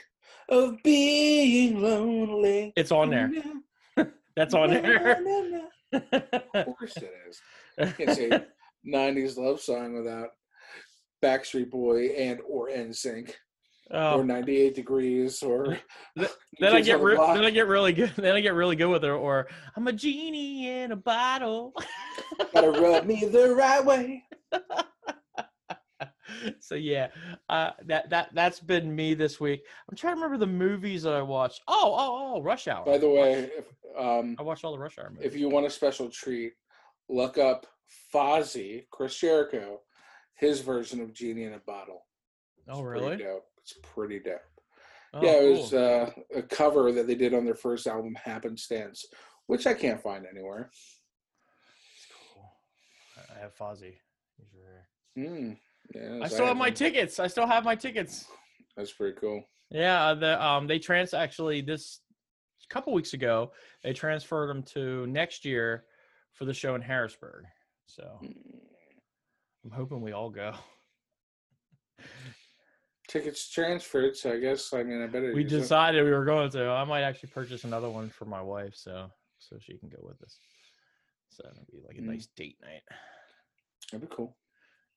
of 0.50 0.81
being 0.83 1.79
lonely. 1.81 2.74
It's 2.75 2.91
on 2.91 3.10
there. 3.12 3.31
That's 4.36 4.55
on 4.55 4.72
there. 4.72 5.22
of 5.93 6.65
course 6.65 6.98
it 6.98 7.12
is. 7.29 7.39
You 7.77 7.93
can't 7.93 8.12
say 8.12 8.31
'90s 8.88 9.38
love 9.38 9.62
song 9.62 9.93
without 9.93 10.29
Backstreet 11.24 11.69
Boy 11.69 12.07
and 12.07 12.39
or 12.50 12.69
NSYNC 12.69 13.31
Oh, 13.95 14.19
or 14.19 14.23
98 14.23 14.73
Degrees 14.73 15.43
or 15.43 15.77
Th- 16.17 16.29
then 16.59 16.75
I 16.75 16.81
get 16.81 16.97
the 16.97 17.05
re- 17.05 17.15
then 17.15 17.45
I 17.45 17.51
get 17.51 17.67
really 17.67 17.93
good. 17.93 18.12
Then 18.17 18.35
I 18.35 18.41
get 18.41 18.55
really 18.55 18.75
good 18.75 18.88
with 18.88 19.03
it. 19.03 19.09
Or 19.09 19.47
I'm 19.75 19.88
a 19.88 19.93
genie 19.93 20.67
in 20.67 20.91
a 20.91 20.95
bottle. 20.95 21.73
gotta 22.53 22.71
rub 22.71 23.05
me 23.05 23.23
the 23.25 23.53
right 23.53 23.85
way. 23.85 24.23
so 26.59 26.73
yeah, 26.73 27.09
uh, 27.50 27.71
that 27.85 28.09
that 28.09 28.29
that's 28.33 28.59
been 28.59 28.95
me 28.95 29.13
this 29.13 29.39
week. 29.39 29.62
I'm 29.89 29.95
trying 29.95 30.15
to 30.15 30.21
remember 30.21 30.43
the 30.43 30.51
movies 30.51 31.03
that 31.03 31.13
I 31.13 31.21
watched. 31.21 31.62
Oh 31.67 31.95
oh 31.95 32.33
oh, 32.35 32.41
Rush 32.41 32.67
Hour. 32.67 32.85
By 32.85 32.97
the 32.97 33.09
way, 33.09 33.51
if 33.57 33.65
um, 33.97 34.35
I 34.39 34.41
watched 34.41 34.65
all 34.65 34.71
the 34.71 34.79
Rush 34.79 34.97
Hour 34.97 35.12
movies. 35.12 35.25
if 35.25 35.35
you 35.38 35.50
want 35.50 35.67
a 35.67 35.69
special 35.69 36.09
treat, 36.09 36.53
look 37.09 37.38
up 37.38 37.67
Fozzy, 38.12 38.85
Chris 38.89 39.15
Jericho, 39.19 39.81
his 40.35 40.62
version 40.62 41.00
of 41.00 41.13
Genie 41.13 41.43
in 41.43 41.53
a 41.53 41.59
Bottle. 41.59 42.05
oh 42.67 42.79
It's 42.79 42.81
really? 42.81 43.23
It's 43.63 43.74
pretty 43.82 44.20
dope. 44.20 44.41
Oh, 45.13 45.22
yeah, 45.24 45.32
it 45.32 45.41
cool. 45.53 45.62
was 45.62 45.74
uh, 45.74 46.10
a 46.36 46.41
cover 46.41 46.91
that 46.91 47.08
they 47.08 47.15
did 47.15 47.34
on 47.34 47.46
their 47.46 47.55
first 47.55 47.88
album, 47.88 48.15
Happenstance, 48.22 49.05
which 49.48 49.65
I 49.67 49.74
can't 49.74 50.01
find 50.01 50.25
anywhere. 50.25 50.70
Cool. 52.34 52.51
I- 53.17 53.38
I 53.38 53.41
have 53.41 53.55
Fozzy. 53.55 53.93
He's 54.38 54.53
rare. 54.55 54.88
Mm, 55.17 55.58
yeah, 55.93 56.20
I 56.24 56.27
still 56.27 56.46
have 56.48 56.58
my 56.58 56.72
tickets. 56.72 57.20
I 57.20 57.27
still 57.27 57.46
have 57.48 57.63
my 57.63 57.75
tickets. 57.75 58.25
That's 58.75 58.91
pretty 58.91 59.17
cool. 59.20 59.43
Yeah, 59.70 60.13
the 60.15 60.43
um 60.43 60.67
they 60.67 60.79
trans 60.79 61.13
actually 61.13 61.62
this 61.62 62.00
couple 62.70 62.91
weeks 62.93 63.13
ago 63.13 63.51
they 63.84 63.93
transferred 63.93 64.50
them 64.50 64.63
to 64.63 65.05
next 65.08 65.46
year 65.46 65.84
for 66.32 66.46
the 66.46 66.53
show 66.53 66.74
in 66.74 66.82
Harrisburg. 66.82 67.46
So 67.86 68.03
Mm. 68.24 68.34
I'm 69.63 69.72
hoping 69.72 70.01
we 70.01 70.12
all 70.12 70.32
go. 70.32 70.53
Tickets 73.13 73.48
transferred, 73.48 74.17
so 74.17 74.34
I 74.34 74.39
guess 74.39 74.74
I 74.74 74.82
mean 74.82 75.03
I 75.03 75.05
better. 75.05 75.34
We 75.36 75.43
decided 75.43 76.03
we 76.03 76.10
were 76.10 76.25
going 76.25 76.50
to. 76.50 76.65
I 76.65 76.84
might 76.84 77.03
actually 77.03 77.29
purchase 77.29 77.63
another 77.63 77.88
one 77.88 78.10
for 78.10 78.25
my 78.25 78.41
wife, 78.41 78.74
so 78.75 79.05
so 79.38 79.58
she 79.60 79.77
can 79.77 79.89
go 79.89 80.00
with 80.01 80.20
us. 80.24 80.39
So 81.29 81.43
it'll 81.48 81.63
be 81.72 81.86
like 81.88 81.98
a 82.00 82.01
Mm. 82.01 82.05
nice 82.05 82.25
date 82.36 82.58
night. 82.63 82.82
That'd 83.91 84.10
be 84.10 84.15
cool. 84.15 84.36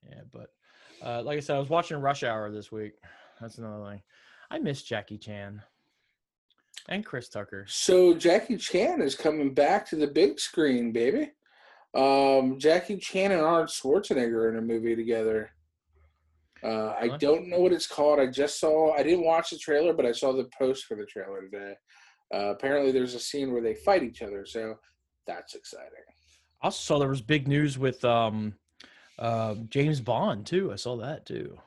Yeah, 0.08 0.23
but 0.32 0.49
uh, 1.04 1.23
like 1.25 1.37
I 1.37 1.40
said, 1.40 1.56
I 1.56 1.58
was 1.58 1.68
watching 1.68 1.99
Rush 2.00 2.23
Hour 2.23 2.50
this 2.50 2.73
week. 2.73 2.94
That's 3.38 3.58
another 3.58 3.85
thing. 3.90 4.02
I 4.50 4.60
miss 4.60 4.82
Jackie 4.82 5.19
Chan 5.19 5.60
and 6.88 7.04
Chris 7.04 7.28
Tucker. 7.28 7.67
So 7.69 8.14
Jackie 8.14 8.56
Chan 8.56 9.02
is 9.02 9.14
coming 9.14 9.52
back 9.52 9.84
to 9.90 9.97
the 9.97 10.06
big 10.06 10.40
screen, 10.40 10.90
baby. 10.90 11.32
Um, 11.95 12.58
Jackie 12.58 12.97
Chan 12.97 13.32
and 13.32 13.43
Arnold 13.43 13.69
Schwarzenegger 13.69 14.49
in 14.50 14.56
a 14.56 14.62
movie 14.62 14.97
together. 14.97 15.50
Uh, 16.62 16.95
I 16.99 17.16
don't 17.19 17.49
know 17.49 17.60
what 17.60 17.73
it's 17.73 17.86
called. 17.86 18.19
I 18.19 18.26
just 18.26 18.58
saw. 18.58 18.95
I 18.95 19.02
didn't 19.02 19.25
watch 19.25 19.50
the 19.50 19.58
trailer, 19.58 19.92
but 19.92 20.06
I 20.06 20.12
saw 20.12 20.32
the 20.32 20.49
post 20.58 20.84
for 20.86 20.97
the 20.97 21.04
trailer 21.04 21.42
today. 21.42 21.75
Uh, 22.34 22.50
apparently, 22.50 22.92
there's 22.92 23.14
a 23.14 23.21
scene 23.21 23.52
where 23.52 23.62
they 23.62 23.75
fight 23.75 24.02
each 24.02 24.23
other, 24.23 24.45
so 24.47 24.75
that's 25.26 25.54
exciting. 25.54 25.90
I 26.62 26.66
also 26.66 26.78
saw 26.78 26.99
there 26.99 27.08
was 27.08 27.21
big 27.21 27.47
news 27.47 27.78
with 27.78 28.04
um, 28.04 28.54
uh, 29.19 29.54
James 29.69 30.00
Bond 30.00 30.47
too. 30.47 30.73
I 30.73 30.76
saw 30.76 30.97
that 30.97 31.26
too. 31.26 31.58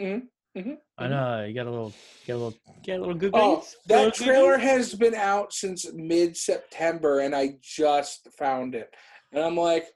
Mhm, 0.00 0.28
mhm, 0.56 0.78
I 0.96 1.06
mhm. 1.06 1.10
know 1.10 1.44
you 1.44 1.54
got 1.54 1.66
a 1.66 1.70
little, 1.70 1.92
get 2.26 2.34
a 2.34 2.38
little, 2.38 2.58
get 2.82 2.96
a 2.96 3.00
little 3.00 3.14
good. 3.14 3.32
Oh, 3.34 3.64
that 3.86 4.14
trailer 4.14 4.58
has 4.58 4.94
been 4.94 5.14
out 5.14 5.52
since 5.52 5.92
mid 5.92 6.36
September, 6.36 7.20
and 7.20 7.34
I 7.34 7.56
just 7.60 8.28
found 8.38 8.74
it, 8.74 8.94
and 9.32 9.44
I'm 9.44 9.56
like, 9.56 9.86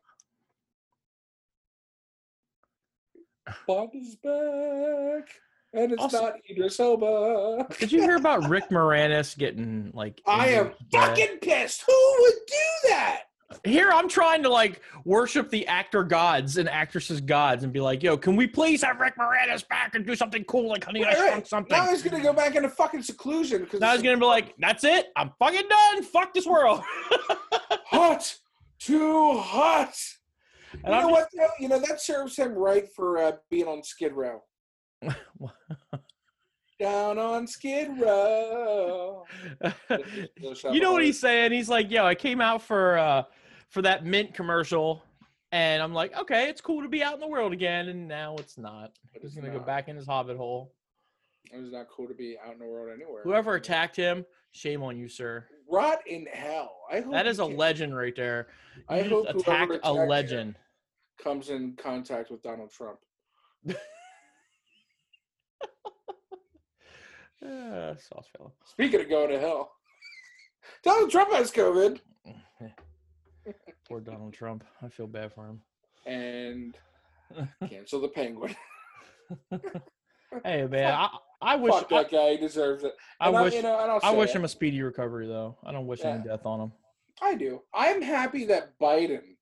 Bond 3.67 3.91
is 3.95 4.17
back, 4.17 5.29
and 5.73 5.93
it's 5.93 6.03
Also- 6.03 6.23
not 6.23 6.35
Idris 6.51 6.81
Elba. 6.81 7.67
Did 7.79 7.93
you 7.93 8.03
hear 8.03 8.17
about 8.17 8.49
Rick 8.49 8.71
Moranis 8.71 9.37
getting 9.37 9.91
like? 9.95 10.21
I 10.27 10.49
am 10.49 10.73
fucking 10.93 11.39
pissed. 11.43 11.83
Who 11.87 12.17
would 12.21 12.35
do 12.47 12.89
that? 12.91 13.23
Here 13.65 13.93
I'm 13.93 14.09
trying 14.09 14.43
to 14.43 14.49
like 14.49 14.81
worship 15.05 15.51
the 15.51 15.65
actor 15.69 16.03
gods 16.03 16.57
and 16.57 16.69
actresses 16.69 17.21
gods 17.21 17.63
and 17.63 17.73
be 17.73 17.79
like, 17.81 18.03
yo, 18.03 18.17
can 18.17 18.35
we 18.35 18.45
please 18.49 18.83
have 18.83 18.99
Rick 18.99 19.15
Moranis 19.17 19.67
back 19.69 19.95
and 19.95 20.05
do 20.05 20.17
something 20.17 20.43
cool 20.45 20.69
like 20.69 20.85
Honey 20.85 21.05
I 21.05 21.11
Right. 21.11 21.17
Shrunk 21.31 21.47
Something? 21.47 21.77
Now 21.79 21.87
he's 21.87 22.03
gonna 22.03 22.21
go 22.23 22.33
back 22.33 22.57
into 22.57 22.69
fucking 22.69 23.03
seclusion 23.03 23.63
because 23.63 23.79
Now 23.81 23.93
was 23.93 24.03
gonna 24.03 24.19
be 24.19 24.25
like, 24.27 24.55
that's 24.59 24.83
it. 24.83 25.07
I'm 25.15 25.31
fucking 25.39 25.69
done. 25.69 26.03
Fuck 26.03 26.35
this 26.35 26.45
world. 26.45 26.83
hot, 27.87 28.37
too 28.81 29.35
hot. 29.39 29.95
You 30.77 30.81
And 30.85 30.93
know 30.93 31.07
I'm 31.07 31.11
what? 31.11 31.29
You 31.59 31.69
know 31.69 31.79
that 31.79 32.01
serves 32.01 32.37
him 32.37 32.53
right 32.53 32.89
for 32.95 33.19
uh, 33.19 33.33
being 33.51 33.67
on 33.67 33.83
Skid 33.83 34.13
Row. 34.13 34.43
Down 36.79 37.19
on 37.19 37.47
Skid 37.47 37.99
Row. 37.99 39.25
you 40.71 40.81
know 40.81 40.93
what 40.93 41.03
he's 41.03 41.19
saying? 41.19 41.53
He's 41.53 41.69
like, 41.71 41.91
yo, 41.91 42.05
I 42.05 42.15
came 42.15 42.41
out 42.41 42.61
for 42.63 42.99
uh 42.99 43.23
for 43.71 43.81
that 43.83 44.05
mint 44.05 44.35
commercial, 44.35 45.03
and 45.53 45.83
I'm 45.83 45.95
like, 45.95 46.17
okay, 46.19 46.49
it's 46.51 46.61
cool 46.61 46.83
to 46.83 46.89
be 46.89 47.03
out 47.03 47.15
in 47.15 47.21
the 47.21 47.27
world 47.27 47.53
again, 47.55 47.89
and 47.89 48.07
now 48.07 48.37
it's 48.39 48.59
not. 48.59 48.93
But 49.13 49.23
He's 49.23 49.35
gonna 49.35 49.51
go 49.51 49.59
back 49.61 49.89
in 49.89 49.97
his 49.97 50.07
hobbit 50.07 50.37
hole. 50.37 50.73
It 51.53 51.63
was 51.63 51.73
not 51.73 51.89
cool 51.89 52.09
to 52.09 52.15
be 52.15 52.37
out 52.45 52.53
in 52.53 52.59
the 52.59 52.67
world 52.67 52.91
anywhere. 52.95 53.23
Whoever 53.23 53.55
attacked 53.55 53.97
him, 53.97 54.27
shame 54.53 54.83
on 54.83 54.99
you, 54.99 55.09
sir. 55.09 55.47
Rot 55.71 55.99
in 56.07 56.27
hell. 56.27 56.77
I 56.91 57.01
hope 57.01 57.13
That 57.13 57.27
is 57.27 57.39
a 57.39 57.45
legend 57.45 57.97
right 57.97 58.15
there. 58.15 58.49
I 58.89 58.99
You 58.99 59.03
just 59.05 59.13
hope 59.13 59.29
attacked 59.29 59.71
a 59.71 59.75
attacked 59.77 59.87
him 59.87 60.09
legend. 60.09 60.57
Comes 61.23 61.51
in 61.51 61.75
contact 61.77 62.31
with 62.31 62.43
Donald 62.43 62.71
Trump. 62.71 62.99
Uh, 67.45 67.95
sauce 67.97 68.27
fella. 68.37 68.51
Speaking 68.65 69.01
of 69.01 69.09
going 69.09 69.29
to 69.31 69.39
hell, 69.39 69.73
Donald 70.83 71.11
Trump 71.11 71.33
has 71.33 71.53
COVID, 71.53 72.01
Poor 73.89 74.01
Donald 74.01 74.33
Trump. 74.33 74.65
I 74.83 74.89
feel 74.89 75.07
bad 75.07 75.33
for 75.33 75.47
him. 75.47 75.61
and 76.07 76.77
cancel 77.69 78.01
the 78.01 78.09
Penguin. 78.09 78.57
hey 80.45 80.67
man, 80.67 80.93
I, 80.95 81.09
I 81.43 81.57
wish 81.57 81.75
Fuck 81.75 81.93
I, 81.93 82.03
that 82.03 82.11
guy. 82.11 82.31
He 82.33 82.37
deserves 82.39 82.85
it. 82.85 82.95
I 83.21 83.31
wish 83.31 83.55
you 83.55 83.63
know, 83.63 84.01
I 84.03 84.11
wish 84.13 84.31
it. 84.31 84.37
him 84.37 84.45
a 84.45 84.49
speedy 84.49 84.83
recovery 84.83 85.29
though. 85.29 85.57
I 85.65 85.73
don't 85.73 85.87
wish 85.87 86.05
any 86.05 86.25
death 86.25 86.47
on 86.47 86.61
him. 86.61 86.73
I 87.23 87.35
do. 87.35 87.63
I'm 87.75 88.03
happy 88.03 88.45
that 88.47 88.79
Biden 88.81 89.36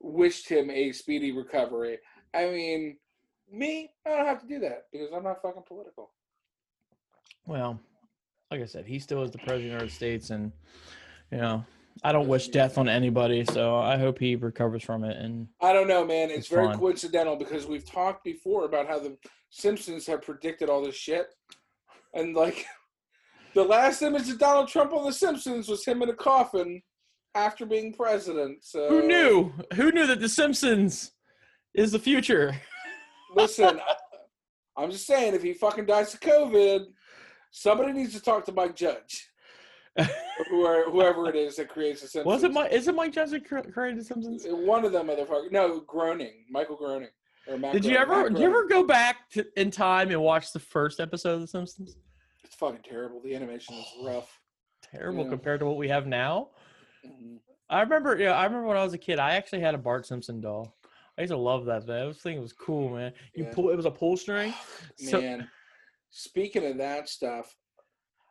wished 0.00 0.48
him 0.48 0.70
a 0.70 0.92
speedy 0.92 1.32
recovery. 1.32 1.98
I 2.34 2.46
mean, 2.46 2.98
me, 3.50 3.90
I 4.06 4.10
don't 4.10 4.26
have 4.26 4.40
to 4.42 4.48
do 4.48 4.60
that 4.60 4.84
because 4.92 5.08
I'm 5.14 5.24
not 5.24 5.42
fucking 5.42 5.62
political. 5.66 6.10
Well, 7.46 7.80
like 8.50 8.60
I 8.60 8.66
said, 8.66 8.86
he 8.86 8.98
still 8.98 9.22
is 9.22 9.30
the 9.30 9.38
president 9.38 9.56
of 9.58 9.62
the 9.62 9.68
United 9.68 9.94
States, 9.94 10.30
and 10.30 10.52
you 11.30 11.38
know, 11.38 11.64
I 12.02 12.12
don't 12.12 12.28
wish 12.28 12.48
death 12.48 12.78
on 12.78 12.88
anybody. 12.88 13.44
So 13.44 13.76
I 13.76 13.96
hope 13.96 14.18
he 14.18 14.36
recovers 14.36 14.82
from 14.82 15.04
it. 15.04 15.16
And 15.16 15.48
I 15.60 15.72
don't 15.72 15.88
know, 15.88 16.04
man. 16.04 16.30
It's, 16.30 16.40
It's 16.40 16.48
very 16.48 16.66
fine. 16.66 16.78
coincidental 16.78 17.36
because 17.36 17.66
we've 17.66 17.88
talked 17.88 18.24
before 18.24 18.64
about 18.64 18.86
how 18.86 18.98
the 18.98 19.16
Simpsons 19.50 20.06
have 20.06 20.22
predicted 20.22 20.68
all 20.68 20.82
this 20.82 20.94
shit. 20.94 21.28
And 22.14 22.34
like 22.34 22.66
the 23.54 23.64
last 23.64 24.02
image 24.02 24.28
of 24.30 24.38
Donald 24.38 24.68
Trump 24.68 24.92
on 24.92 25.04
the 25.04 25.12
Simpsons 25.12 25.68
was 25.68 25.84
him 25.84 26.02
in 26.02 26.08
a 26.08 26.14
coffin 26.14 26.82
after 27.38 27.64
being 27.64 27.92
president. 27.92 28.64
So 28.64 28.88
who 28.88 29.06
knew? 29.06 29.52
Who 29.74 29.92
knew 29.92 30.06
that 30.06 30.20
The 30.20 30.28
Simpsons 30.28 31.12
is 31.74 31.92
the 31.92 31.98
future? 31.98 32.54
Listen, 33.34 33.80
I'm 34.76 34.90
just 34.90 35.06
saying 35.06 35.34
if 35.34 35.42
he 35.42 35.52
fucking 35.52 35.86
dies 35.86 36.12
of 36.14 36.20
COVID, 36.20 36.86
somebody 37.50 37.92
needs 37.92 38.14
to 38.14 38.20
talk 38.20 38.44
to 38.46 38.52
Mike 38.52 38.76
Judge. 38.76 39.30
whoever, 40.50 40.90
whoever 40.90 41.28
it 41.28 41.34
is 41.36 41.56
that 41.56 41.68
creates 41.68 42.02
the 42.02 42.08
Simpsons. 42.08 42.26
Was 42.26 42.44
it 42.44 42.52
Mike? 42.52 42.72
Is 42.72 42.86
it 42.88 42.94
Mike 42.94 43.12
Judge 43.12 43.32
cr- 43.44 43.60
created 43.60 44.00
The 44.00 44.04
Simpsons? 44.04 44.44
One 44.48 44.84
of 44.84 44.92
them 44.92 45.08
motherfucker. 45.08 45.50
No, 45.50 45.80
Groening. 45.80 46.44
Michael 46.50 46.76
Groening. 46.76 47.08
Or 47.48 47.58
Matt 47.58 47.72
Did 47.72 47.84
you 47.84 47.96
ever? 47.96 48.24
Matt 48.24 48.34
Did 48.34 48.42
you 48.42 48.46
ever 48.48 48.66
go 48.66 48.84
back 48.84 49.28
to, 49.30 49.44
in 49.60 49.70
time 49.70 50.10
and 50.10 50.20
watch 50.20 50.52
the 50.52 50.60
first 50.60 51.00
episode 51.00 51.34
of 51.34 51.40
The 51.40 51.48
Simpsons? 51.48 51.96
It's 52.44 52.54
fucking 52.54 52.80
terrible. 52.88 53.20
The 53.22 53.34
animation 53.34 53.74
is 53.74 53.86
rough. 54.04 54.40
Terrible 54.82 55.24
Yeah. 55.24 55.30
compared 55.30 55.60
to 55.60 55.66
what 55.66 55.76
we 55.76 55.88
have 55.88 56.06
now. 56.06 56.50
I 57.70 57.80
remember. 57.82 58.16
Yeah, 58.18 58.32
I 58.32 58.44
remember 58.44 58.68
when 58.68 58.76
I 58.76 58.84
was 58.84 58.94
a 58.94 58.98
kid. 58.98 59.18
I 59.18 59.32
actually 59.34 59.60
had 59.60 59.74
a 59.74 59.78
Bart 59.78 60.06
Simpson 60.06 60.40
doll. 60.40 60.74
I 61.16 61.22
used 61.22 61.32
to 61.32 61.36
love 61.36 61.64
that 61.66 61.84
thing. 61.84 62.02
I 62.02 62.06
was 62.06 62.18
thinking 62.18 62.38
it 62.38 62.42
was 62.42 62.52
cool, 62.52 62.90
man. 62.90 63.12
You 63.34 63.44
Yeah. 63.44 63.52
pull. 63.52 63.70
It 63.70 63.76
was 63.76 63.86
a 63.86 63.90
pull 63.90 64.16
string. 64.16 64.54
So- 64.96 65.20
Man, 65.20 65.50
speaking 66.10 66.64
of 66.64 66.78
that 66.78 67.08
stuff, 67.08 67.54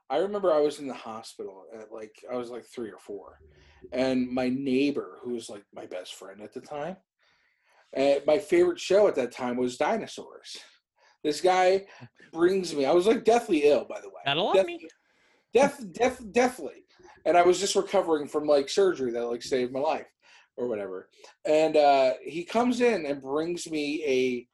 I 0.10 0.18
remember 0.18 0.54
I 0.54 0.60
was 0.62 0.80
in 0.80 0.88
the 0.88 0.94
hospital 0.94 1.66
at 1.78 1.92
like 1.92 2.16
I 2.32 2.36
was 2.36 2.50
like 2.50 2.66
three 2.66 2.90
or 2.90 2.98
four, 3.00 3.40
and 3.92 4.28
my 4.30 4.48
neighbor, 4.50 5.20
who 5.22 5.34
was 5.34 5.50
like 5.50 5.64
my 5.74 5.86
best 5.86 6.16
friend 6.16 6.42
at 6.42 6.54
the 6.54 6.62
time, 6.62 6.96
and 7.94 8.26
my 8.26 8.40
favorite 8.40 8.80
show 8.80 9.08
at 9.10 9.16
that 9.16 9.32
time 9.34 9.58
was 9.58 9.78
Dinosaurs. 9.78 10.58
This 11.24 11.42
guy 11.42 11.86
brings 12.32 12.74
me. 12.74 12.86
I 12.86 12.94
was 12.94 13.06
like 13.06 13.26
deathly 13.26 13.64
ill, 13.66 13.84
by 13.86 14.00
the 14.00 14.08
way. 14.08 14.22
Gotta 14.26 14.42
love 14.42 14.66
me. 14.66 14.88
Death, 15.54 15.84
death, 15.92 16.22
deathly. 16.32 16.86
And 17.28 17.38
I 17.38 17.44
was 17.44 17.60
just 17.60 17.76
recovering 17.76 18.28
from 18.28 18.48
like 18.48 18.70
surgery 18.70 19.12
that 19.12 19.26
like 19.26 19.44
saved 19.44 19.74
my 19.74 19.82
life 19.82 20.08
or 20.56 20.68
whatever. 20.68 21.10
And 21.46 21.76
uh, 21.76 22.14
he 22.24 22.46
comes 22.46 22.80
in 22.80 23.06
and 23.06 23.22
brings 23.22 23.70
me 23.70 24.48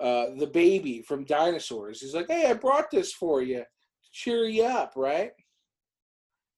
a 0.00 0.04
uh, 0.04 0.34
the 0.38 0.46
baby 0.46 1.02
from 1.02 1.26
Dinosaurs. 1.26 2.00
He's 2.00 2.14
like, 2.14 2.26
"Hey, 2.28 2.46
I 2.46 2.54
brought 2.54 2.90
this 2.90 3.12
for 3.12 3.42
you, 3.42 3.58
to 3.58 3.66
cheer 4.12 4.46
you 4.46 4.64
up, 4.64 4.94
right?" 4.96 5.32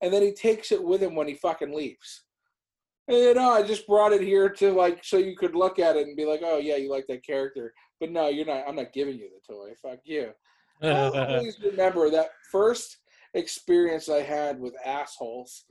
And 0.01 0.13
then 0.13 0.23
he 0.23 0.33
takes 0.33 0.71
it 0.71 0.83
with 0.83 1.03
him 1.03 1.17
when 1.17 1.27
he 1.27 1.35
fucking 1.35 1.75
leaves. 1.75 2.23
And, 3.09 3.17
you 3.17 3.35
know, 3.35 3.51
I 3.51 3.65
just 3.65 3.87
brought 3.89 4.13
it 4.13 4.23
here 4.23 4.49
to 4.49 4.71
like 4.73 5.05
so 5.05 5.17
you 5.17 5.37
could 5.37 5.57
look 5.57 5.81
at 5.81 5.97
it 5.97 6.07
and 6.07 6.17
be 6.17 6.25
like, 6.25 6.43
"Oh 6.45 6.59
yeah, 6.59 6.77
you 6.77 6.89
like 6.89 7.07
that 7.09 7.27
character." 7.27 7.75
But 7.99 8.13
no, 8.13 8.29
you're 8.29 8.47
not. 8.47 8.65
I'm 8.69 8.77
not 8.77 8.93
giving 8.93 9.19
you 9.19 9.29
the 9.29 9.53
toy. 9.53 9.71
Fuck 9.83 9.99
you. 10.05 10.31
I'll 10.83 11.17
always 11.17 11.59
remember 11.61 12.11
that 12.11 12.31
first 12.53 12.99
experience 13.35 14.09
I 14.09 14.23
had 14.23 14.61
with 14.61 14.75
assholes. 14.85 15.65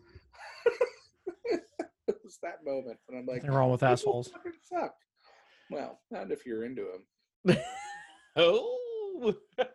it 1.45 2.17
was 2.23 2.37
that 2.43 2.59
moment 2.65 2.97
when 3.07 3.19
I'm 3.19 3.25
like, 3.25 3.43
Nothing 3.43 3.57
wrong 3.57 3.71
with 3.71 3.83
assholes. 3.83 4.31
suck. 4.63 4.93
Well, 5.69 5.99
not 6.11 6.31
if 6.31 6.45
you're 6.45 6.65
into 6.65 6.85
them. 7.45 7.57
Oh. 8.37 8.77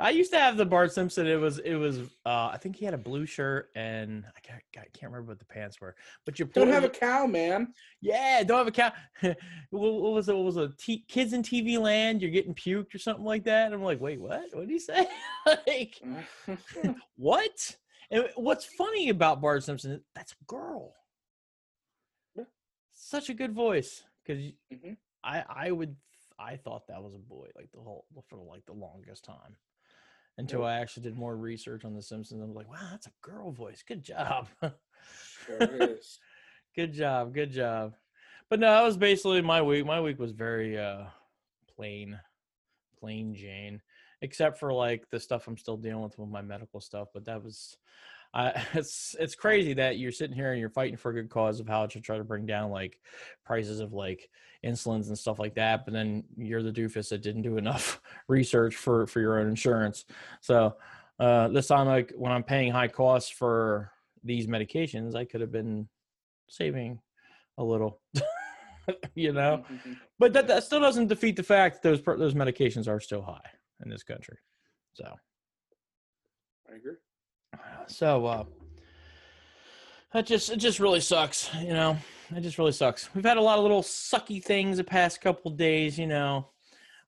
I 0.00 0.10
used 0.10 0.32
to 0.32 0.38
have 0.38 0.56
the 0.56 0.66
Bart 0.66 0.92
Simpson. 0.92 1.26
It 1.26 1.40
was 1.40 1.58
it 1.60 1.74
was 1.76 2.00
uh 2.24 2.50
I 2.52 2.58
think 2.60 2.76
he 2.76 2.84
had 2.84 2.94
a 2.94 2.98
blue 2.98 3.26
shirt 3.26 3.70
and 3.74 4.24
I 4.36 4.40
can't, 4.40 4.62
I 4.76 4.86
can't 4.92 5.12
remember 5.12 5.32
what 5.32 5.38
the 5.38 5.44
pants 5.44 5.80
were. 5.80 5.94
But 6.24 6.38
you 6.38 6.46
Don't 6.46 6.68
have 6.68 6.84
a 6.84 6.88
cow, 6.88 7.26
man. 7.26 7.72
Yeah, 8.00 8.42
don't 8.42 8.58
have 8.58 8.66
a 8.66 8.72
cow. 8.72 8.92
what, 9.20 9.36
what 9.70 10.12
was 10.12 10.28
it? 10.28 10.36
What 10.36 10.44
was 10.44 10.56
it? 10.56 10.76
T- 10.78 11.04
kids 11.08 11.32
in 11.32 11.42
TV 11.42 11.78
land, 11.78 12.20
you're 12.20 12.30
getting 12.30 12.54
puked 12.54 12.94
or 12.94 12.98
something 12.98 13.24
like 13.24 13.44
that. 13.44 13.66
And 13.66 13.74
I'm 13.74 13.82
like, 13.82 14.00
wait, 14.00 14.20
what? 14.20 14.44
What 14.52 14.66
did 14.66 14.70
he 14.70 14.78
say? 14.78 15.06
like, 15.66 16.00
what? 17.16 17.76
And 18.10 18.28
what's 18.36 18.64
funny 18.64 19.08
about 19.08 19.40
Bart 19.40 19.64
Simpson? 19.64 20.00
That's 20.14 20.32
a 20.32 20.44
girl. 20.46 20.92
Such 22.92 23.28
a 23.28 23.34
good 23.34 23.52
voice. 23.52 24.02
Because 24.24 24.42
Mhm. 24.72 24.96
I, 25.22 25.44
I 25.48 25.70
would, 25.70 25.96
I 26.38 26.56
thought 26.56 26.88
that 26.88 27.02
was 27.02 27.14
a 27.14 27.18
boy, 27.18 27.48
like 27.56 27.70
the 27.72 27.80
whole 27.80 28.06
for 28.28 28.38
like 28.38 28.66
the 28.66 28.72
longest 28.72 29.24
time. 29.24 29.56
Until 30.38 30.60
Yeah. 30.60 30.66
I 30.66 30.74
actually 30.80 31.04
did 31.04 31.16
more 31.16 31.34
research 31.34 31.84
on 31.84 31.94
The 31.94 32.02
Simpsons, 32.02 32.42
I'm 32.42 32.54
like, 32.54 32.70
wow, 32.70 32.88
that's 32.90 33.06
a 33.06 33.12
girl 33.22 33.52
voice. 33.52 33.82
Good 33.86 34.02
job. 34.02 34.48
sure. 35.46 35.96
Good 36.74 36.92
job, 36.92 37.32
good 37.32 37.52
job. 37.52 37.94
But 38.50 38.60
no, 38.60 38.70
that 38.70 38.82
was 38.82 38.98
basically 38.98 39.40
my 39.40 39.62
week. 39.62 39.86
My 39.86 40.00
week 40.00 40.18
was 40.18 40.32
very 40.32 40.78
uh 40.78 41.04
plain, 41.74 42.18
plain 42.98 43.34
Jane, 43.34 43.80
except 44.20 44.58
for 44.58 44.72
like 44.72 45.08
the 45.10 45.20
stuff 45.20 45.48
I'm 45.48 45.56
still 45.56 45.76
dealing 45.76 46.02
with 46.02 46.18
with 46.18 46.28
my 46.28 46.42
medical 46.42 46.80
stuff. 46.80 47.08
But 47.14 47.24
that 47.24 47.42
was, 47.42 47.76
It's 48.74 49.16
it's 49.18 49.34
crazy 49.34 49.74
that 49.74 49.98
you're 49.98 50.12
sitting 50.12 50.36
here 50.36 50.52
and 50.52 50.60
you're 50.60 50.70
fighting 50.70 50.96
for 50.96 51.10
a 51.10 51.14
good 51.14 51.30
cause 51.30 51.60
of 51.60 51.68
how 51.68 51.86
to 51.86 52.00
try 52.00 52.18
to 52.18 52.24
bring 52.24 52.46
down 52.46 52.70
like 52.70 53.00
prices 53.44 53.80
of 53.80 53.92
like 53.92 54.28
insulins 54.64 55.08
and 55.08 55.18
stuff 55.18 55.38
like 55.38 55.54
that. 55.54 55.84
But 55.84 55.94
then 55.94 56.24
you're 56.36 56.62
the 56.62 56.72
doofus 56.72 57.08
that 57.10 57.22
didn't 57.22 57.42
do 57.42 57.56
enough 57.56 58.00
research 58.28 58.76
for 58.76 59.06
for 59.06 59.20
your 59.20 59.38
own 59.38 59.48
insurance. 59.48 60.04
So 60.40 60.76
uh 61.18 61.48
this 61.48 61.68
time, 61.68 61.86
like 61.86 62.12
when 62.16 62.32
I'm 62.32 62.42
paying 62.42 62.72
high 62.72 62.88
costs 62.88 63.30
for 63.30 63.92
these 64.22 64.46
medications, 64.46 65.14
I 65.14 65.24
could 65.24 65.40
have 65.40 65.52
been 65.52 65.88
saving 66.48 67.00
a 67.58 67.64
little, 67.64 68.00
you 69.14 69.32
know. 69.32 69.64
But 70.18 70.32
that, 70.34 70.46
that 70.48 70.64
still 70.64 70.80
doesn't 70.80 71.08
defeat 71.08 71.36
the 71.36 71.42
fact 71.42 71.82
that 71.82 72.04
those 72.04 72.18
those 72.18 72.34
medications 72.34 72.88
are 72.88 73.00
still 73.00 73.22
high 73.22 73.50
in 73.82 73.90
this 73.90 74.02
country. 74.02 74.38
So 74.94 75.04
I 76.70 76.76
agree. 76.76 76.96
So 77.86 78.26
uh 78.26 78.44
that 80.12 80.26
just 80.26 80.50
it 80.50 80.56
just 80.56 80.80
really 80.80 81.00
sucks, 81.00 81.50
you 81.62 81.72
know. 81.72 81.96
It 82.34 82.40
just 82.40 82.58
really 82.58 82.72
sucks. 82.72 83.14
We've 83.14 83.24
had 83.24 83.36
a 83.36 83.40
lot 83.42 83.58
of 83.58 83.62
little 83.62 83.82
sucky 83.82 84.42
things 84.42 84.78
the 84.78 84.84
past 84.84 85.20
couple 85.20 85.50
days, 85.52 85.98
you 85.98 86.06
know. 86.06 86.48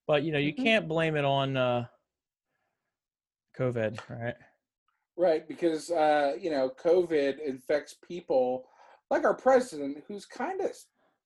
But 0.07 0.23
you 0.23 0.33
know, 0.33 0.39
you 0.39 0.53
Mhm. 0.55 0.63
can't 0.63 0.89
blame 0.89 1.17
it 1.17 1.25
on 1.25 1.57
uh 1.57 1.87
COVID, 3.59 3.99
right? 4.09 4.37
Right, 5.17 5.49
because 5.49 5.91
uh, 5.91 6.35
you 6.41 6.51
know, 6.51 6.71
COVID 6.71 7.41
infects 7.45 7.95
people 8.07 8.69
like 9.11 9.25
our 9.25 9.35
president, 9.35 10.05
who's 10.07 10.25
kind 10.27 10.61
of, 10.61 10.71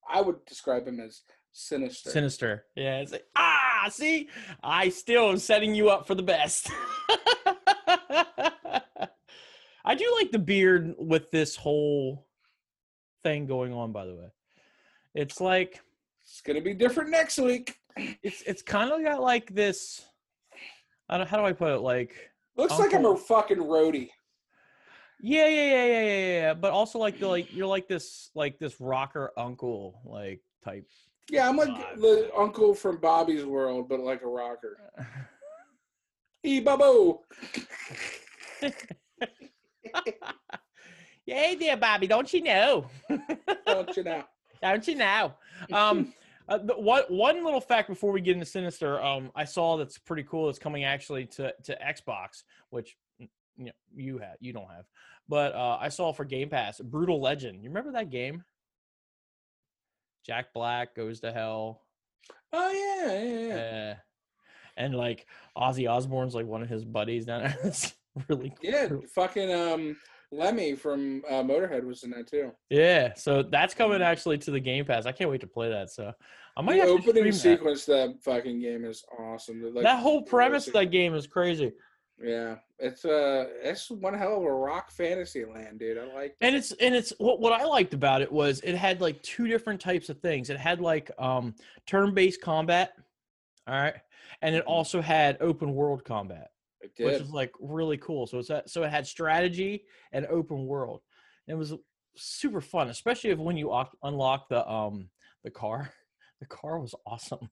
I 0.08 0.20
would 0.22 0.44
describe 0.46 0.86
him 0.86 0.98
as 1.00 1.22
sinister. 1.52 2.10
Sinister. 2.10 2.64
Yeah, 2.74 3.00
it's 3.00 3.12
like, 3.12 3.26
ah, 3.36 3.88
see, 3.90 4.30
I 4.62 4.88
still 4.88 5.28
am 5.28 5.36
setting 5.38 5.74
you 5.74 5.90
up 5.90 6.06
for 6.06 6.14
the 6.14 6.22
best. 6.22 6.70
I 9.84 9.94
do 9.94 10.12
like 10.18 10.30
the 10.30 10.38
beard 10.38 10.94
with 10.98 11.30
this 11.30 11.56
whole 11.56 12.26
thing 13.22 13.46
going 13.46 13.72
on, 13.72 13.92
by 13.92 14.06
the 14.06 14.14
way. 14.14 14.32
It's 15.14 15.40
like 15.40 15.80
It's 16.22 16.40
gonna 16.40 16.60
be 16.60 16.74
different 16.74 17.10
next 17.10 17.38
week. 17.38 17.76
it's 17.96 18.42
it's 18.42 18.62
kind 18.62 18.90
of 18.92 19.02
got 19.02 19.20
like 19.20 19.54
this. 19.54 20.04
I 21.08 21.18
don't, 21.18 21.28
how 21.28 21.36
do 21.36 21.44
I 21.44 21.52
put 21.52 21.74
it? 21.74 21.80
Like, 21.80 22.30
Looks 22.56 22.78
like 22.78 22.94
I'm 22.94 23.04
a 23.04 23.16
fucking 23.16 23.58
roadie. 23.58 24.08
yeah, 25.20 25.46
yeah, 25.48 25.62
yeah, 25.70 25.84
yeah, 25.84 26.02
yeah, 26.02 26.26
yeah. 26.40 26.54
But 26.54 26.72
also 26.72 26.98
like 26.98 27.18
the 27.18 27.28
like 27.28 27.52
you're 27.52 27.66
like 27.66 27.88
this 27.88 28.30
like 28.34 28.58
this 28.58 28.80
rocker 28.80 29.32
uncle 29.36 30.00
like 30.04 30.40
type. 30.64 30.86
Yeah, 31.30 31.48
I'm 31.48 31.56
like 31.56 31.68
Vibe. 31.70 32.00
the 32.00 32.30
uncle 32.36 32.74
from 32.74 32.96
Bobby's 32.98 33.44
World, 33.44 33.88
but 33.88 34.00
like 34.00 34.22
a 34.22 34.26
rocker. 34.28 34.78
Hey, 36.44 36.60
Bubbo. 36.60 37.20
yeah, 41.26 41.34
hey 41.34 41.54
there, 41.54 41.76
Bobby. 41.76 42.06
Don't 42.06 42.32
you 42.32 42.42
know? 42.42 42.86
Don't 43.66 43.96
you 43.96 44.04
know? 44.04 44.24
Don't 44.62 44.86
you 44.86 44.94
know? 44.94 45.34
Um, 45.72 46.12
uh, 46.48 46.58
the, 46.58 46.74
one 46.74 47.04
one 47.08 47.44
little 47.44 47.60
fact 47.60 47.88
before 47.88 48.10
we 48.10 48.20
get 48.20 48.34
into 48.34 48.46
Sinister, 48.46 49.00
um, 49.00 49.30
I 49.36 49.44
saw 49.44 49.76
that's 49.76 49.98
pretty 49.98 50.24
cool. 50.24 50.48
It's 50.48 50.58
coming 50.58 50.82
actually 50.82 51.26
to 51.26 51.54
to 51.64 51.78
Xbox, 51.78 52.42
which 52.70 52.96
you 53.18 53.28
know, 53.66 53.72
you 53.94 54.18
have, 54.18 54.36
you 54.40 54.52
don't 54.52 54.68
have, 54.68 54.86
but 55.28 55.54
uh, 55.54 55.78
I 55.80 55.88
saw 55.88 56.12
for 56.12 56.24
Game 56.24 56.48
Pass, 56.48 56.80
Brutal 56.80 57.20
Legend. 57.20 57.62
You 57.62 57.70
remember 57.70 57.92
that 57.92 58.10
game? 58.10 58.42
Jack 60.26 60.52
Black 60.52 60.96
goes 60.96 61.20
to 61.20 61.32
hell. 61.32 61.82
Oh 62.52 62.70
yeah, 62.70 63.22
yeah, 63.22 63.46
yeah. 63.46 63.92
Uh, 63.92 63.94
and 64.76 64.94
like 64.94 65.26
Ozzy 65.56 65.88
Osbourne's 65.88 66.34
like 66.34 66.46
one 66.46 66.62
of 66.62 66.68
his 66.68 66.84
buddies 66.84 67.26
down 67.26 67.42
there. 67.42 67.72
Really 68.28 68.50
cool. 68.50 68.70
Yeah, 68.70 68.88
fucking 69.14 69.52
um, 69.52 69.96
Lemmy 70.30 70.74
from 70.74 71.22
uh, 71.28 71.42
Motorhead 71.42 71.84
was 71.84 72.04
in 72.04 72.10
that 72.10 72.26
too. 72.26 72.52
Yeah, 72.70 73.14
so 73.14 73.42
that's 73.42 73.74
coming 73.74 74.02
actually 74.02 74.38
to 74.38 74.50
the 74.50 74.60
Game 74.60 74.84
Pass. 74.84 75.06
I 75.06 75.12
can't 75.12 75.30
wait 75.30 75.40
to 75.40 75.46
play 75.46 75.70
that. 75.70 75.90
So 75.90 76.12
I 76.56 76.60
might 76.62 76.76
The 76.76 76.88
opening 76.88 77.24
that. 77.24 77.32
sequence 77.34 77.86
to 77.86 77.90
that 77.92 78.22
fucking 78.22 78.60
game 78.60 78.84
is 78.84 79.02
awesome. 79.18 79.62
Like, 79.74 79.84
that 79.84 80.00
whole 80.00 80.22
premise 80.22 80.66
of 80.66 80.74
that 80.74 80.90
game 80.90 81.14
is 81.14 81.26
crazy. 81.26 81.72
Yeah, 82.22 82.56
it's 82.78 83.04
uh, 83.04 83.46
it's 83.62 83.90
one 83.90 84.14
hell 84.14 84.36
of 84.36 84.44
a 84.44 84.52
rock 84.52 84.90
fantasy 84.90 85.44
land, 85.44 85.80
dude. 85.80 85.98
I 85.98 86.12
like. 86.14 86.36
And 86.40 86.54
it's 86.54 86.70
and 86.72 86.94
it's 86.94 87.12
what 87.18 87.40
what 87.40 87.52
I 87.58 87.64
liked 87.64 87.94
about 87.94 88.20
it 88.22 88.30
was 88.30 88.60
it 88.60 88.74
had 88.76 89.00
like 89.00 89.22
two 89.22 89.48
different 89.48 89.80
types 89.80 90.08
of 90.10 90.20
things. 90.20 90.50
It 90.50 90.58
had 90.58 90.80
like 90.80 91.10
um 91.18 91.54
turn-based 91.86 92.40
combat, 92.42 92.92
all 93.66 93.74
right, 93.74 93.94
and 94.42 94.54
it 94.54 94.64
Mhm. 94.64 94.68
also 94.68 95.00
had 95.00 95.38
open 95.40 95.74
world 95.74 96.04
combat, 96.04 96.50
which 96.98 97.20
is 97.20 97.30
like 97.30 97.52
really 97.60 97.96
cool. 97.98 98.26
So 98.26 98.38
it's 98.38 98.48
that 98.48 98.70
so 98.70 98.82
it 98.82 98.90
had 98.90 99.06
strategy 99.06 99.84
and 100.12 100.26
open 100.26 100.66
world. 100.66 101.02
It 101.48 101.54
was 101.54 101.74
super 102.16 102.60
fun, 102.60 102.88
especially 102.88 103.30
if 103.30 103.38
when 103.38 103.56
you 103.56 103.72
oc- 103.72 103.96
unlock 104.02 104.48
the 104.48 104.68
um 104.70 105.08
the 105.44 105.50
car, 105.50 105.92
The 106.40 106.46
car 106.48 106.80
was 106.80 106.92
awesome. 107.06 107.48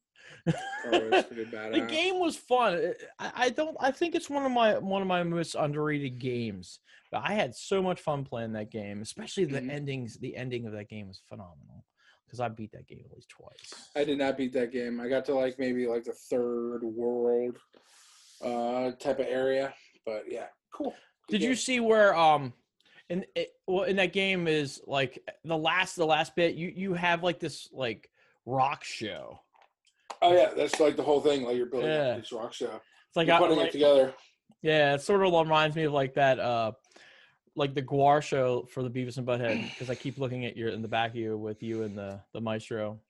Oh, 0.85 1.23
the 1.73 1.87
game 1.89 2.19
was 2.19 2.35
fun. 2.37 2.93
I, 3.21 3.33
I 3.37 3.51
don't. 3.51 3.77
I 3.79 3.93
think 3.93 4.17
it's 4.17 4.29
one 4.29 4.45
of 4.45 4.51
my 4.51 4.79
one 4.79 5.01
of 5.01 5.07
my 5.07 5.23
most 5.23 5.55
underrated 5.55 6.19
games. 6.19 6.81
But 7.13 7.23
I 7.25 7.35
had 7.35 7.55
so 7.55 7.81
much 7.83 8.01
fun 8.01 8.25
playing 8.25 8.55
that 8.55 8.73
game, 8.73 9.01
especially 9.01 9.45
the 9.45 9.61
Mhm. 9.61 9.71
endings. 9.71 10.19
The 10.19 10.37
ending 10.37 10.67
of 10.67 10.73
that 10.73 10.89
game 10.89 11.07
was 11.07 11.23
phenomenal 11.29 11.85
because 12.27 12.41
I 12.41 12.49
beat 12.49 12.73
that 12.73 12.89
game 12.89 13.05
at 13.09 13.15
least 13.15 13.29
twice. 13.29 13.91
I 13.95 14.03
did 14.03 14.19
not 14.19 14.37
beat 14.37 14.53
that 14.55 14.73
game. 14.73 15.01
I 15.01 15.09
got 15.09 15.25
to 15.27 15.35
like 15.37 15.57
maybe 15.61 15.87
like 15.87 16.03
the 16.03 16.13
third 16.13 16.81
world 16.83 17.59
uh 18.43 18.93
type 18.93 19.19
of 19.21 19.27
area. 19.27 19.75
But 20.07 20.25
yeah, 20.29 20.47
cool. 20.73 20.95
Good 21.29 21.39
Did 21.41 21.43
you 21.49 21.55
see 21.55 21.81
where 21.81 22.15
um 22.17 22.53
in 23.09 23.25
it, 23.35 23.51
well 23.67 23.85
in 23.85 23.97
that 23.97 24.13
game 24.13 24.47
is 24.49 24.81
like 24.87 25.19
the 25.45 25.57
last 25.57 25.97
the 25.97 26.07
last 26.07 26.35
bit 26.37 26.55
you 26.55 26.73
you 26.75 26.95
have 26.95 27.23
like 27.23 27.39
this 27.41 27.69
like 27.73 28.09
rock 28.47 28.85
show. 28.85 29.41
Oh 30.23 30.33
yeah, 30.33 30.51
that's 30.57 30.81
like 30.81 30.97
the 30.97 31.03
whole 31.03 31.21
thing. 31.21 31.43
Like 31.45 31.57
you're 31.57 31.67
building 31.67 31.89
Yeah. 31.91 32.17
this 32.19 32.33
rock 32.33 32.53
show. 32.53 32.81
It's 33.09 33.17
like 33.17 33.27
You're 33.27 33.37
I, 33.37 33.39
putting 33.41 33.57
like- 33.59 33.69
it 33.69 33.73
together. 33.73 34.15
yeah, 34.63 34.95
it 34.95 35.01
sort 35.03 35.25
of 35.25 35.33
reminds 35.33 35.75
me 35.77 35.85
of 35.85 35.93
like 35.93 36.15
that 36.15 36.39
uh 36.39 36.73
like 37.57 37.75
the 37.75 37.83
GWAR 37.83 38.23
show 38.23 38.65
for 38.73 38.83
the 38.83 38.89
Beavis 38.91 39.19
and 39.19 39.27
Butthead 39.27 39.69
because 39.71 39.91
I 39.91 39.95
keep 39.97 40.19
looking 40.19 40.47
at 40.47 40.57
your 40.57 40.69
in 40.71 40.83
the 40.83 40.89
back 40.89 41.11
of 41.11 41.17
you 41.17 41.37
with 41.37 41.63
you 41.63 41.83
and 41.83 41.97
the 41.99 42.21
the 42.33 42.41
Maestro 42.41 43.01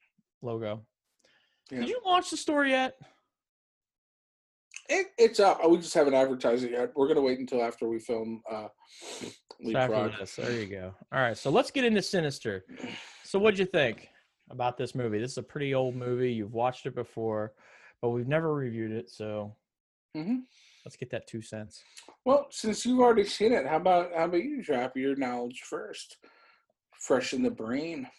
logo. 0.43 0.83
Yeah. 1.71 1.81
Did 1.81 1.89
you 1.89 2.01
launch 2.05 2.31
the 2.31 2.37
store 2.37 2.65
yet? 2.65 2.97
It, 4.93 5.07
it's 5.17 5.39
up. 5.39 5.61
We 5.71 5.77
just 5.79 5.95
haven't 5.95 6.15
advertised 6.15 6.65
it 6.65 6.73
yet. 6.73 6.91
We're 6.97 7.07
gonna 7.07 7.21
wait 7.23 7.39
until 7.39 7.63
after 7.63 7.89
we 7.89 8.01
film 8.01 8.43
uh 8.51 8.67
Leapfrog. 9.63 10.13
there 10.37 10.53
you 10.61 10.67
go. 10.67 10.95
All 11.13 11.21
right, 11.21 11.39
so 11.39 11.49
let's 11.49 11.71
get 11.71 11.85
into 11.85 12.03
Sinister. 12.03 12.65
So, 13.25 13.39
what'd 13.39 13.59
you 13.59 13.67
think 13.67 14.09
about 14.51 14.77
this 14.77 14.95
movie? 14.97 15.21
This 15.21 15.31
is 15.33 15.39
a 15.39 15.43
pretty 15.45 15.75
old 15.75 15.95
movie. 15.95 16.33
You've 16.33 16.55
watched 16.55 16.87
it 16.87 16.95
before, 16.97 17.53
but 18.03 18.09
we've 18.09 18.27
never 18.27 18.53
reviewed 18.53 18.91
it. 18.91 19.11
So, 19.11 19.55
Mhm. 20.17 20.43
let's 20.85 20.97
get 20.97 21.11
that 21.11 21.29
two 21.29 21.41
cents. 21.41 21.85
Well, 22.25 22.49
since 22.51 22.85
you've 22.85 22.99
already 22.99 23.25
seen 23.25 23.53
it, 23.53 23.67
how 23.67 23.77
about 23.77 24.13
how 24.13 24.25
about 24.25 24.43
you 24.43 24.61
drop 24.61 24.97
your 24.97 25.15
knowledge 25.15 25.61
first, 25.63 26.19
fresh 26.99 27.33
in 27.33 27.45
the 27.45 27.51
brain? 27.51 28.11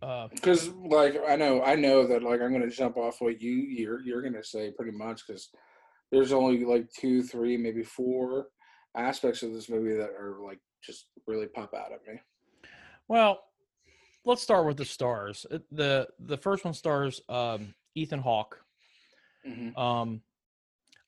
Uh, 0.00 0.28
Because 0.28 0.68
like 0.68 1.16
I 1.28 1.36
know 1.36 1.62
I 1.62 1.74
know 1.74 2.06
that 2.06 2.22
like 2.22 2.40
I'm 2.40 2.52
gonna 2.52 2.70
jump 2.70 2.96
off 2.96 3.20
what 3.20 3.40
you 3.40 3.52
you're 3.52 4.00
you're 4.00 4.22
gonna 4.22 4.44
say 4.44 4.70
pretty 4.70 4.96
much 4.96 5.26
because 5.26 5.50
there's 6.12 6.32
only 6.32 6.64
like 6.64 6.88
two, 6.92 7.22
three, 7.22 7.56
maybe 7.56 7.82
four 7.82 8.46
aspects 8.96 9.42
of 9.42 9.52
this 9.52 9.68
movie 9.68 9.94
that 9.96 10.10
are 10.10 10.38
like 10.44 10.60
just 10.82 11.06
really 11.26 11.46
pop 11.46 11.74
out 11.74 11.92
at 11.92 12.00
me. 12.06 12.20
well, 13.08 13.40
let's 14.24 14.40
start 14.42 14.66
with 14.66 14.76
the 14.76 14.84
stars. 14.84 15.44
Uh, 15.50 15.58
the 15.72 16.08
The 16.20 16.36
first 16.36 16.64
one 16.64 16.74
stars 16.74 17.20
um, 17.28 17.74
Ethan 17.94 18.20
Hawke. 18.20 18.62
Mhm. 19.46 19.76
Um, 19.76 20.22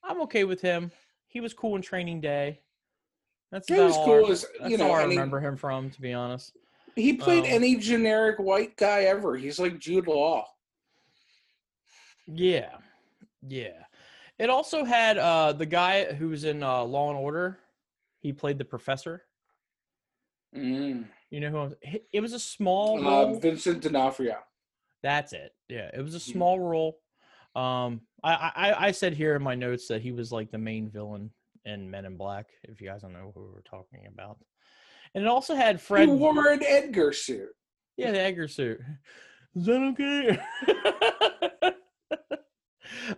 I'm 0.03 0.21
okay 0.23 0.45
with 0.45 0.61
him. 0.61 0.91
He 1.29 1.41
was 1.41 1.55
cool 1.55 1.77
in 1.77 1.83
Training 1.83 2.21
Day. 2.21 2.61
That's 3.53 3.69
He 3.69 3.75
about 3.75 3.85
was 3.87 3.97
all 3.97 4.05
cool 4.05 4.27
I, 4.27 4.31
as 4.31 4.47
that's 4.59 4.71
you 4.71 4.79
know. 4.79 4.89
all 4.89 4.95
I 4.95 5.05
remember 5.05 5.39
him 5.41 5.57
from, 5.57 5.91
to 5.91 6.01
be 6.01 6.13
honest. 6.13 6.57
He 7.01 7.15
played 7.15 7.45
um, 7.45 7.51
any 7.51 7.77
generic 7.77 8.39
white 8.39 8.77
guy 8.77 9.03
ever. 9.03 9.37
He's 9.37 9.59
like 9.59 9.79
Jude 9.79 10.07
Law. 10.07 10.47
Yeah, 12.27 12.77
yeah. 13.47 13.85
It 14.39 14.49
also 14.51 14.85
had 14.85 15.19
uh 15.19 15.53
the 15.53 15.67
guy 15.67 16.13
who 16.13 16.29
was 16.29 16.45
in 16.45 16.63
uh, 16.63 16.83
Law 16.85 17.11
and 17.11 17.19
Order. 17.19 17.59
He 18.21 18.33
played 18.33 18.59
the 18.59 18.65
professor. 18.65 19.23
Mm. 20.57 21.07
You 21.31 21.41
know 21.41 21.51
who? 21.51 21.59
I'm, 21.59 21.75
it 22.13 22.21
was 22.21 22.33
a 22.33 22.39
small 22.41 23.07
Uh. 23.07 23.39
Vincent 23.39 23.83
D'Onofrio. 23.83 24.37
That's 25.03 25.33
it. 25.33 25.55
Yeah, 25.69 25.91
it 25.95 26.03
was 26.03 26.15
a 26.15 26.19
Mhm. 26.19 26.33
small 26.33 26.61
role. 26.61 27.01
Um, 27.55 28.03
I, 28.23 28.53
I 28.55 28.87
I 28.87 28.91
said 28.93 29.15
here 29.15 29.35
in 29.35 29.43
my 29.43 29.55
notes 29.55 29.89
that 29.89 30.03
he 30.03 30.13
was 30.13 30.31
like 30.31 30.51
the 30.51 30.59
main 30.59 30.89
villain 30.89 31.31
in 31.65 31.91
Men 31.91 32.05
in 32.05 32.17
Black. 32.17 32.47
If 32.65 32.81
you 32.81 32.89
guys 32.89 33.03
don't 33.03 33.13
know 33.13 33.33
who 33.35 33.51
we're 33.53 33.63
talking 33.63 34.07
about, 34.07 34.39
and 35.15 35.25
it 35.25 35.27
also 35.29 35.55
had 35.55 35.81
Fred. 35.81 36.09
He 36.09 36.15
wore 36.15 36.49
an 36.53 36.63
Edgar 36.65 37.13
suit. 37.13 37.49
Yeah, 37.97 38.13
the 38.13 38.21
Edgar 38.21 38.49
suit. 38.49 38.81
Is 39.57 39.67
that 39.67 39.83
okay? 39.83 40.39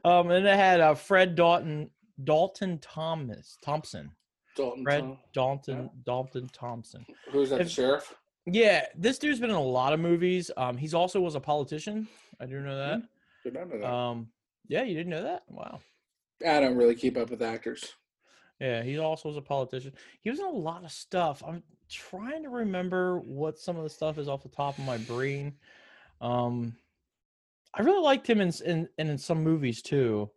um, 0.04 0.30
and 0.30 0.46
it 0.46 0.56
had 0.56 0.80
uh, 0.80 0.94
Fred 0.94 1.34
Dalton 1.34 1.90
Dalton 2.24 2.78
Thomas 2.78 3.58
Thompson. 3.62 4.10
Dalton. 4.56 4.84
Fred 4.84 5.00
Tom- 5.00 5.18
Dalton 5.32 5.90
Dalton 6.04 6.48
Thompson. 6.52 7.06
Who's 7.30 7.50
that? 7.50 7.56
The 7.56 7.62
If- 7.62 7.70
sheriff. 7.70 8.14
Yeah, 8.44 8.86
this 8.96 9.18
dude's 9.20 9.38
been 9.38 9.50
in 9.50 9.56
a 9.56 9.62
lot 9.62 9.92
of 9.92 10.00
movies. 10.00 10.50
Um, 10.56 10.76
he's 10.76 10.94
also 10.94 11.20
was 11.20 11.36
a 11.36 11.40
politician. 11.40 12.08
I 12.40 12.46
do 12.46 12.58
know 12.60 12.76
that. 12.76 13.02
Not 13.44 13.70
know 13.70 13.78
that. 13.78 13.88
Um, 13.88 14.28
yeah, 14.66 14.82
you 14.82 14.94
didn't 14.96 15.10
know 15.10 15.22
that? 15.22 15.44
Wow. 15.46 15.78
I 16.44 16.58
don't 16.58 16.74
really 16.76 16.96
keep 16.96 17.16
up 17.16 17.30
with 17.30 17.40
actors. 17.40 17.92
Yeah, 18.60 18.82
he 18.82 18.98
also 18.98 19.28
was 19.28 19.36
a 19.36 19.42
politician. 19.42 19.92
He 20.22 20.30
was 20.30 20.40
in 20.40 20.46
a 20.46 20.50
lot 20.50 20.82
of 20.84 20.90
stuff. 20.90 21.40
I'm 21.46 21.62
trying 21.92 22.42
to 22.42 22.48
remember 22.48 23.18
what 23.18 23.58
some 23.58 23.76
of 23.76 23.82
the 23.82 23.90
stuff 23.90 24.18
is 24.18 24.28
off 24.28 24.42
the 24.42 24.48
top 24.48 24.78
of 24.78 24.84
my 24.84 24.98
brain. 24.98 25.54
Um, 26.20 26.74
I 27.74 27.82
really 27.82 28.02
liked 28.02 28.28
him 28.28 28.40
in 28.40 28.52
in 28.64 28.88
and 28.98 29.10
in 29.10 29.18
some 29.18 29.42
movies 29.42 29.82
too. 29.82 30.30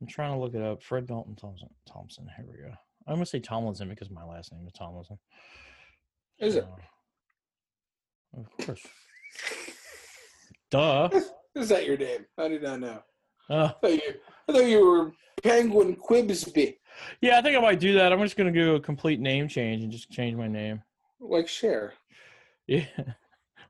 I'm 0.00 0.06
trying 0.06 0.32
to 0.32 0.38
look 0.38 0.54
it 0.54 0.62
up. 0.62 0.82
Fred 0.82 1.06
Dalton 1.06 1.36
Thompson. 1.36 1.68
Thompson. 1.86 2.28
Here 2.36 2.46
we 2.50 2.58
go. 2.58 2.74
I'm 3.06 3.16
gonna 3.16 3.26
say 3.26 3.40
Tomlinson 3.40 3.88
because 3.88 4.10
my 4.10 4.24
last 4.24 4.52
name 4.52 4.66
is 4.66 4.72
Tomlinson. 4.72 5.18
Is 6.38 6.56
it? 6.56 6.64
Uh, 8.36 8.40
of 8.40 8.66
course. 8.66 8.86
Duh. 10.70 11.08
Is 11.56 11.68
that 11.68 11.84
your 11.84 11.96
name? 11.96 12.26
I 12.38 12.48
did 12.48 12.62
not 12.62 12.80
know. 12.80 13.02
Uh, 13.50 13.72
I 13.82 13.86
thought 13.86 13.92
you, 13.92 14.14
I 14.48 14.52
thought 14.52 14.64
you 14.64 14.86
were 14.86 15.12
Penguin 15.42 15.96
Quibsby, 15.96 16.76
yeah, 17.20 17.38
I 17.38 17.42
think 17.42 17.56
I 17.56 17.60
might 17.60 17.80
do 17.80 17.94
that. 17.94 18.12
I'm 18.12 18.20
just 18.20 18.36
gonna 18.36 18.52
do 18.52 18.76
a 18.76 18.80
complete 18.80 19.20
name 19.20 19.48
change 19.48 19.82
and 19.82 19.92
just 19.92 20.10
change 20.10 20.36
my 20.36 20.48
name. 20.48 20.82
like 21.20 21.48
Cher. 21.48 21.94
Yeah. 22.66 22.84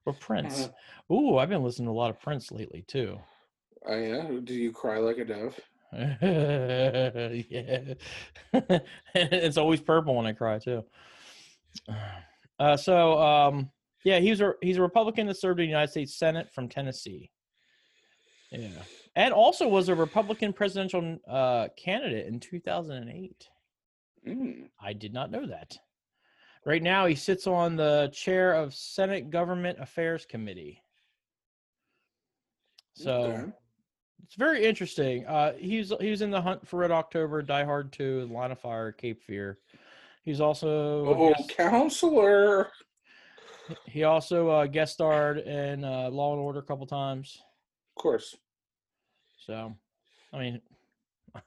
Or 0.05 0.13
Prince. 0.13 0.69
Ooh, 1.11 1.39
I've 1.39 1.49
been 1.49 1.63
listening 1.63 1.87
to 1.87 1.93
a 1.93 1.95
lot 1.95 2.11
of 2.11 2.21
Prince 2.21 2.53
lately 2.53 2.85
too. 2.87 3.19
Oh 3.87 3.97
yeah. 3.97 4.29
Do 4.45 4.53
you 4.53 4.73
cry 4.73 4.99
like 4.99 5.17
a 5.17 5.25
dove? 5.25 5.59
yeah. 5.93 7.95
it's 9.15 9.57
always 9.57 9.81
purple 9.81 10.17
when 10.17 10.27
I 10.27 10.33
cry 10.33 10.59
too. 10.59 10.85
Uh, 12.59 12.77
so 12.77 13.19
um, 13.19 13.71
yeah, 14.05 14.19
he's 14.19 14.43
a 14.43 14.53
he's 14.61 14.77
a 14.77 14.83
Republican 14.83 15.27
that 15.29 15.39
served 15.39 15.61
in 15.61 15.65
the 15.65 15.71
United 15.71 15.91
States 15.91 16.19
Senate 16.19 16.53
from 16.53 16.69
Tennessee. 16.69 17.31
Yeah, 18.51 18.69
and 19.15 19.33
also 19.33 19.69
was 19.69 19.89
a 19.89 19.95
Republican 19.95 20.53
presidential 20.53 21.19
uh, 21.29 21.69
candidate 21.77 22.27
in 22.27 22.41
2008. 22.41 23.49
Mm. 24.27 24.69
I 24.81 24.93
did 24.93 25.13
not 25.13 25.31
know 25.31 25.47
that. 25.47 25.77
Right 26.67 26.83
now, 26.83 27.07
he 27.07 27.15
sits 27.15 27.47
on 27.47 27.77
the 27.77 28.11
chair 28.13 28.53
of 28.53 28.75
Senate 28.75 29.31
Government 29.31 29.79
Affairs 29.81 30.27
Committee. 30.27 30.83
So 32.95 33.13
Okay. 33.13 33.53
it's 34.25 34.35
very 34.35 34.65
interesting. 34.67 35.25
Uh, 35.27 35.53
he's 35.55 35.93
he 36.01 36.11
was 36.11 36.21
in 36.23 36.31
the 36.31 36.41
Hunt 36.43 36.67
for 36.67 36.79
Red 36.81 36.91
October, 36.91 37.41
Die 37.43 37.65
Hard 37.65 37.93
Two, 37.93 38.27
Line 38.31 38.51
of 38.51 38.59
Fire, 38.59 38.93
Cape 38.93 39.23
Fear. 39.23 39.59
He's 40.23 40.41
also 40.41 41.07
a 41.07 41.15
Oh, 41.17 41.29
guest- 41.35 41.51
counselor. 41.57 42.71
he 43.87 44.05
also 44.05 44.49
uh, 44.49 44.67
guest 44.67 44.93
starred 44.95 45.39
in 45.39 45.85
uh, 45.85 46.11
Law 46.11 46.33
and 46.33 46.43
Order 46.43 46.59
a 46.59 46.63
couple 46.63 46.87
times. 46.87 47.41
Of 48.01 48.03
course. 48.03 48.35
So, 49.45 49.77
I 50.33 50.39
mean, 50.39 50.63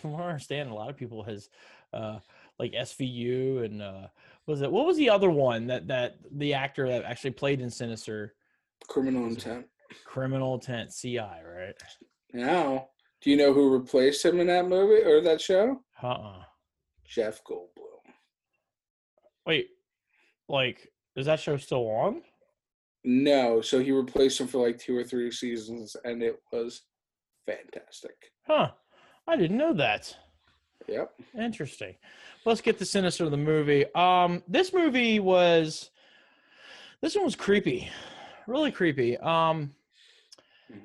from 0.00 0.12
what 0.12 0.22
I 0.22 0.28
understand, 0.28 0.70
a 0.70 0.74
lot 0.74 0.88
of 0.88 0.96
people 0.96 1.22
has 1.24 1.50
uh, 1.92 2.20
like 2.58 2.72
SVU 2.72 3.62
and 3.62 3.82
uh, 3.82 4.06
what 4.46 4.52
was 4.52 4.62
it? 4.62 4.72
What 4.72 4.86
was 4.86 4.96
the 4.96 5.10
other 5.10 5.28
one 5.28 5.66
that 5.66 5.86
that 5.88 6.16
the 6.32 6.54
actor 6.54 6.88
that 6.88 7.04
actually 7.04 7.32
played 7.32 7.60
in 7.60 7.68
Sinister? 7.68 8.32
Criminal 8.88 9.26
intent. 9.26 9.66
Criminal 10.06 10.54
Intent, 10.54 10.94
CI, 10.98 11.18
right? 11.18 11.74
Now, 12.32 12.88
do 13.20 13.28
you 13.28 13.36
know 13.36 13.52
who 13.52 13.70
replaced 13.70 14.24
him 14.24 14.40
in 14.40 14.46
that 14.46 14.66
movie 14.66 15.04
or 15.04 15.20
that 15.20 15.42
show? 15.42 15.82
Uh 16.02 16.06
uh 16.06 16.42
Jeff 17.04 17.44
Goldblum. 17.44 18.14
Wait, 19.46 19.66
like, 20.48 20.88
is 21.16 21.26
that 21.26 21.38
show 21.38 21.58
still 21.58 21.86
on? 21.86 22.22
No, 23.04 23.60
so 23.60 23.78
he 23.80 23.92
replaced 23.92 24.40
him 24.40 24.46
for 24.48 24.58
like 24.66 24.78
two 24.78 24.96
or 24.96 25.04
three 25.04 25.30
seasons, 25.30 25.96
and 26.04 26.22
it 26.22 26.36
was 26.52 26.82
fantastic. 27.46 28.16
Huh. 28.46 28.70
I 29.26 29.36
didn't 29.36 29.58
know 29.58 29.74
that. 29.74 30.14
Yep. 30.88 31.12
Interesting. 31.38 31.94
Let's 32.44 32.60
get 32.62 32.78
to 32.78 32.84
Sinister 32.84 33.24
of 33.24 33.30
the 33.30 33.36
movie. 33.36 33.84
Um, 33.94 34.42
this 34.48 34.72
movie 34.72 35.20
was 35.20 35.90
this 37.02 37.14
one 37.14 37.24
was 37.24 37.36
creepy, 37.36 37.90
really 38.46 38.72
creepy. 38.72 39.18
Um, 39.18 39.74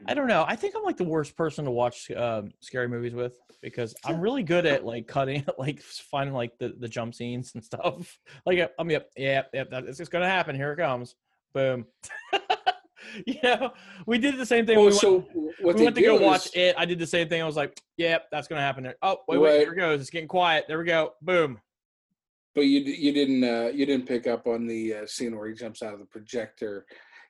I 0.05 0.13
don't 0.13 0.27
know. 0.27 0.45
I 0.47 0.55
think 0.55 0.75
I'm 0.75 0.83
like 0.83 0.97
the 0.97 1.03
worst 1.03 1.35
person 1.35 1.65
to 1.65 1.71
watch 1.71 2.11
uh, 2.11 2.43
scary 2.59 2.87
movies 2.87 3.13
with 3.13 3.33
because 3.61 3.95
I'm 4.05 4.19
really 4.19 4.43
good 4.43 4.65
at 4.65 4.85
like 4.85 5.07
cutting, 5.07 5.45
like 5.57 5.81
finding 5.81 6.35
like 6.35 6.57
the, 6.59 6.75
the 6.77 6.87
jump 6.87 7.15
scenes 7.15 7.53
and 7.55 7.63
stuff. 7.63 8.19
Like 8.45 8.71
I'm 8.77 8.89
yep, 8.91 9.09
yep, 9.15 9.49
yep. 9.53 9.69
It's 9.71 9.97
just 9.97 10.11
gonna 10.11 10.27
happen. 10.27 10.55
Here 10.55 10.73
it 10.73 10.77
comes. 10.77 11.15
Boom. 11.53 11.85
you 13.25 13.35
know, 13.43 13.71
we 14.05 14.17
did 14.17 14.37
the 14.37 14.45
same 14.45 14.65
thing. 14.65 14.77
Well, 14.77 14.87
we 14.87 14.91
so 14.93 15.17
went, 15.17 15.53
what 15.61 15.75
we 15.75 15.83
went 15.83 15.95
to 15.95 16.01
go 16.01 16.15
is, 16.15 16.21
watch 16.21 16.55
it. 16.55 16.75
I 16.77 16.85
did 16.85 16.99
the 16.99 17.07
same 17.07 17.29
thing. 17.29 17.41
I 17.41 17.45
was 17.45 17.55
like, 17.55 17.79
"Yep, 17.97 18.27
that's 18.31 18.47
gonna 18.47 18.61
happen 18.61 18.83
there." 18.83 18.95
Oh, 19.01 19.17
wait, 19.27 19.37
wait, 19.39 19.59
here 19.59 19.73
it 19.73 19.77
goes. 19.77 20.01
It's 20.01 20.09
getting 20.09 20.27
quiet. 20.27 20.65
There 20.67 20.77
we 20.79 20.85
go. 20.85 21.13
Boom. 21.21 21.59
but 22.55 22.61
you 22.61 22.79
you 22.79 23.11
didn't 23.11 23.43
uh, 23.43 23.69
you 23.73 23.85
didn't 23.85 24.07
pick 24.07 24.27
up 24.27 24.47
on 24.47 24.67
the 24.67 24.95
uh, 24.95 25.05
scene 25.05 25.37
where 25.37 25.47
he 25.47 25.53
jumps 25.53 25.83
out 25.83 25.93
of 25.93 25.99
the 25.99 26.05
projector 26.05 26.85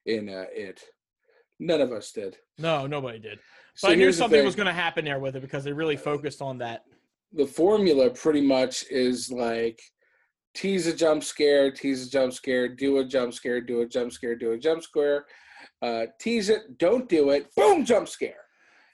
in 0.06 0.30
uh, 0.30 0.46
it. 0.54 0.82
None 1.60 1.82
of 1.82 1.92
us 1.92 2.12
did. 2.12 2.38
No, 2.58 2.88
nobody 2.88 3.20
did. 3.20 3.40
So 3.76 3.88
But 3.88 3.94
I 3.94 3.96
knew 3.96 4.12
something 4.12 4.44
was 4.44 4.56
gonna 4.56 4.74
happen 4.74 5.06
there 5.06 5.20
with 5.20 5.36
it 5.36 5.42
because 5.42 5.64
they 5.64 5.74
really 5.74 5.98
focused 5.98 6.42
on 6.42 6.58
that. 6.60 6.84
the 7.34 7.46
formula 7.46 8.10
pretty 8.10 8.42
much 8.42 8.86
is 8.90 9.32
like 9.32 9.82
tease 10.54 10.88
a 10.88 10.96
jump 10.96 11.24
scare, 11.24 11.72
tease 11.72 12.08
a 12.08 12.10
jump 12.10 12.34
scare, 12.34 12.68
do 12.68 12.98
a 13.00 13.06
jump 13.06 13.34
scare, 13.34 13.62
do 13.62 13.82
a 13.82 13.86
jump 13.88 14.12
scare, 14.12 14.36
do 14.36 14.52
a 14.52 14.58
jump 14.58 14.84
scare, 14.84 15.26
uh, 15.82 16.06
tease 16.20 16.50
it, 16.50 16.78
don't 16.78 17.10
do 17.10 17.32
it, 17.32 17.54
boom, 17.56 17.84
jump 17.86 18.08
scare. 18.08 18.46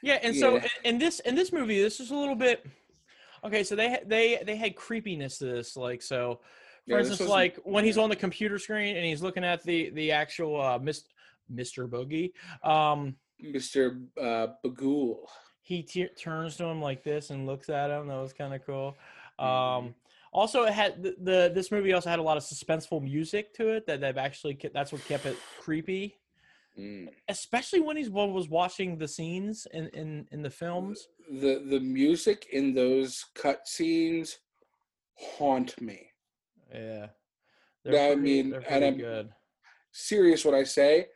Yeah, 0.02 0.19
and 0.24 0.36
so 0.36 0.56
Yeah. 0.56 0.63
in- 0.63 0.86
in 0.95 0.98
this 0.98 1.19
in 1.22 1.36
this 1.36 1.52
movie, 1.52 1.82
this 1.82 2.00
is 2.00 2.12
a 2.12 2.15
little 2.15 2.36
bit 2.36 2.65
okay. 3.43 3.63
So 3.63 3.76
they 3.76 3.89
had 3.89 4.08
they 4.10 4.41
they 4.45 4.56
had 4.56 4.76
creepiness 4.76 5.39
to 5.39 5.45
this, 5.45 5.76
like 5.76 6.02
so. 6.02 6.39
For 6.88 6.93
Yeah, 6.93 7.00
instance, 7.06 7.30
like 7.30 7.58
when 7.65 7.84
he's 7.84 7.98
on 7.98 8.10
the 8.10 8.15
computer 8.15 8.58
screen 8.58 8.95
and 8.95 9.06
he's 9.06 9.22
looking 9.22 9.43
at 9.43 9.62
the 9.63 9.89
the 9.91 10.12
actual 10.13 10.60
uh, 10.60 10.80
Mr. 10.80 11.04
Mr. 11.54 11.88
Boogie, 11.89 12.32
um, 12.67 13.17
Mr. 13.43 14.08
Uh, 14.17 14.48
Bughuul. 14.63 15.28
he 15.62 15.84
t- 15.84 16.08
turns 16.17 16.56
to 16.58 16.63
him 16.65 16.82
like 16.82 17.04
this 17.04 17.30
and 17.30 17.45
looks 17.45 17.69
at 17.69 17.91
him. 17.91 18.08
That 18.08 18.15
was 18.22 18.32
kind 18.34 18.54
of 18.54 18.65
cool. 18.65 18.98
Mhm. 19.39 19.43
Um, 19.45 19.95
also, 20.32 20.63
it 20.63 20.74
had 20.74 21.02
the, 21.02 21.15
the 21.22 21.52
this 21.54 21.72
movie 21.72 21.94
also 21.94 22.10
had 22.10 22.20
a 22.20 22.24
lot 22.24 22.38
of 22.38 22.44
suspenseful 22.44 23.02
music 23.02 23.54
to 23.56 23.70
it 23.70 23.86
that 23.88 24.02
they've 24.02 24.18
actually 24.18 24.56
ke- 24.56 24.72
that's 24.74 24.92
what 24.92 25.04
kept 25.06 25.26
it 25.26 25.38
creepy, 25.60 26.15
Mm. 26.78 27.10
especially 27.28 27.82
when 27.82 27.98
he's 27.98 28.10
was 28.10 28.48
watching 28.48 28.98
the 28.98 29.08
scenes 29.08 29.68
in 29.74 29.88
in 29.89 30.28
in 30.32 30.42
the 30.44 30.50
films. 30.50 31.08
The 31.30 31.63
the 31.68 31.80
music 31.80 32.48
in 32.54 32.74
those 32.74 33.26
cut 33.36 33.68
scenes 33.68 34.38
haunt 35.15 35.80
me. 35.82 36.12
Yeah. 36.74 37.08
Yeah, 37.84 38.04
I 38.04 38.08
pretty- 38.13 38.22
mean, 38.22 38.54
and 38.70 38.86
I'm- 38.86 38.98
good. 38.98 39.30
Serious 39.92 40.46
what 40.46 40.54
I 40.54 40.63
say. 40.63 41.08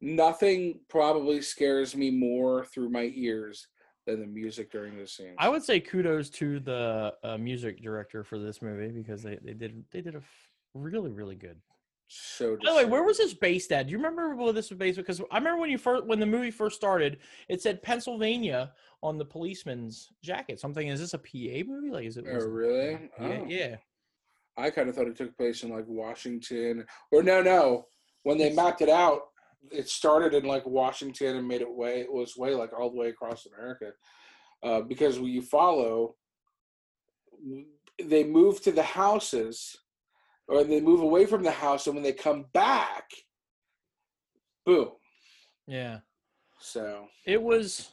Nothing 0.00 0.80
probably 0.88 1.40
scares 1.40 1.96
me 1.96 2.10
more 2.10 2.66
through 2.66 2.90
my 2.90 3.10
ears 3.14 3.66
than 4.08 4.20
the 4.20 4.26
music 4.26 4.70
during 4.72 4.96
the 4.96 5.06
scenes. 5.06 5.36
I 5.38 5.48
would 5.48 5.62
say 5.62 5.80
kudos 5.80 6.30
to 6.30 6.60
the 6.60 7.14
uh, 7.22 7.36
music 7.38 7.82
director 7.82 8.24
for 8.24 8.38
this 8.38 8.62
movie 8.62 8.88
because 8.88 9.22
they, 9.22 9.38
they 9.42 9.52
did 9.52 9.84
they 9.90 10.00
did 10.00 10.14
a 10.14 10.18
f- 10.18 10.50
really 10.74 11.10
really 11.10 11.36
good. 11.36 11.60
so 12.08 12.56
By 12.56 12.70
the 12.70 12.76
way, 12.78 12.84
where 12.86 13.02
was 13.04 13.18
this 13.18 13.34
based 13.34 13.70
at? 13.70 13.86
Do 13.86 13.92
you 13.92 13.98
remember 13.98 14.34
where 14.34 14.52
this 14.52 14.70
was 14.70 14.78
based? 14.78 14.96
Because 14.96 15.20
I 15.30 15.36
remember 15.36 15.60
when 15.60 15.70
you 15.70 15.78
first 15.78 16.06
when 16.06 16.20
the 16.20 16.26
movie 16.26 16.50
first 16.50 16.76
started, 16.76 17.18
it 17.48 17.60
said 17.60 17.82
Pennsylvania 17.82 18.72
on 19.02 19.18
the 19.18 19.24
policeman's 19.24 20.08
jacket. 20.22 20.58
Something 20.58 20.88
is 20.88 21.00
this 21.00 21.14
a 21.14 21.18
PA 21.18 21.64
movie? 21.70 21.90
Like 21.90 22.06
is 22.06 22.16
it? 22.16 22.24
Oh, 22.28 22.46
really? 22.46 23.10
Yeah, 23.20 23.38
Oh. 23.40 23.44
yeah. 23.46 23.76
I 24.56 24.70
kind 24.70 24.88
of 24.88 24.96
thought 24.96 25.06
it 25.06 25.16
took 25.16 25.36
place 25.36 25.62
in 25.62 25.70
like 25.70 25.84
Washington, 25.86 26.84
or 27.12 27.22
no, 27.22 27.42
no. 27.42 27.86
When 28.24 28.38
they 28.38 28.52
mapped 28.52 28.80
it 28.82 28.88
out, 28.88 29.27
it 29.70 29.88
started 29.88 30.34
in 30.34 30.44
like 30.44 30.66
Washington 30.66 31.36
and 31.36 31.48
made 31.48 31.60
it 31.60 31.70
way 31.74 32.00
it 32.00 32.12
was 32.12 32.36
way 32.36 32.54
like 32.54 32.72
all 32.72 32.90
the 32.90 32.96
way 32.96 33.08
across 33.08 33.46
America, 33.46 33.92
uh, 34.62 34.80
because 34.82 35.18
when 35.18 35.30
you 35.30 35.42
follow, 35.42 36.14
they 38.02 38.24
move 38.24 38.60
to 38.62 38.72
the 38.72 38.82
houses, 38.82 39.76
or 40.48 40.64
they 40.64 40.80
move 40.80 41.00
away 41.00 41.26
from 41.26 41.42
the 41.42 41.50
house, 41.50 41.86
and 41.86 41.94
when 41.94 42.04
they 42.04 42.12
come 42.12 42.46
back, 42.52 43.04
boom. 44.64 44.90
Yeah. 45.66 45.98
So 46.60 47.06
It 47.26 47.42
was 47.42 47.90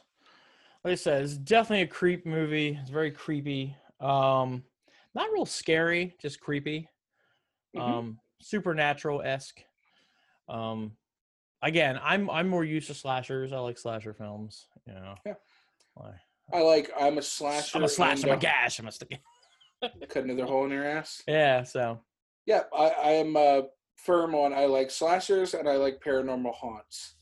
like 0.84 0.92
I 0.92 0.96
said, 0.96 1.22
it's 1.22 1.36
definitely 1.36 1.82
a 1.82 1.86
creep 1.88 2.26
movie. 2.26 2.78
It's 2.80 2.90
very 2.90 3.10
creepy. 3.10 3.76
Um 4.00 4.64
not 5.14 5.32
real 5.32 5.46
scary, 5.46 6.14
just 6.20 6.40
creepy. 6.40 6.88
mhm. 7.76 7.80
um 7.82 8.18
supernatural 8.40 9.22
esque 9.22 9.62
um 10.48 10.92
again 11.66 11.98
i'm 12.02 12.30
i'm 12.30 12.48
more 12.48 12.64
used 12.64 12.86
to 12.86 12.94
slashers 12.94 13.52
i 13.52 13.58
like 13.58 13.76
slasher 13.78 14.14
films 14.14 14.66
you 14.86 14.94
know 14.94 15.14
Yeah. 15.26 15.34
I 16.52 16.60
like 16.60 16.90
I'm 16.98 17.18
a 17.18 17.22
slasher. 17.22 17.76
i'm 17.76 17.84
a 17.84 17.88
slash 17.88 18.22
i'm 18.24 18.30
a 18.30 18.36
gash 18.36 18.78
i'm 18.78 18.86
a 18.86 18.92
stick 18.92 19.20
uh, 19.82 19.88
cut 20.08 20.24
another 20.24 20.46
hole 20.46 20.64
in 20.64 20.70
your 20.70 20.84
ass. 20.86 21.22
yeah 21.26 21.62
so 21.64 22.00
Yeah, 22.46 22.62
I, 22.76 22.88
I 22.90 23.10
am 23.12 23.36
uh, 23.36 23.62
firm 23.96 24.34
on 24.34 24.52
I 24.52 24.66
like 24.66 24.90
slashers 24.90 25.54
and 25.54 25.68
I 25.68 25.76
like 25.76 26.00
paranormal 26.00 26.54
haunts. 26.54 27.14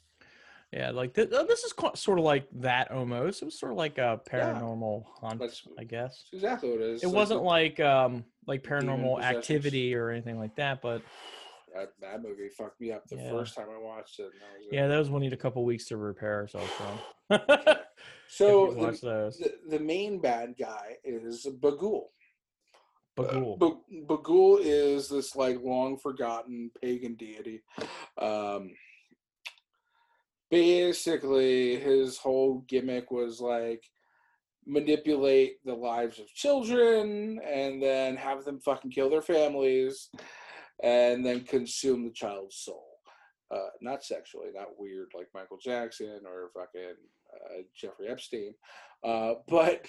yeah 0.72 0.90
like 0.90 1.14
th- 1.14 1.32
uh, 1.32 1.44
this 1.44 1.64
is 1.64 1.72
sort 1.94 2.18
of 2.18 2.24
like 2.24 2.46
that 2.56 2.90
almost 2.90 3.40
it 3.42 3.46
was 3.46 3.58
sort 3.58 3.72
of 3.72 3.78
like 3.78 3.96
a 3.98 4.20
paranormal 4.28 5.04
haunt 5.20 5.38
That's, 5.40 5.62
i 5.78 5.84
guess 5.84 6.24
that's 6.32 6.42
exactly 6.44 6.70
what 6.70 6.80
it 6.80 6.90
is. 6.96 7.02
it 7.02 7.06
Like 7.06 7.16
wasn't 7.16 7.40
the- 7.40 7.46
like 7.46 7.80
um 7.80 8.24
like 8.46 8.62
paranormal 8.62 9.22
activity 9.22 9.94
or 9.94 10.10
anything 10.10 10.38
like 10.38 10.56
that 10.56 10.82
but 10.82 11.00
that, 11.74 11.92
that 12.00 12.22
movie 12.22 12.48
fucked 12.48 12.80
me 12.80 12.92
up 12.92 13.04
the 13.08 13.16
Yeah. 13.16 13.30
first 13.30 13.54
time 13.54 13.66
I 13.74 13.78
watched 13.78 14.18
it. 14.20 14.30
that 14.40 14.58
was 14.58 14.66
it. 14.70 14.74
yeah 14.74 14.86
those 14.86 15.10
will 15.10 15.20
need 15.20 15.32
a 15.32 15.36
couple 15.36 15.64
weeks 15.64 15.86
to 15.86 15.96
repair 15.96 16.36
ourselves 16.36 16.70
from 16.70 17.38
So 18.28 18.72
the, 18.74 18.98
those 19.02 19.38
the, 19.38 19.52
the 19.68 19.78
main 19.78 20.18
bad 20.20 20.54
guy 20.58 20.96
is 21.04 21.46
Bughuul. 21.60 22.06
Bughuul. 23.16 23.54
Uh, 23.54 23.56
Ba- 23.56 24.06
Bughuul 24.16 24.58
is 24.62 25.08
this 25.08 25.36
like 25.36 25.60
long 25.62 25.96
forgotten 25.98 26.70
pagan 26.82 27.14
deity. 27.14 27.62
Um, 28.18 28.72
basically, 30.50 31.76
his 31.76 32.18
whole 32.18 32.64
gimmick 32.68 33.10
was 33.10 33.40
like 33.40 33.84
manipulate 34.66 35.56
the 35.64 35.74
lives 35.74 36.18
of 36.18 36.26
children 36.28 37.38
and 37.44 37.82
then 37.82 38.16
have 38.16 38.44
them 38.44 38.58
fucking 38.60 38.90
kill 38.90 39.10
their 39.10 39.22
families 39.22 40.08
and 40.82 41.24
then 41.24 41.44
consume 41.44 42.04
the 42.04 42.12
child's 42.12 42.56
soul. 42.56 42.86
Uh, 43.50 43.68
not 43.80 44.02
sexually, 44.02 44.48
not 44.54 44.78
weird 44.78 45.08
like 45.14 45.28
Michael 45.34 45.58
Jackson 45.62 46.20
or 46.26 46.50
fucking 46.54 46.96
uh, 47.34 47.62
Jeffrey 47.76 48.08
Epstein, 48.08 48.54
uh, 49.04 49.34
but 49.48 49.86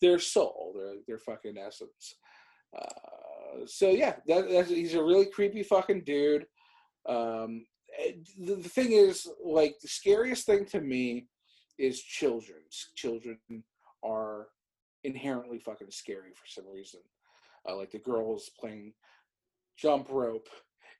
their 0.00 0.18
soul, 0.18 0.72
their 0.76 0.94
their 1.06 1.18
fucking 1.18 1.58
essence. 1.58 2.16
Uh, 2.76 3.66
so 3.66 3.90
yeah, 3.90 4.16
that, 4.26 4.48
that's 4.48 4.70
he's 4.70 4.94
a 4.94 5.02
really 5.02 5.26
creepy 5.26 5.62
fucking 5.62 6.04
dude. 6.04 6.46
Um, 7.08 7.64
the, 8.38 8.56
the 8.56 8.68
thing 8.68 8.92
is, 8.92 9.28
like, 9.44 9.76
the 9.80 9.88
scariest 9.88 10.46
thing 10.46 10.64
to 10.66 10.80
me 10.80 11.28
is 11.78 12.00
children. 12.00 12.58
Children 12.94 13.38
are 14.04 14.48
inherently 15.04 15.58
fucking 15.58 15.90
scary 15.90 16.32
for 16.34 16.46
some 16.46 16.64
reason. 16.72 17.00
Uh, 17.68 17.76
like 17.76 17.90
the 17.90 17.98
girls 17.98 18.50
playing 18.58 18.92
jump 19.76 20.08
rope 20.10 20.48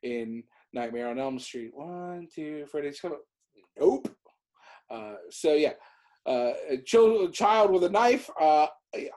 in 0.03 0.43
Nightmare 0.73 1.09
on 1.09 1.19
Elm 1.19 1.39
Street. 1.39 1.71
One, 1.75 2.29
two, 2.35 2.67
Freddy's 2.71 3.01
coming. 3.01 3.19
Nope. 3.79 4.09
Uh, 4.91 5.15
so 5.31 5.55
yeah, 5.55 5.73
uh, 6.27 6.53
a, 6.71 6.79
child, 6.85 7.29
a 7.29 7.33
child 7.33 7.71
with 7.71 7.85
a 7.85 7.89
knife. 7.91 8.31
Uh, 8.41 8.67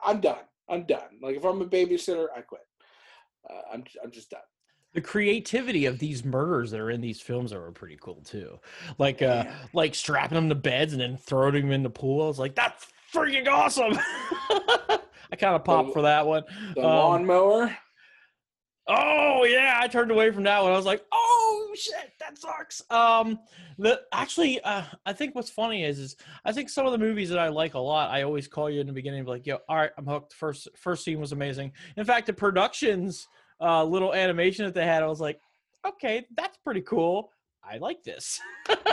I'm 0.04 0.20
done. 0.20 0.44
I'm 0.68 0.84
done. 0.84 1.18
Like 1.22 1.36
if 1.36 1.44
I'm 1.44 1.60
a 1.60 1.66
babysitter, 1.66 2.26
I 2.36 2.40
quit. 2.40 2.60
Uh, 3.48 3.60
I'm 3.72 3.84
I'm 4.04 4.10
just 4.10 4.30
done. 4.30 4.40
the 4.92 5.00
creativity 5.00 5.86
of 5.86 5.98
these 5.98 6.24
murders 6.24 6.70
that 6.72 6.80
are 6.80 6.90
in 6.90 7.00
these 7.00 7.20
films 7.20 7.52
are 7.52 7.70
pretty 7.72 7.96
cool 8.00 8.20
too. 8.22 8.58
Like 8.98 9.22
uh 9.22 9.44
Yeah. 9.46 9.54
like 9.72 9.94
strapping 9.94 10.34
them 10.36 10.48
to 10.50 10.54
beds 10.54 10.92
and 10.92 11.00
then 11.00 11.16
throwing 11.16 11.54
them 11.54 11.72
in 11.72 11.82
the 11.82 11.90
pool. 11.90 12.22
I 12.24 12.26
was 12.28 12.38
like, 12.38 12.54
that's 12.54 12.86
freaking 13.14 13.48
awesome. 13.48 13.92
I 14.52 15.36
kind 15.38 15.54
of 15.54 15.64
popped 15.64 15.88
The- 15.88 15.92
for 15.94 16.02
that 16.02 16.26
one. 16.26 16.44
The 16.74 16.80
Um, 16.80 16.86
lawnmower. 16.86 17.76
Oh 18.92 19.44
yeah, 19.44 19.78
I 19.80 19.86
turned 19.86 20.10
away 20.10 20.32
from 20.32 20.42
that 20.44 20.60
one. 20.60 20.72
I 20.72 20.76
was 20.76 20.84
like, 20.84 21.04
oh 21.12 21.70
shit, 21.76 22.12
that 22.18 22.36
sucks. 22.36 22.82
Um, 22.90 23.38
the 23.78 24.00
actually, 24.12 24.60
uh, 24.62 24.82
I 25.06 25.12
think 25.12 25.36
what's 25.36 25.48
funny 25.48 25.84
is, 25.84 26.00
is 26.00 26.16
I 26.44 26.50
think 26.50 26.68
some 26.68 26.86
of 26.86 26.92
the 26.92 26.98
movies 26.98 27.28
that 27.28 27.38
I 27.38 27.48
like 27.48 27.74
a 27.74 27.78
lot, 27.78 28.10
I 28.10 28.22
always 28.22 28.48
call 28.48 28.68
you 28.68 28.80
in 28.80 28.88
the 28.88 28.92
beginning, 28.92 29.24
like, 29.26 29.46
yo, 29.46 29.58
all 29.68 29.76
right, 29.76 29.92
I'm 29.96 30.06
hooked. 30.06 30.34
First, 30.34 30.66
first 30.74 31.04
scene 31.04 31.20
was 31.20 31.30
amazing. 31.30 31.70
In 31.96 32.04
fact, 32.04 32.26
the 32.26 32.32
productions, 32.32 33.28
uh, 33.60 33.84
little 33.84 34.12
animation 34.12 34.64
that 34.64 34.74
they 34.74 34.84
had, 34.84 35.04
I 35.04 35.06
was 35.06 35.20
like, 35.20 35.38
okay, 35.86 36.26
that's 36.36 36.58
pretty 36.64 36.80
cool. 36.80 37.30
I 37.62 37.78
like 37.78 38.02
this. 38.02 38.40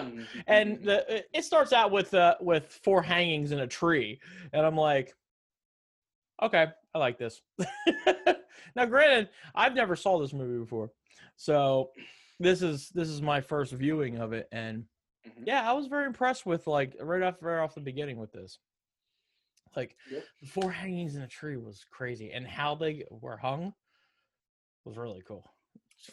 and 0.47 0.83
the 0.83 1.25
it 1.33 1.43
starts 1.43 1.73
out 1.73 1.89
with 1.89 2.13
uh 2.13 2.35
with 2.39 2.79
four 2.83 3.01
hangings 3.01 3.51
in 3.51 3.59
a 3.59 3.67
tree, 3.67 4.19
and 4.53 4.63
I'm 4.63 4.75
like, 4.75 5.15
okay, 6.43 6.67
I 6.93 6.97
like 6.99 7.17
this. 7.17 7.41
now, 8.77 8.85
granted, 8.85 9.29
I've 9.55 9.73
never 9.73 9.95
saw 9.95 10.19
this 10.19 10.33
movie 10.33 10.59
before, 10.59 10.91
so 11.35 11.89
this 12.39 12.61
is 12.61 12.89
this 12.89 13.09
is 13.09 13.23
my 13.23 13.41
first 13.41 13.73
viewing 13.73 14.19
of 14.19 14.33
it, 14.33 14.47
and 14.51 14.85
Mhm. 15.25 15.47
yeah, 15.47 15.67
I 15.69 15.73
was 15.73 15.87
very 15.87 16.05
impressed 16.05 16.45
with 16.45 16.67
like 16.67 16.95
right 17.01 17.23
off 17.23 17.41
right 17.41 17.59
off 17.59 17.73
the 17.73 17.81
beginning 17.81 18.17
with 18.17 18.31
this. 18.31 18.59
Like 19.75 19.97
Yep. 20.11 20.23
the 20.41 20.47
four 20.47 20.71
hangings 20.71 21.15
in 21.15 21.23
a 21.23 21.27
tree 21.27 21.57
was 21.57 21.83
crazy, 21.89 22.31
and 22.31 22.45
how 22.47 22.75
they 22.75 23.03
were 23.09 23.37
hung 23.37 23.73
was 24.85 24.95
really 24.95 25.23
cool. 25.23 25.51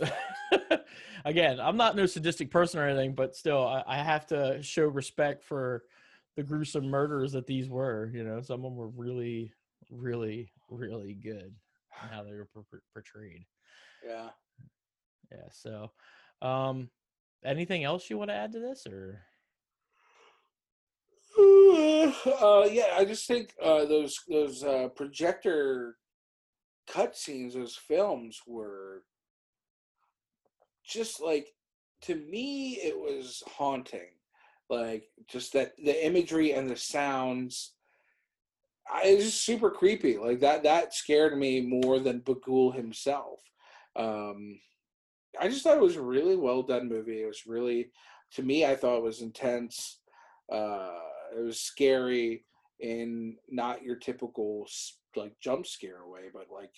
Again, 1.27 1.61
I'm 1.61 1.77
not 1.77 1.97
no 1.97 2.07
sadistic 2.07 2.51
person 2.51 2.81
or 2.81 2.89
anything, 2.89 3.15
but 3.15 3.37
still, 3.37 3.63
I, 3.67 3.85
I 3.87 3.97
have 4.03 4.27
to 4.29 4.63
show 4.63 4.85
respect 4.87 5.45
for 5.45 5.85
the 6.37 6.43
gruesome 6.43 6.87
murders 6.87 7.33
that 7.33 7.47
these 7.47 7.69
were. 7.69 8.11
You 8.15 8.25
know, 8.25 8.41
some 8.41 8.61
of 8.61 8.63
them 8.63 8.77
were 8.77 8.89
really, 8.89 9.53
really, 9.91 10.51
really 10.71 11.13
good 11.13 11.55
how 11.95 12.23
they 12.23 12.33
were 12.33 12.49
por- 12.53 12.65
por- 12.71 12.83
portrayed. 12.93 13.45
Yeah. 14.05 14.31
Yeah. 15.31 15.49
So, 15.51 15.91
um, 16.43 16.91
anything 17.45 17.85
else 17.85 18.11
you 18.11 18.19
want 18.19 18.31
to 18.31 18.35
add 18.35 18.53
to 18.53 18.61
this, 18.61 18.87
or 18.87 19.21
uh, 21.39 22.69
yeah, 22.71 22.95
I 22.97 23.05
just 23.05 23.27
think 23.27 23.55
uh, 23.63 23.85
those 23.87 24.15
those 24.29 24.63
uh, 24.63 24.89
projector 24.95 25.97
cutscenes, 26.89 27.55
those 27.55 27.77
films 27.77 28.41
were 28.47 29.03
just 30.85 31.21
like 31.21 31.49
to 32.03 32.15
me, 32.15 32.75
it 32.75 32.97
was 32.97 33.43
haunting. 33.47 34.11
Like 34.71 35.05
just 35.29 35.53
that 35.55 35.73
the 35.83 36.07
imagery 36.07 36.53
and 36.53 36.69
the 36.69 36.77
sounds. 36.77 37.73
I, 38.93 39.07
it 39.09 39.17
was 39.17 39.25
just 39.27 39.45
super 39.45 39.71
creepy. 39.71 40.17
Like 40.19 40.41
that 40.41 40.63
that 40.65 40.95
scared 40.95 41.37
me 41.39 41.61
more 41.61 41.99
than 41.99 42.21
Bughuul 42.21 42.75
himself. 42.75 43.41
Um, 43.97 44.59
I 45.41 45.49
just 45.49 45.63
thought 45.65 45.77
it 45.77 45.83
was 45.83 45.97
a 45.97 46.03
really 46.03 46.37
well 46.37 46.63
done 46.63 46.89
movie. 46.89 47.23
It 47.23 47.27
was 47.27 47.47
really, 47.47 47.91
to 48.35 48.43
me, 48.43 48.65
I 48.65 48.77
thought 48.77 48.99
it 48.99 49.03
was 49.03 49.23
intense. 49.23 49.99
Uh, 50.53 50.91
it 51.37 51.43
was 51.43 51.61
scary 51.61 52.45
in 52.81 53.37
not 53.51 53.83
your 53.83 53.97
typical 53.97 54.67
like 55.17 55.33
jump 55.41 55.67
scare 55.67 56.07
way, 56.07 56.23
but 56.33 56.47
like 56.53 56.73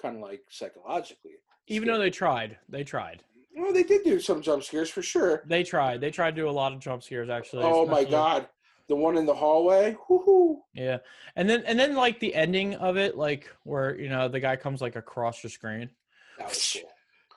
kind 0.00 0.16
of 0.16 0.22
like 0.22 0.42
psychologically. 0.48 1.32
even 1.68 1.88
though 1.88 1.98
they 1.98 2.10
tried, 2.10 2.56
they 2.68 2.84
tried, 2.84 3.22
Well, 3.56 3.72
they 3.72 3.82
did 3.82 4.04
do 4.04 4.20
some 4.20 4.40
jump 4.40 4.62
scares 4.62 4.88
for 4.90 5.02
sure. 5.02 5.42
they 5.46 5.62
tried, 5.62 6.00
they 6.00 6.10
tried 6.10 6.36
to 6.36 6.42
do 6.42 6.48
a 6.48 6.50
lot 6.50 6.72
of 6.72 6.80
jump 6.80 7.02
scares 7.02 7.28
actually. 7.28 7.64
Oh 7.64 7.86
my 7.86 8.04
god, 8.04 8.48
the 8.88 8.96
one 8.96 9.16
in 9.16 9.26
the 9.26 9.34
hallway. 9.34 9.96
Woohoo! 10.08 10.56
Yeah, 10.74 10.98
and 11.34 11.48
then 11.48 11.62
and 11.66 11.78
then 11.78 11.94
like 11.94 12.20
the 12.20 12.34
ending 12.34 12.74
of 12.76 12.96
it, 12.96 13.16
like 13.16 13.48
where 13.64 13.98
you 13.98 14.08
know 14.08 14.28
the 14.28 14.40
guy 14.40 14.56
comes 14.56 14.80
like 14.80 14.96
across 14.96 15.42
your 15.42 15.50
screen 15.50 15.90
cool. 16.38 16.82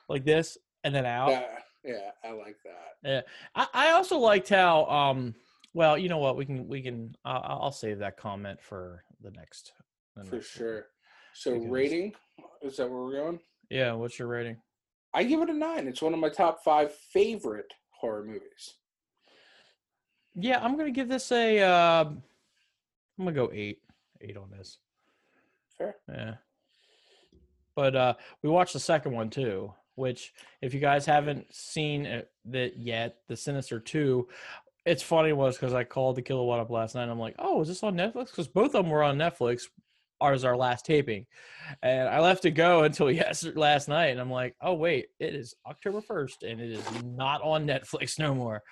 like 0.08 0.24
this, 0.24 0.58
and 0.84 0.94
then 0.94 1.06
out. 1.06 1.30
Yeah, 1.30 1.46
yeah, 1.84 2.10
I 2.24 2.32
like 2.32 2.56
that. 3.02 3.26
I, 3.54 3.66
I 3.72 3.90
also 3.92 4.18
liked 4.18 4.48
how 4.48 4.84
um 4.86 5.34
well 5.74 5.96
you 5.96 6.08
know 6.08 6.18
what 6.18 6.36
we 6.36 6.44
can 6.44 6.68
we 6.68 6.82
can 6.82 7.14
uh, 7.24 7.40
I'll 7.42 7.72
save 7.72 7.98
that 8.00 8.16
comment 8.16 8.60
for 8.60 9.04
the 9.22 9.30
next 9.30 9.72
the 10.16 10.24
For 10.24 10.36
next 10.36 10.56
one. 10.56 10.66
sure. 10.66 10.86
So 11.34 11.54
Because- 11.54 11.68
rating 11.70 12.14
is 12.62 12.76
that 12.76 12.90
where 12.90 13.00
we're 13.00 13.12
going? 13.16 13.40
Yeah, 13.70 13.92
what's 13.92 14.18
your 14.18 14.28
rating? 14.28 14.56
I 15.14 15.24
give 15.24 15.40
it 15.42 15.48
a 15.48 15.54
nine. 15.54 15.88
It's 15.88 16.02
one 16.02 16.12
of 16.12 16.20
my 16.20 16.28
top 16.28 16.62
five 16.62 16.92
favorite 16.92 17.72
horror 17.90 18.24
movies. 18.24 18.74
Yeah, 20.34 20.62
I'm 20.62 20.76
gonna 20.76 20.90
give 20.90 21.08
this 21.08 21.30
a. 21.32 21.60
Uh, 21.60 22.04
I'm 22.04 22.22
gonna 23.18 23.32
go 23.32 23.50
eight, 23.52 23.78
eight 24.20 24.36
on 24.36 24.50
this. 24.50 24.78
Fair. 25.76 25.96
Yeah. 26.08 26.34
But 27.74 27.96
uh, 27.96 28.14
we 28.42 28.50
watched 28.50 28.72
the 28.72 28.80
second 28.80 29.12
one 29.12 29.30
too, 29.30 29.72
which 29.94 30.32
if 30.60 30.74
you 30.74 30.80
guys 30.80 31.06
haven't 31.06 31.46
seen 31.54 32.06
it 32.06 32.30
that 32.46 32.78
yet, 32.78 33.16
the 33.28 33.36
Sinister 33.36 33.80
Two. 33.80 34.28
It's 34.86 35.02
funny 35.02 35.32
was 35.32 35.56
because 35.56 35.74
I 35.74 35.84
called 35.84 36.16
the 36.16 36.22
Kilowatt 36.22 36.60
up 36.60 36.70
last 36.70 36.94
night. 36.94 37.02
And 37.02 37.12
I'm 37.12 37.18
like, 37.18 37.34
oh, 37.38 37.60
is 37.60 37.68
this 37.68 37.82
on 37.82 37.96
Netflix? 37.96 38.30
Because 38.30 38.48
both 38.48 38.74
of 38.74 38.84
them 38.84 38.88
were 38.88 39.02
on 39.02 39.18
Netflix. 39.18 39.64
Ours 40.22 40.44
our 40.44 40.56
last 40.56 40.84
taping, 40.84 41.24
and 41.82 42.06
I 42.06 42.20
left 42.20 42.44
it 42.44 42.50
go 42.50 42.82
until 42.82 43.10
yes 43.10 43.46
last 43.54 43.88
night, 43.88 44.08
and 44.08 44.20
I'm 44.20 44.30
like, 44.30 44.54
oh 44.60 44.74
wait, 44.74 45.06
it 45.18 45.34
is 45.34 45.54
October 45.66 46.02
first, 46.02 46.42
and 46.42 46.60
it 46.60 46.70
is 46.70 46.84
not 47.02 47.40
on 47.40 47.66
Netflix 47.66 48.18
no 48.18 48.34
more. 48.34 48.62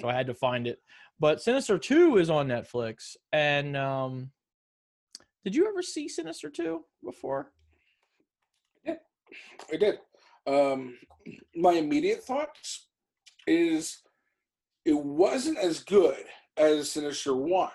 So 0.00 0.08
I 0.08 0.14
had 0.14 0.26
to 0.28 0.34
find 0.34 0.66
it. 0.66 0.80
But 1.24 1.40
Sinister 1.40 1.78
Two 1.78 2.18
is 2.18 2.28
on 2.28 2.48
Netflix, 2.48 3.16
and 3.32 3.78
um, 3.78 4.30
did 5.42 5.56
you 5.56 5.66
ever 5.66 5.80
see 5.80 6.06
Sinister 6.06 6.50
Two 6.50 6.84
before? 7.02 7.50
Yeah, 8.84 8.96
I 9.72 9.76
did. 9.76 10.00
Um, 10.46 10.98
my 11.56 11.72
immediate 11.72 12.22
thoughts 12.22 12.88
is 13.46 14.02
it 14.84 15.02
wasn't 15.02 15.56
as 15.56 15.80
good 15.80 16.26
as 16.58 16.90
Sinister 16.90 17.34
One, 17.34 17.70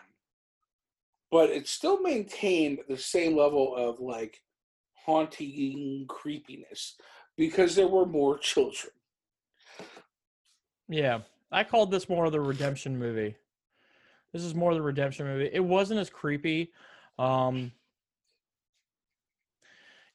but 1.32 1.50
it 1.50 1.68
still 1.68 2.04
maintained 2.04 2.82
the 2.88 3.00
same 3.00 3.36
level 3.36 3.76
of 3.76 4.00
like 4.00 4.44
haunting 4.94 6.06
creepiness 6.08 6.98
because 7.36 7.76
there 7.76 7.88
were 7.88 8.06
more 8.06 8.38
children. 8.38 8.94
Yeah, 10.88 11.22
I 11.52 11.64
called 11.64 11.92
this 11.92 12.10
more 12.10 12.26
of 12.26 12.32
the 12.32 12.42
redemption 12.42 12.98
movie. 12.98 13.36
This 14.34 14.44
is 14.44 14.54
more 14.54 14.74
the 14.74 14.82
redemption 14.82 15.26
movie. 15.26 15.50
It 15.52 15.64
wasn't 15.64 16.00
as 16.00 16.10
creepy. 16.10 16.72
Um, 17.18 17.72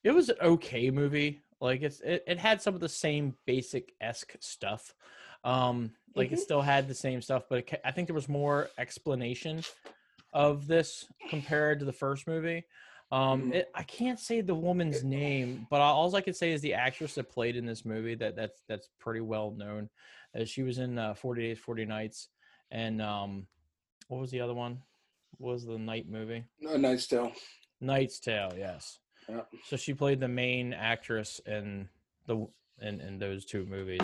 it 0.05 0.12
was 0.12 0.28
an 0.28 0.37
okay 0.41 0.91
movie. 0.91 1.41
Like 1.61 1.82
it's 1.82 2.01
it, 2.01 2.22
it 2.26 2.39
had 2.39 2.62
some 2.62 2.74
of 2.74 2.80
the 2.80 2.89
same 2.89 3.37
basic 3.47 3.95
esque 4.01 4.37
stuff. 4.41 4.95
Um, 5.43 5.93
like 6.14 6.30
it 6.30 6.39
Mhm. 6.39 6.43
still 6.43 6.62
had 6.62 6.89
the 6.89 6.95
same 6.95 7.20
stuff, 7.20 7.45
but 7.49 7.59
it, 7.59 7.80
I 7.85 7.91
think 7.91 8.09
there 8.09 8.14
was 8.14 8.28
more 8.28 8.68
explanation 8.78 9.62
of 10.32 10.66
this 10.66 11.07
compared 11.28 11.80
to 11.80 11.85
the 11.85 11.93
first 11.93 12.26
movie. 12.26 12.64
Um, 13.11 13.45
Mhm. 13.45 13.55
it, 13.55 13.70
I 13.74 13.82
can't 13.82 14.18
say 14.18 14.41
the 14.41 14.55
woman's 14.55 15.05
name, 15.05 15.66
but 15.70 15.80
all 15.80 16.14
I 16.16 16.20
can 16.20 16.35
say 16.35 16.53
is 16.53 16.61
the 16.62 16.74
actress 16.74 17.14
that 17.14 17.30
played 17.30 17.57
in 17.57 17.66
this 17.66 17.85
movie 17.85 18.14
that 18.16 18.37
that's 18.37 18.62
that's 18.68 18.89
pretty 18.99 19.20
well 19.20 19.51
known. 19.51 19.91
Uh, 20.39 20.45
she 20.45 20.62
was 20.62 20.78
in 20.78 20.99
uh, 20.99 21.14
Forty 21.14 21.43
Days, 21.43 21.59
Forty 21.59 21.85
Nights, 21.85 22.28
and 22.70 23.01
um, 23.01 23.47
what 24.09 24.20
was 24.20 24.30
the 24.30 24.41
other 24.41 24.55
one? 24.55 24.82
What 25.39 25.53
was 25.53 25.66
the 25.66 25.78
knight 25.78 26.09
movie? 26.09 26.45
A 26.68 26.78
Knight's 26.78 27.07
Tale. 27.07 27.32
Knight's 27.80 28.20
Tale, 28.20 28.53
yes. 28.57 28.99
Yeah. 29.28 29.43
So 29.66 29.76
she 29.76 29.95
played 29.95 30.20
the 30.20 30.28
main 30.28 30.72
actress 30.72 31.41
in 31.47 31.89
the 32.26 32.47
in, 32.80 33.01
in 33.01 33.18
those 33.18 33.45
two 33.45 33.64
movies, 33.66 34.01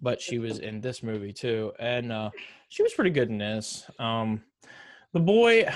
but 0.00 0.20
she 0.20 0.38
was 0.38 0.58
in 0.58 0.80
this 0.80 1.02
movie 1.02 1.32
too, 1.32 1.72
and 1.78 2.12
uh, 2.12 2.30
she 2.68 2.82
was 2.82 2.92
pretty 2.92 3.10
good 3.10 3.28
in 3.28 3.38
this. 3.38 3.90
Um, 3.98 4.42
the 5.12 5.20
boy, 5.20 5.68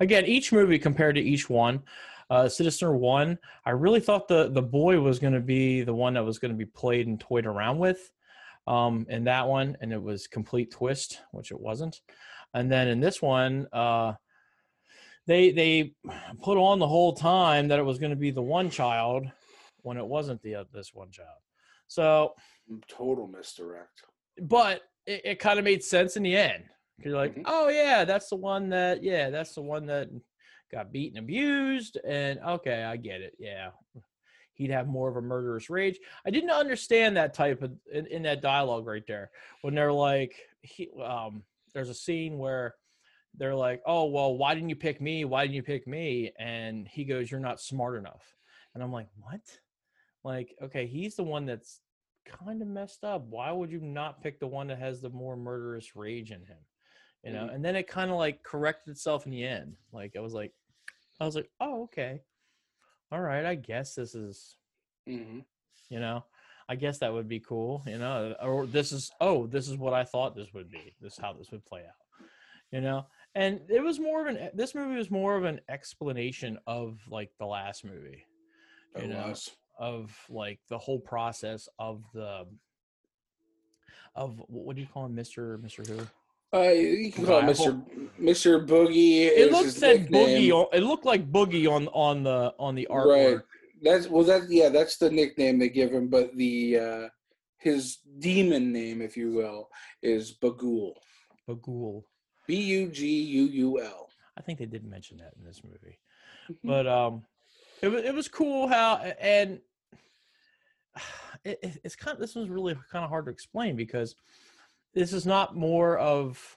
again, 0.00 0.26
each 0.26 0.52
movie 0.52 0.78
compared 0.78 1.14
to 1.16 1.22
each 1.22 1.48
one. 1.48 1.82
Uh, 2.28 2.48
Sinister 2.48 2.92
One, 2.92 3.38
I 3.64 3.70
really 3.70 4.00
thought 4.00 4.28
the 4.28 4.48
the 4.50 4.62
boy 4.62 5.00
was 5.00 5.18
going 5.18 5.32
to 5.32 5.40
be 5.40 5.82
the 5.82 5.94
one 5.94 6.14
that 6.14 6.24
was 6.24 6.38
going 6.38 6.52
to 6.52 6.56
be 6.56 6.66
played 6.66 7.06
and 7.06 7.18
toyed 7.18 7.46
around 7.46 7.78
with, 7.78 8.10
um, 8.70 9.04
in 9.08 9.24
that 9.24 9.48
one, 9.48 9.76
and 9.80 9.92
it 9.92 10.00
was 10.00 10.28
complete 10.28 10.70
twist, 10.70 11.20
which 11.32 11.50
it 11.50 11.60
wasn't. 11.60 12.00
And 12.54 12.70
then 12.70 12.86
in 12.86 13.00
this 13.00 13.20
one, 13.20 13.66
uh, 13.72 14.12
they 15.26 15.50
they 15.50 15.92
put 16.42 16.56
on 16.56 16.78
the 16.78 16.86
whole 16.86 17.12
time 17.14 17.68
that 17.68 17.78
it 17.80 17.84
was 17.84 17.98
going 17.98 18.10
to 18.10 18.16
be 18.16 18.30
the 18.30 18.42
one 18.42 18.70
child 18.70 19.26
when 19.82 19.96
it 19.96 20.06
wasn't 20.06 20.40
the 20.42 20.54
uh, 20.56 20.64
this 20.72 20.90
one 20.94 21.10
child. 21.10 21.40
So, 21.88 22.34
Total 22.88 23.26
misdirect. 23.26 24.02
but 24.40 24.82
it, 25.06 25.22
it 25.24 25.38
kind 25.40 25.58
of 25.58 25.64
made 25.64 25.82
sense 25.82 26.16
in 26.16 26.22
the 26.22 26.36
end. 26.36 26.64
You're 26.98 27.16
like, 27.16 27.34
Mhm. 27.34 27.42
oh 27.46 27.68
yeah, 27.68 28.04
that's 28.04 28.28
the 28.28 28.36
one 28.36 28.68
that 28.70 29.02
yeah, 29.02 29.30
that's 29.30 29.54
the 29.54 29.62
one 29.62 29.86
that 29.86 30.08
got 30.70 30.92
beaten, 30.92 31.18
abused, 31.18 31.98
and 32.04 32.38
okay, 32.38 32.84
I 32.84 32.96
get 32.96 33.20
it. 33.20 33.34
Yeah, 33.38 33.70
he'd 34.60 34.70
have 34.70 34.86
more 34.86 35.08
of 35.08 35.16
a 35.16 35.22
murderous 35.22 35.70
rage. 35.70 35.98
I 36.26 36.30
didn't 36.30 36.50
understand 36.50 37.16
that 37.16 37.32
type 37.32 37.62
of 37.62 37.72
in, 37.90 38.06
in 38.08 38.22
that 38.24 38.42
dialogue 38.42 38.86
right 38.86 39.06
there 39.08 39.30
when 39.62 39.74
they're 39.74 39.90
like, 39.92 40.34
he, 40.60 40.90
um, 41.02 41.42
there's 41.72 41.88
a 41.88 41.94
scene 41.94 42.36
where 42.36 42.74
they're 43.34 43.54
like, 43.54 43.80
oh 43.86 44.04
well, 44.04 44.36
why 44.36 44.54
didn't 44.54 44.68
you 44.68 44.76
pick 44.76 45.00
me? 45.00 45.24
Why 45.24 45.44
didn't 45.44 45.54
you 45.54 45.62
pick 45.62 45.86
me? 45.86 46.32
And 46.38 46.86
he 46.86 47.04
goes, 47.04 47.30
you're 47.30 47.40
not 47.40 47.58
smart 47.58 47.96
enough. 47.96 48.36
And 48.74 48.82
I'm 48.82 48.92
like, 48.92 49.08
what? 49.22 49.40
Like, 50.24 50.54
okay, 50.62 50.86
he's 50.86 51.16
the 51.16 51.24
one 51.24 51.46
that's 51.46 51.80
kind 52.26 52.60
of 52.60 52.68
messed 52.68 53.02
up. 53.02 53.22
Why 53.30 53.50
would 53.50 53.70
you 53.72 53.80
not 53.80 54.22
pick 54.22 54.40
the 54.40 54.46
one 54.46 54.66
that 54.66 54.78
has 54.78 55.00
the 55.00 55.08
more 55.08 55.38
murderous 55.38 55.96
rage 55.96 56.32
in 56.32 56.40
him? 56.44 56.58
You 57.24 57.32
know, 57.32 57.46
Mhm. 57.46 57.54
and 57.54 57.64
then 57.64 57.76
it 57.76 57.88
kind 57.88 58.10
of 58.10 58.18
like 58.18 58.42
corrected 58.42 58.92
itself 58.92 59.24
in 59.24 59.32
the 59.32 59.42
end. 59.42 59.76
Like 59.90 60.16
I 60.16 60.20
was 60.20 60.34
like, 60.34 60.52
I 61.18 61.24
was 61.24 61.34
like, 61.34 61.50
oh, 61.60 61.84
okay. 61.84 62.20
All 63.12 63.20
right, 63.20 63.44
I 63.44 63.54
guess 63.56 63.94
this 63.94 64.14
is, 64.14 64.56
hmm 65.06 65.40
you 65.88 65.98
know, 65.98 66.24
I 66.68 66.76
guess 66.76 66.98
that 66.98 67.12
would 67.12 67.26
be 67.26 67.40
cool, 67.40 67.82
you 67.84 67.98
know, 67.98 68.36
or 68.40 68.64
this 68.64 68.92
is, 68.92 69.10
oh, 69.20 69.48
this 69.48 69.68
is 69.68 69.76
what 69.76 69.92
I 69.92 70.04
thought 70.04 70.36
this 70.36 70.54
would 70.54 70.70
be. 70.70 70.94
This 71.00 71.14
is 71.14 71.18
how 71.18 71.32
this 71.32 71.50
would 71.50 71.64
play 71.66 71.80
out, 71.80 72.26
you 72.70 72.80
know. 72.80 73.06
And 73.34 73.62
it 73.68 73.82
was 73.82 73.98
more 73.98 74.20
of 74.20 74.28
an. 74.28 74.50
This 74.54 74.74
movie 74.74 74.94
was 74.94 75.10
more 75.10 75.36
of 75.36 75.44
an 75.44 75.60
explanation 75.68 76.58
of 76.68 77.00
like 77.08 77.32
the 77.38 77.46
last 77.46 77.84
movie 77.84 78.24
It 78.94 79.02
You 79.02 79.08
know, 79.08 79.28
was. 79.28 79.50
of 79.78 80.16
like 80.28 80.60
the 80.68 80.78
whole 80.78 81.00
process 81.00 81.68
of 81.78 82.04
the 82.14 82.46
of 84.14 84.40
what 84.46 84.76
do 84.76 84.82
you 84.82 84.88
call 84.88 85.06
him, 85.06 85.14
Mister 85.16 85.58
Mister 85.58 85.82
Who? 85.82 85.98
Uh, 86.52 86.70
you 86.70 87.12
can 87.12 87.26
call 87.26 87.40
him 87.40 87.48
Mr. 87.48 87.82
Mr. 88.20 88.66
Boogie. 88.66 89.26
It 89.26 89.52
his 89.52 89.76
said. 89.76 90.08
Boogie. 90.08 90.50
On, 90.50 90.66
it 90.72 90.82
looked 90.82 91.04
like 91.04 91.30
Boogie 91.30 91.70
on 91.70 91.86
on 91.88 92.24
the 92.24 92.52
on 92.58 92.74
the 92.74 92.88
artwork. 92.90 93.34
Right. 93.34 93.44
That's 93.82 94.08
well. 94.08 94.24
That's 94.24 94.50
yeah. 94.50 94.68
That's 94.68 94.96
the 94.96 95.10
nickname 95.10 95.58
they 95.58 95.68
give 95.68 95.92
him. 95.92 96.08
But 96.08 96.36
the 96.36 96.78
uh, 96.78 97.08
his 97.58 97.98
demon 98.18 98.72
name, 98.72 99.00
if 99.00 99.16
you 99.16 99.32
will, 99.32 99.68
is 100.02 100.36
Bughuul. 100.42 100.94
Bughuul. 101.48 102.02
B 102.46 102.56
U 102.56 102.88
G 102.88 103.06
U 103.06 103.44
U 103.44 103.80
L. 103.80 104.08
I 104.36 104.42
think 104.42 104.58
they 104.58 104.66
did 104.66 104.84
mention 104.84 105.18
that 105.18 105.34
in 105.38 105.44
this 105.44 105.62
movie. 105.62 105.98
Mm-hmm. 106.50 106.68
But 106.68 106.86
um 106.88 107.22
it 107.82 107.88
was 107.88 108.02
it 108.02 108.14
was 108.14 108.26
cool 108.26 108.66
how 108.66 108.96
and 109.20 109.60
it- 111.44 111.80
it's 111.84 111.94
kind 111.96 112.14
of 112.14 112.20
this 112.20 112.34
was 112.34 112.48
really 112.48 112.74
kind 112.90 113.04
of 113.04 113.10
hard 113.10 113.26
to 113.26 113.30
explain 113.30 113.76
because 113.76 114.16
this 114.94 115.12
is 115.12 115.26
not 115.26 115.56
more 115.56 115.98
of 115.98 116.56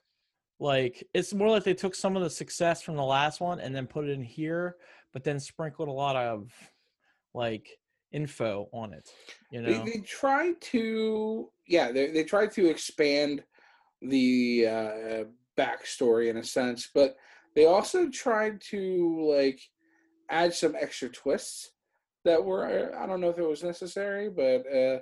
like 0.59 1.05
it's 1.13 1.33
more 1.33 1.49
like 1.49 1.63
they 1.63 1.73
took 1.73 1.95
some 1.95 2.15
of 2.15 2.23
the 2.23 2.29
success 2.29 2.81
from 2.81 2.95
the 2.95 3.03
last 3.03 3.41
one 3.41 3.59
and 3.59 3.75
then 3.75 3.87
put 3.87 4.05
it 4.05 4.11
in 4.11 4.23
here 4.23 4.77
but 5.11 5.23
then 5.23 5.39
sprinkled 5.39 5.87
a 5.87 5.91
lot 5.91 6.15
of 6.15 6.51
like 7.33 7.77
info 8.11 8.69
on 8.71 8.93
it 8.93 9.09
you 9.51 9.61
know 9.61 9.83
They, 9.83 9.91
they 9.91 9.99
try 9.99 10.53
to 10.53 11.49
yeah. 11.67 11.91
They 11.91 12.11
they 12.11 12.23
try 12.23 12.47
to 12.47 12.69
expand 12.69 13.43
the 14.01 14.67
uh, 14.67 15.23
backstory 15.57 16.29
in 16.29 16.37
a 16.37 16.43
sense, 16.43 16.89
but 16.93 17.15
they 17.55 17.65
also 17.65 18.09
tried 18.09 18.61
to 18.69 19.31
like 19.31 19.61
add 20.29 20.53
some 20.53 20.75
extra 20.79 21.09
twists 21.09 21.71
that 22.25 22.43
were 22.43 22.95
I 22.95 23.05
don't 23.05 23.21
know 23.21 23.29
if 23.29 23.37
it 23.37 23.47
was 23.47 23.63
necessary, 23.63 24.29
but 24.29 24.65
uh, 24.71 24.99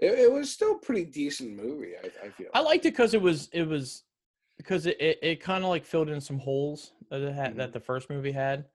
it, 0.00 0.18
it 0.18 0.32
was 0.32 0.50
still 0.50 0.72
a 0.72 0.78
pretty 0.78 1.04
decent 1.04 1.56
movie. 1.56 1.92
I, 2.02 2.26
I 2.26 2.30
feel. 2.30 2.48
I 2.54 2.60
liked 2.60 2.86
it 2.86 2.92
because 2.92 3.14
it 3.14 3.22
was 3.22 3.48
it 3.52 3.68
was 3.68 4.04
because 4.56 4.86
it, 4.86 5.00
it, 5.00 5.18
it 5.22 5.40
kind 5.40 5.64
of 5.64 5.70
like 5.70 5.84
filled 5.84 6.08
in 6.10 6.20
some 6.20 6.38
holes 6.38 6.92
that 7.10 7.20
it 7.22 7.34
had 7.34 7.56
that 7.56 7.68
mm-hmm. 7.68 7.72
the 7.72 7.80
first 7.80 8.10
movie 8.10 8.32
had 8.32 8.66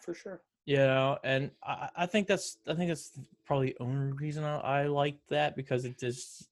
for 0.00 0.12
sure. 0.12 0.40
you 0.64 0.76
know 0.76 1.16
and 1.22 1.50
I, 1.62 1.88
I 1.96 2.06
think 2.06 2.26
that's 2.26 2.58
i 2.66 2.74
think 2.74 2.88
that's 2.88 3.12
probably 3.46 3.68
the 3.78 3.84
only 3.84 4.12
reason 4.14 4.42
I, 4.42 4.58
I 4.58 4.86
liked 4.86 5.28
that 5.28 5.54
because 5.54 5.84
it 5.84 5.98
just 5.98 6.48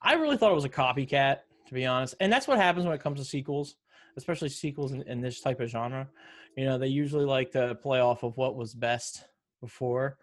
i 0.00 0.14
really 0.14 0.38
thought 0.38 0.52
it 0.52 0.54
was 0.54 0.64
a 0.64 0.70
copycat 0.70 1.40
to 1.66 1.74
be 1.74 1.84
honest 1.84 2.14
and 2.20 2.32
that's 2.32 2.48
what 2.48 2.56
happens 2.56 2.86
when 2.86 2.94
it 2.94 3.02
comes 3.02 3.20
to 3.20 3.26
sequels 3.26 3.76
especially 4.16 4.48
sequels 4.48 4.92
in, 4.92 5.02
in 5.02 5.20
this 5.20 5.40
type 5.40 5.60
of 5.60 5.68
genre 5.68 6.08
you 6.56 6.64
know 6.64 6.78
they 6.78 6.88
usually 6.88 7.26
like 7.26 7.52
to 7.52 7.74
play 7.74 8.00
off 8.00 8.22
of 8.22 8.38
what 8.38 8.56
was 8.56 8.72
best 8.72 9.24
before 9.60 10.16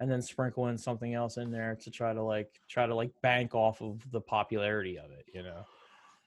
and 0.00 0.10
then 0.10 0.22
sprinkle 0.22 0.68
in 0.68 0.78
something 0.78 1.14
else 1.14 1.36
in 1.36 1.50
there 1.50 1.76
to 1.80 1.90
try 1.90 2.12
to 2.12 2.22
like 2.22 2.60
try 2.68 2.86
to 2.86 2.94
like 2.94 3.10
bank 3.22 3.54
off 3.54 3.80
of 3.82 4.00
the 4.12 4.20
popularity 4.20 4.98
of 4.98 5.10
it 5.10 5.24
you 5.34 5.42
know 5.42 5.64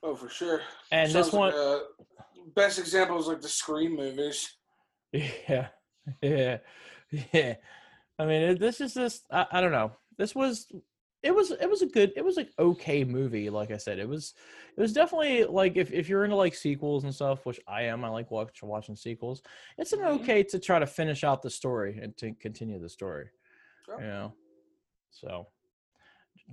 Oh, 0.04 0.16
for 0.16 0.30
sure. 0.30 0.62
and 0.92 1.12
this 1.12 1.32
one 1.32 1.50
like, 1.50 1.56
uh, 1.56 1.80
best 2.56 2.80
example 2.80 3.20
is 3.20 3.28
like 3.28 3.42
the 3.42 3.48
Scream 3.50 3.96
movies. 3.96 4.50
Yeah, 5.14 5.68
yeah, 6.22 6.58
yeah. 7.34 7.56
I 8.18 8.26
mean, 8.26 8.42
it, 8.42 8.60
this 8.60 8.80
is 8.82 8.94
just 8.94 9.26
I, 9.30 9.46
I 9.52 9.62
don't 9.62 9.72
know. 9.74 9.92
This 10.18 10.34
was 10.34 10.72
it 11.22 11.36
was 11.36 11.52
it 11.52 11.70
was 11.70 11.82
a 11.82 11.86
good 11.86 12.14
it 12.16 12.24
was 12.26 12.38
an 12.38 12.48
okay 12.58 13.04
movie. 13.04 13.50
Like 13.50 13.72
I 13.72 13.78
said, 13.78 14.00
it 14.00 14.08
was 14.08 14.34
it 14.78 14.82
was 14.82 14.94
definitely 14.94 15.44
like 15.44 15.76
if 15.76 15.92
if 15.92 16.08
you're 16.10 16.24
into 16.24 16.36
like 16.38 16.56
sequels 16.56 17.04
and 17.04 17.14
stuff, 17.14 17.46
which 17.46 17.60
I 17.68 17.84
am. 17.84 18.04
I 18.06 18.08
like 18.10 18.32
watch, 18.32 18.64
watching 18.64 18.96
sequels. 18.96 19.42
It's 19.78 19.92
an 19.94 20.00
Mhm. 20.00 20.22
okay 20.22 20.44
to 20.44 20.58
try 20.60 20.80
to 20.80 20.88
finish 20.88 21.24
out 21.24 21.42
the 21.42 21.50
story 21.50 22.00
and 22.02 22.16
to 22.18 22.32
continue 22.34 22.80
the 22.80 22.90
story. 22.90 23.30
Sure. 23.86 24.00
You 24.00 24.08
know, 24.08 24.34
so. 25.12 25.48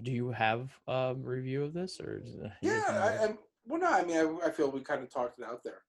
Do 0.03 0.13
you 0.13 0.31
have 0.31 0.71
a 0.87 1.15
review 1.19 1.65
of 1.65 1.73
this, 1.73 1.99
or 1.99 2.21
is 2.23 2.37
Yeah, 2.63 2.83
I, 2.89 3.25
I, 3.25 3.35
well, 3.67 3.81
no, 3.81 3.89
I 3.89 4.05
mean, 4.05 4.17
I, 4.17 4.47
I 4.47 4.51
feel 4.51 4.71
we 4.71 4.81
kind 4.81 5.03
of 5.03 5.13
talked 5.13 5.41
it 5.41 5.45
out 5.45 5.63
there. 5.65 5.83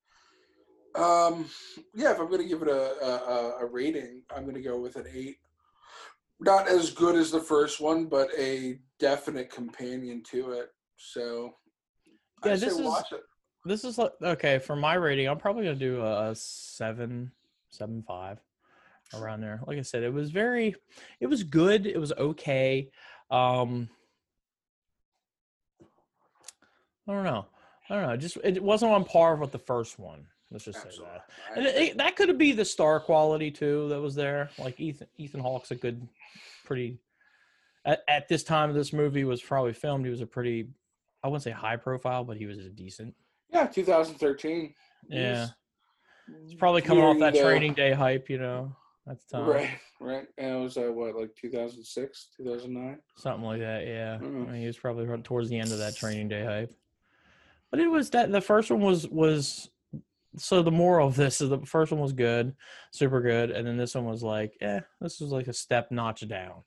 Um, 0.95 1.45
yeah, 1.93 2.11
if 2.11 2.19
I'm 2.19 2.27
going 2.27 2.41
to 2.41 2.47
give 2.47 2.63
it 2.63 2.67
a, 2.69 3.05
a, 3.05 3.57
a- 3.61 3.65
rating, 3.67 4.23
I'm 4.35 4.43
going 4.43 4.55
to 4.55 4.61
go 4.61 4.79
with 4.79 4.95
an 4.95 5.05
eight. 5.13 5.37
Not 6.39 6.67
as 6.67 6.89
good 6.89 7.15
as 7.15 7.29
the 7.29 7.41
first 7.41 7.79
one, 7.79 8.05
but 8.05 8.29
a 8.35 8.79
definite 8.99 9.51
companion 9.51 10.23
to 10.31 10.51
it. 10.53 10.69
So, 10.97 11.53
Yeah, 12.43 12.53
I 12.53 12.55
this 12.55 12.79
is-. 12.79 13.03
This 13.65 13.83
is 13.83 13.97
like 13.97 14.13
okay 14.23 14.57
for 14.57 14.75
my 14.75 14.93
rating. 14.95 15.27
I'm 15.27 15.37
probably 15.37 15.65
gonna 15.65 15.75
do 15.75 16.01
a 16.01 16.33
seven, 16.33 17.31
seven 17.69 18.01
five, 18.07 18.39
around 19.13 19.41
there. 19.41 19.59
Like 19.65 19.77
I 19.77 19.81
said, 19.81 20.03
it 20.03 20.13
was 20.13 20.31
very, 20.31 20.75
it 21.19 21.27
was 21.27 21.43
good. 21.43 21.85
It 21.87 21.97
was 21.99 22.11
okay. 22.13 22.89
Um, 23.31 23.89
I 27.07 27.13
don't 27.13 27.23
know. 27.23 27.45
I 27.89 27.95
don't 27.95 28.07
know. 28.07 28.17
Just 28.17 28.37
it 28.43 28.61
wasn't 28.61 28.91
on 28.91 29.03
par 29.03 29.35
with 29.35 29.51
the 29.51 29.59
first 29.59 29.97
one. 29.97 30.25
Let's 30.51 30.65
just 30.65 30.81
say 30.81 30.89
that. 31.03 31.25
And 31.55 31.65
it, 31.65 31.75
it- 31.75 31.97
that 31.97 32.15
could 32.15 32.37
be 32.37 32.51
the 32.51 32.65
star 32.65 32.99
quality 32.99 33.51
too 33.51 33.89
that 33.89 34.01
was 34.01 34.15
there. 34.15 34.49
Like 34.57 34.79
Ethan 34.79 35.07
Ethan 35.17 35.39
Hawke's 35.41 35.71
a 35.71 35.75
good, 35.75 36.07
pretty. 36.65 36.99
At, 37.85 38.01
at 38.07 38.27
this 38.27 38.43
time 38.43 38.69
of 38.69 38.75
this 38.75 38.91
movie 38.93 39.23
was 39.23 39.41
probably 39.41 39.73
filmed. 39.73 40.05
He 40.05 40.11
was 40.11 40.21
a 40.21 40.25
pretty, 40.27 40.67
I 41.23 41.27
wouldn't 41.27 41.43
say 41.43 41.51
high 41.51 41.77
profile, 41.77 42.23
but 42.25 42.35
he 42.37 42.45
was 42.45 42.57
a 42.59 42.69
decent. 42.69 43.15
yeah, 43.51 43.65
2013. 43.67 44.73
Yeah. 45.07 45.47
He's 46.41 46.51
It's 46.51 46.53
probably 46.59 46.81
coming 46.81 47.03
off 47.03 47.17
that 47.19 47.33
the- 47.33 47.41
training 47.41 47.73
day 47.73 47.93
hype, 47.93 48.29
you 48.29 48.37
know, 48.37 48.75
time. 49.31 49.45
Right, 49.47 49.69
right. 49.99 50.27
And 50.37 50.55
it 50.55 50.59
was 50.59 50.77
uh, 50.77 50.91
what, 50.91 51.15
like 51.15 51.35
2006, 51.35 52.27
2009? 52.37 52.99
Something 53.17 53.43
like 53.45 53.59
that, 53.59 53.85
yeah. 53.85 54.17
Mm. 54.21 54.47
I 54.47 54.51
mean, 54.51 54.61
he 54.61 54.67
was 54.67 54.77
probably 54.77 55.05
towards 55.23 55.49
the 55.49 55.59
end 55.59 55.71
of 55.71 55.79
that 55.79 55.95
training 55.95 56.27
day 56.27 56.43
hype. 56.43 56.73
But 57.71 57.79
it 57.79 57.87
was 57.87 58.09
that 58.11 58.31
the 58.31 58.41
first 58.41 58.71
one 58.71 58.81
was 58.81 59.07
was 59.07 59.69
so 60.37 60.61
the 60.61 60.71
moral 60.71 61.07
of 61.07 61.15
this 61.15 61.41
is 61.41 61.49
the 61.49 61.59
first 61.59 61.91
one 61.91 62.01
was 62.01 62.13
good, 62.13 62.55
super 62.91 63.21
good, 63.21 63.51
and 63.51 63.65
then 63.67 63.77
this 63.77 63.95
one 63.95 64.05
was 64.05 64.23
like, 64.23 64.55
eh, 64.61 64.79
this 65.01 65.19
was 65.19 65.31
like 65.31 65.47
a 65.47 65.53
step 65.53 65.91
notch 65.91 66.27
down. 66.27 66.63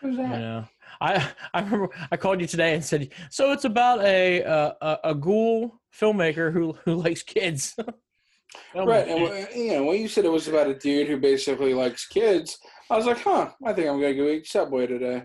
Who's 0.00 0.16
You 0.16 0.22
that? 0.22 0.38
know, 0.38 0.64
I 1.00 1.28
I 1.54 1.60
remember 1.60 1.88
I 2.10 2.16
called 2.16 2.40
you 2.40 2.46
today 2.46 2.74
and 2.74 2.84
said, 2.84 3.10
so 3.30 3.52
it's 3.52 3.64
about 3.64 4.02
a 4.02 4.42
uh, 4.44 4.72
a, 4.80 4.98
a 5.10 5.14
ghoul 5.14 5.80
filmmaker 5.94 6.52
who 6.52 6.74
who 6.84 6.94
likes 6.94 7.22
kids. 7.22 7.76
Right, 8.74 9.08
and 9.08 9.24
"Eh." 9.24 9.46
wh- 9.52 9.56
you 9.56 9.72
know 9.72 9.84
when 9.84 10.00
you 10.00 10.08
said 10.08 10.24
it 10.24 10.30
was 10.30 10.48
about 10.48 10.68
a 10.68 10.74
dude 10.74 11.08
who 11.08 11.18
basically 11.18 11.74
likes 11.74 12.06
kids, 12.06 12.58
I 12.90 12.96
was 12.96 13.06
like, 13.06 13.18
"Huh, 13.20 13.50
I 13.64 13.72
think 13.72 13.88
I'm 13.88 14.00
gonna 14.00 14.14
go 14.14 14.28
eat 14.28 14.46
Subway 14.46 14.86
today." 14.86 15.24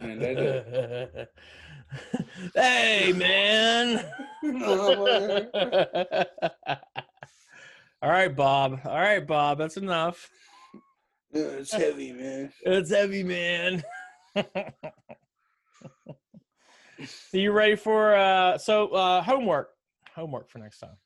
And 0.00 0.24
I 0.24 0.34
did. 0.34 1.28
hey 2.54 3.12
man. 3.12 4.04
All 8.02 8.10
right, 8.10 8.34
Bob. 8.36 8.80
All 8.84 8.98
right, 8.98 9.26
Bob. 9.26 9.58
That's 9.58 9.76
enough. 9.78 10.28
It's 11.32 11.72
heavy, 11.72 12.12
man. 12.12 12.52
It's 12.62 12.90
heavy, 12.90 13.22
man. 13.22 13.82
so 14.34 14.44
you 17.32 17.52
ready 17.52 17.76
for 17.76 18.14
uh 18.14 18.58
so 18.58 18.88
uh 18.88 19.22
homework. 19.22 19.70
Homework 20.14 20.48
for 20.50 20.58
next 20.58 20.78
time. 20.80 20.96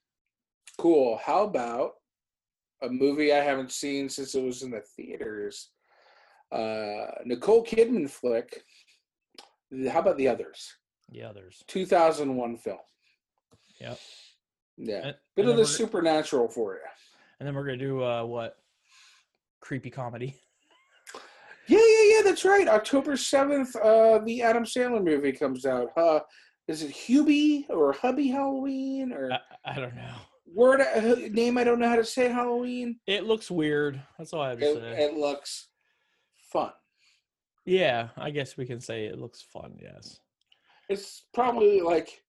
Cool. 0.81 1.21
How 1.23 1.45
about 1.45 1.91
a 2.83 2.89
movie 2.89 3.35
I 3.35 3.45
haven't 3.45 3.71
seen 3.71 4.09
since 4.09 4.35
it 4.35 4.43
was 4.43 4.63
in 4.63 4.71
the 4.71 4.81
theaters? 4.97 5.73
Uh, 6.51 7.05
Nicole 7.27 7.63
Kidman 7.63 8.09
flick. 8.09 8.63
How 9.91 10.01
about 10.01 10.17
the 10.17 10.27
others? 10.29 10.73
The 11.11 11.23
others. 11.23 11.63
2001 11.67 12.57
film. 12.57 12.79
Yep. 13.79 13.99
Yeah, 14.79 14.97
And, 15.09 15.17
bit 15.37 15.43
and 15.45 15.51
of 15.51 15.57
the 15.59 15.67
supernatural 15.67 16.49
for 16.49 16.77
you. 16.77 16.81
and 17.39 17.47
then 17.47 17.55
we're 17.55 17.65
gonna 17.67 17.77
do 17.77 18.03
uh 18.03 18.25
what? 18.25 18.57
Creepy 19.61 19.91
comedy. 19.91 20.35
Yeah, 21.69 21.79
yeah, 21.79 22.17
yeah. 22.17 22.23
That's 22.25 22.45
right. 22.45 22.67
October 22.67 23.17
seventh, 23.17 23.77
uh, 23.77 24.19
the 24.25 24.43
Adam 24.43 24.65
Sandler 24.65 25.05
movie 25.05 25.31
comes 25.33 25.67
out. 25.67 25.91
Huh? 25.95 26.21
is 26.67 26.83
it 26.83 26.91
Hubie 26.91 27.69
or 27.69 27.93
Hubby 27.93 28.29
Halloween 28.29 29.13
or 29.13 29.31
I, 29.33 29.39
I 29.65 29.75
don't 29.79 29.95
know. 29.95 30.15
Word 30.55 30.81
uh, 30.81 31.15
name 31.31 31.59
I 31.59 31.65
don't 31.65 31.79
know 31.79 31.89
how 31.89 31.97
to 31.97 32.05
say 32.05 32.29
Halloween? 32.29 32.99
It 33.07 33.25
looks 33.25 33.51
weird. 33.51 34.01
That's 34.19 34.33
all 34.33 34.43
I 34.43 34.51
have 34.51 34.59
to 34.59 34.65
It, 34.65 34.75
say. 34.75 35.05
it 35.05 35.15
looks 35.17 35.69
fun. 36.53 36.73
Yeah, 37.67 38.09
I 38.17 38.31
guess 38.31 38.57
we 38.57 38.67
can 38.67 38.81
say 38.81 39.05
it 39.07 39.19
looks 39.19 39.43
fun. 39.43 39.77
Yes. 39.81 40.19
It's 40.89 41.25
probably 41.35 41.81
like 41.81 42.23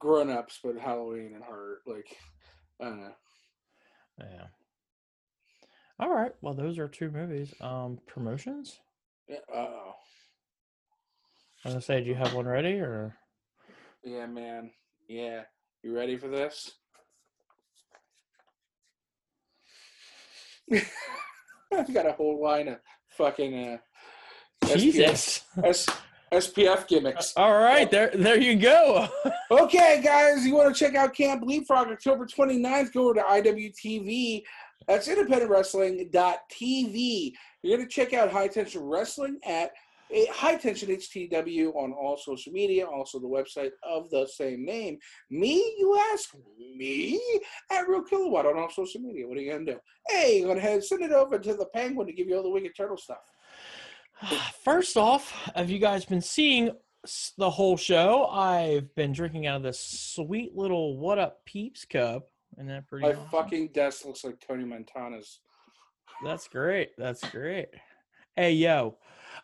grown 0.00 0.28
ups, 0.30 0.58
but 0.62 0.76
Halloween 0.76 1.32
and 1.34 1.42
horror. 1.44 1.80
Like 1.86 2.16
I 2.80 2.84
don't 2.84 3.00
know. 3.00 3.14
Yeah. 4.20 4.44
All 5.98 6.10
right. 6.10 6.32
Well, 6.42 6.52
those 6.54 6.78
are 6.78 6.88
two 6.88 7.10
movies. 7.10 7.54
Um, 7.60 7.98
promotions. 8.06 8.80
Yeah, 9.28 9.38
uh-oh. 9.54 9.94
I 11.64 11.68
was 11.68 11.74
gonna 11.74 11.80
say, 11.80 12.02
do 12.02 12.08
you 12.10 12.14
have 12.14 12.34
one 12.34 12.46
ready 12.46 12.78
or? 12.80 13.16
Yeah, 14.04 14.26
man. 14.26 14.70
Yeah. 15.08 15.42
You 15.82 15.94
ready 15.94 16.16
for 16.16 16.28
this? 16.28 16.72
I've 21.72 21.92
got 21.92 22.06
a 22.06 22.12
whole 22.12 22.40
line 22.42 22.68
of 22.68 22.78
fucking 23.10 23.54
uh, 23.54 23.76
SPF, 24.64 24.78
Jesus. 24.78 25.42
S, 25.62 25.86
SPF 26.32 26.88
gimmicks. 26.88 27.34
All 27.36 27.52
right, 27.54 27.90
there, 27.90 28.10
there 28.14 28.40
you 28.40 28.56
go. 28.56 29.08
Okay, 29.48 30.00
guys, 30.02 30.44
you 30.44 30.56
want 30.56 30.74
to 30.74 30.84
check 30.84 30.96
out 30.96 31.14
Camp 31.14 31.44
Leapfrog 31.44 31.86
October 31.86 32.26
29th? 32.26 32.92
Go 32.92 33.10
over 33.10 33.14
to 33.14 33.22
IWTV 33.22 34.42
That's 34.88 35.06
independentwrestling.tv. 35.06 37.32
You're 37.62 37.76
going 37.76 37.88
to 37.88 37.94
check 37.94 38.12
out 38.12 38.32
High 38.32 38.48
Tension 38.48 38.82
Wrestling 38.82 39.38
at 39.44 39.70
eh, 40.12 40.26
High 40.30 40.56
Tension 40.56 40.88
HTW 40.88 41.74
on 41.74 41.92
all 41.92 42.16
social 42.16 42.52
media, 42.52 42.86
also 42.86 43.18
the 43.18 43.26
website 43.26 43.70
of 43.82 44.08
the 44.10 44.26
same 44.26 44.64
name. 44.64 44.98
Me, 45.30 45.56
you 45.78 45.98
ask? 46.12 46.30
Me? 46.76 47.20
At 47.70 47.88
Real 47.88 48.02
Kilowatt 48.02 48.46
on 48.46 48.58
all 48.58 48.70
social 48.70 49.00
media. 49.00 49.26
What 49.26 49.38
are 49.38 49.40
you 49.40 49.58
to 49.58 49.64
do? 49.64 49.78
Hey, 50.08 50.40
you're 50.40 50.54
to 50.54 50.82
send 50.82 51.02
it 51.02 51.12
over 51.12 51.38
to 51.38 51.54
the 51.54 51.66
Penguin 51.66 52.06
to 52.06 52.12
give 52.12 52.28
you 52.28 52.36
all 52.36 52.42
the 52.42 52.50
Wicked 52.50 52.72
Turtle 52.76 52.96
stuff. 52.96 53.18
First 54.64 54.96
off, 54.96 55.32
have 55.54 55.70
you 55.70 55.78
guys 55.78 56.04
been 56.04 56.20
seeing 56.20 56.70
the 57.38 57.50
whole 57.50 57.76
show? 57.76 58.26
I've 58.26 58.94
been 58.94 59.12
drinking 59.12 59.46
out 59.46 59.56
of 59.56 59.62
this 59.62 59.80
sweet 59.80 60.56
little 60.56 60.98
What 60.98 61.18
Up 61.18 61.44
Peeps 61.44 61.84
cup. 61.84 62.28
Isn't 62.56 62.68
that 62.68 62.86
pretty? 62.86 63.06
My 63.06 63.12
awesome? 63.12 63.28
fucking 63.30 63.68
desk 63.68 64.04
looks 64.04 64.24
like 64.24 64.40
Tony 64.46 64.64
Montana's. 64.64 65.40
That's 66.24 66.48
great. 66.48 66.90
That's 66.96 67.28
great. 67.30 67.68
Hey, 68.34 68.52
yo. 68.52 68.96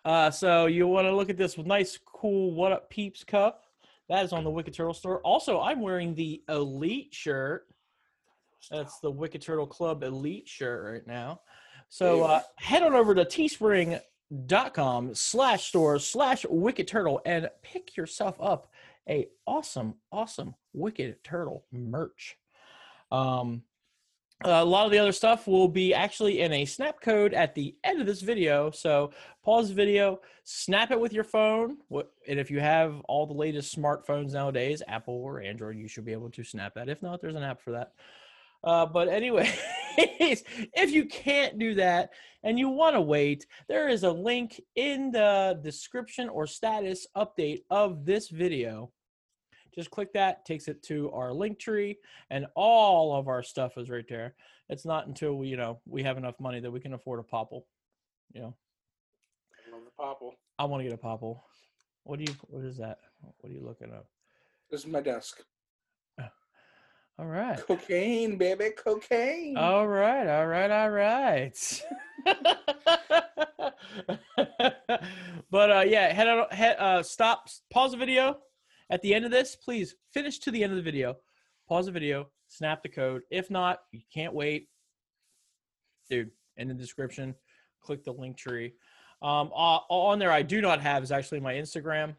Uh, 0.05 0.31
so 0.31 0.67
you 0.67 0.87
want 0.87 1.07
to 1.07 1.15
look 1.15 1.31
at 1.31 1.37
this 1.37 1.57
nice, 1.59 1.99
cool 2.05 2.53
What 2.53 2.73
Up 2.73 2.91
Peeps 2.91 3.25
cup? 3.25 3.65
That 4.09 4.25
is 4.25 4.33
on 4.33 4.45
the 4.45 4.51
Wicked 4.51 4.75
Turtle 4.75 4.95
store. 4.95 5.21
Also, 5.21 5.61
I'm 5.61 5.81
wearing 5.81 6.15
the 6.15 6.43
Elite 6.49 7.15
shirt. 7.15 7.67
That's 8.71 9.01
the 9.01 9.11
Wicked 9.11 9.43
Turtle 9.43 9.67
Club 9.67 10.03
Elite 10.03 10.49
shirt 10.49 10.93
right 10.93 11.07
now. 11.07 11.41
So 11.89 12.23
uh, 12.23 12.41
head 12.57 12.83
on 12.83 12.95
over 12.95 13.15
to 13.15 13.25
teespring.com 13.25 15.15
slash 15.15 15.69
store 15.69 15.99
slash 15.99 16.47
Wicked 16.49 16.89
Turtle 16.89 17.21
and 17.25 17.51
pick 17.63 17.97
yourself 17.97 18.37
up 18.41 18.73
a 19.09 19.29
awesome, 19.47 19.95
awesome 20.11 20.55
Wicked 20.73 21.23
Turtle 21.25 21.65
merch. 21.73 22.37
Um, 23.11 23.63
a 24.45 24.65
lot 24.65 24.87
of 24.87 24.93
the 24.93 24.99
other 24.99 25.13
stuff 25.13 25.47
will 25.47 25.69
be 25.69 25.95
actually 25.95 26.41
in 26.41 26.53
a 26.53 26.65
snap 26.65 27.01
code 27.01 27.35
at 27.35 27.55
the 27.55 27.77
end 27.85 28.01
of 28.01 28.07
this 28.07 28.21
video. 28.21 28.71
So 28.71 29.13
pause 29.45 29.69
the 29.69 29.75
video, 29.75 30.21
snap 30.45 30.91
it 30.91 31.01
with 31.01 31.13
your 31.13 31.25
phone. 31.25 31.79
And 31.91 32.39
if 32.39 32.51
you 32.51 32.61
have 32.61 33.01
all 33.03 33.27
the 33.27 33.35
latest 33.35 33.77
smartphones 33.77 34.33
nowadays, 34.33 34.83
Apple 34.89 35.15
or 35.15 35.41
Android, 35.41 35.77
you 35.77 35.89
should 35.89 36.05
be 36.05 36.13
able 36.13 36.31
to 36.31 36.45
snap 36.45 36.75
that. 36.75 36.89
If 36.89 37.03
not, 37.03 37.21
there's 37.21 37.35
an 37.35 37.43
app 37.43 37.61
for 37.61 37.73
that. 37.73 37.93
Uh, 38.65 38.87
but 38.87 39.09
anyway, 39.09 39.53
if 39.99 40.93
you 40.93 41.07
can't 41.07 41.59
do 41.59 41.75
that 41.75 42.11
and 42.45 42.59
you 42.59 42.69
want 42.69 42.95
to 42.95 43.01
wait, 43.01 43.47
there 43.69 43.89
is 43.89 44.05
a 44.05 44.11
link 44.11 44.61
in 44.77 45.11
the 45.11 45.59
description 45.63 46.29
or 46.29 46.47
status 46.47 47.07
update 47.17 47.63
of 47.71 48.05
this 48.05 48.29
video. 48.29 48.93
Just 49.75 49.91
click 49.91 50.13
that, 50.13 50.45
takes 50.45 50.69
it 50.69 50.83
to 50.85 51.11
our 51.13 51.33
link 51.33 51.59
tree, 51.59 51.99
and 52.31 52.47
all 52.55 53.17
of 53.17 53.29
our 53.29 53.43
stuff 53.43 53.79
is 53.79 53.89
right 53.89 54.05
there. 54.09 54.35
It's 54.69 54.85
not 54.85 55.07
until 55.07 55.35
we, 55.35 55.49
you 55.49 55.57
know, 55.57 55.81
we 55.87 56.03
have 56.03 56.19
enough 56.19 56.39
money 56.39 56.61
that 56.61 56.71
we 56.71 56.81
can 56.81 56.93
afford 56.93 57.21
a 57.21 57.23
popple. 57.23 57.67
You 58.35 58.43
know, 58.43 58.57
I 59.67 59.73
love 59.73 59.85
the 59.85 59.91
popple. 59.97 60.35
I 60.59 60.65
want 60.65 60.81
to 60.81 60.85
get 60.85 60.93
a 60.95 60.99
popple. 60.99 61.45
What 62.05 62.19
do 62.19 62.25
you? 62.31 62.37
What 62.49 62.65
is 62.65 62.77
that? 62.79 62.99
What 63.21 63.51
are 63.51 63.55
you 63.55 63.63
looking 63.65 63.93
up? 63.93 64.07
This 64.71 64.81
is 64.81 64.87
my 64.87 65.01
desk. 65.01 65.43
All 67.19 67.27
right. 67.27 67.59
Cocaine, 67.59 68.37
baby, 68.37 68.71
cocaine. 68.71 69.57
All 69.57 69.87
right, 69.87 70.27
all 70.27 70.47
right, 70.47 70.71
all 70.71 70.91
right. 70.91 71.83
but 75.51 75.71
uh 75.71 75.85
yeah, 75.87 76.13
head 76.13 76.29
on 76.29 76.47
head 76.51 76.77
uh 76.79 77.03
stop 77.03 77.49
pause 77.71 77.93
the 77.93 77.99
video 77.99 78.39
at 78.93 79.01
the 79.03 79.15
end 79.15 79.25
of 79.25 79.31
this, 79.31 79.57
please 79.57 79.97
finish 80.13 80.39
to 80.41 80.51
the 80.51 80.63
end 80.63 80.73
of 80.73 80.77
the 80.77 80.83
video. 80.83 81.17
Pause 81.67 81.87
the 81.87 81.93
video, 81.93 82.29
snap 82.49 82.83
the 82.83 82.89
code. 82.89 83.23
If 83.31 83.51
not, 83.51 83.81
you 83.91 84.03
can't 84.13 84.35
wait. 84.35 84.69
Dude, 86.11 86.31
in 86.59 86.69
the 86.69 86.75
description, 86.75 87.35
click 87.81 88.05
the 88.05 88.13
link 88.13 88.37
tree. 88.37 88.75
Um 89.23 89.51
on 89.55 90.19
there 90.19 90.33
I 90.33 90.43
do 90.43 90.61
not 90.61 90.81
have 90.81 91.03
is 91.03 91.13
actually 91.13 91.41
my 91.41 91.55
Instagram. 91.55 92.17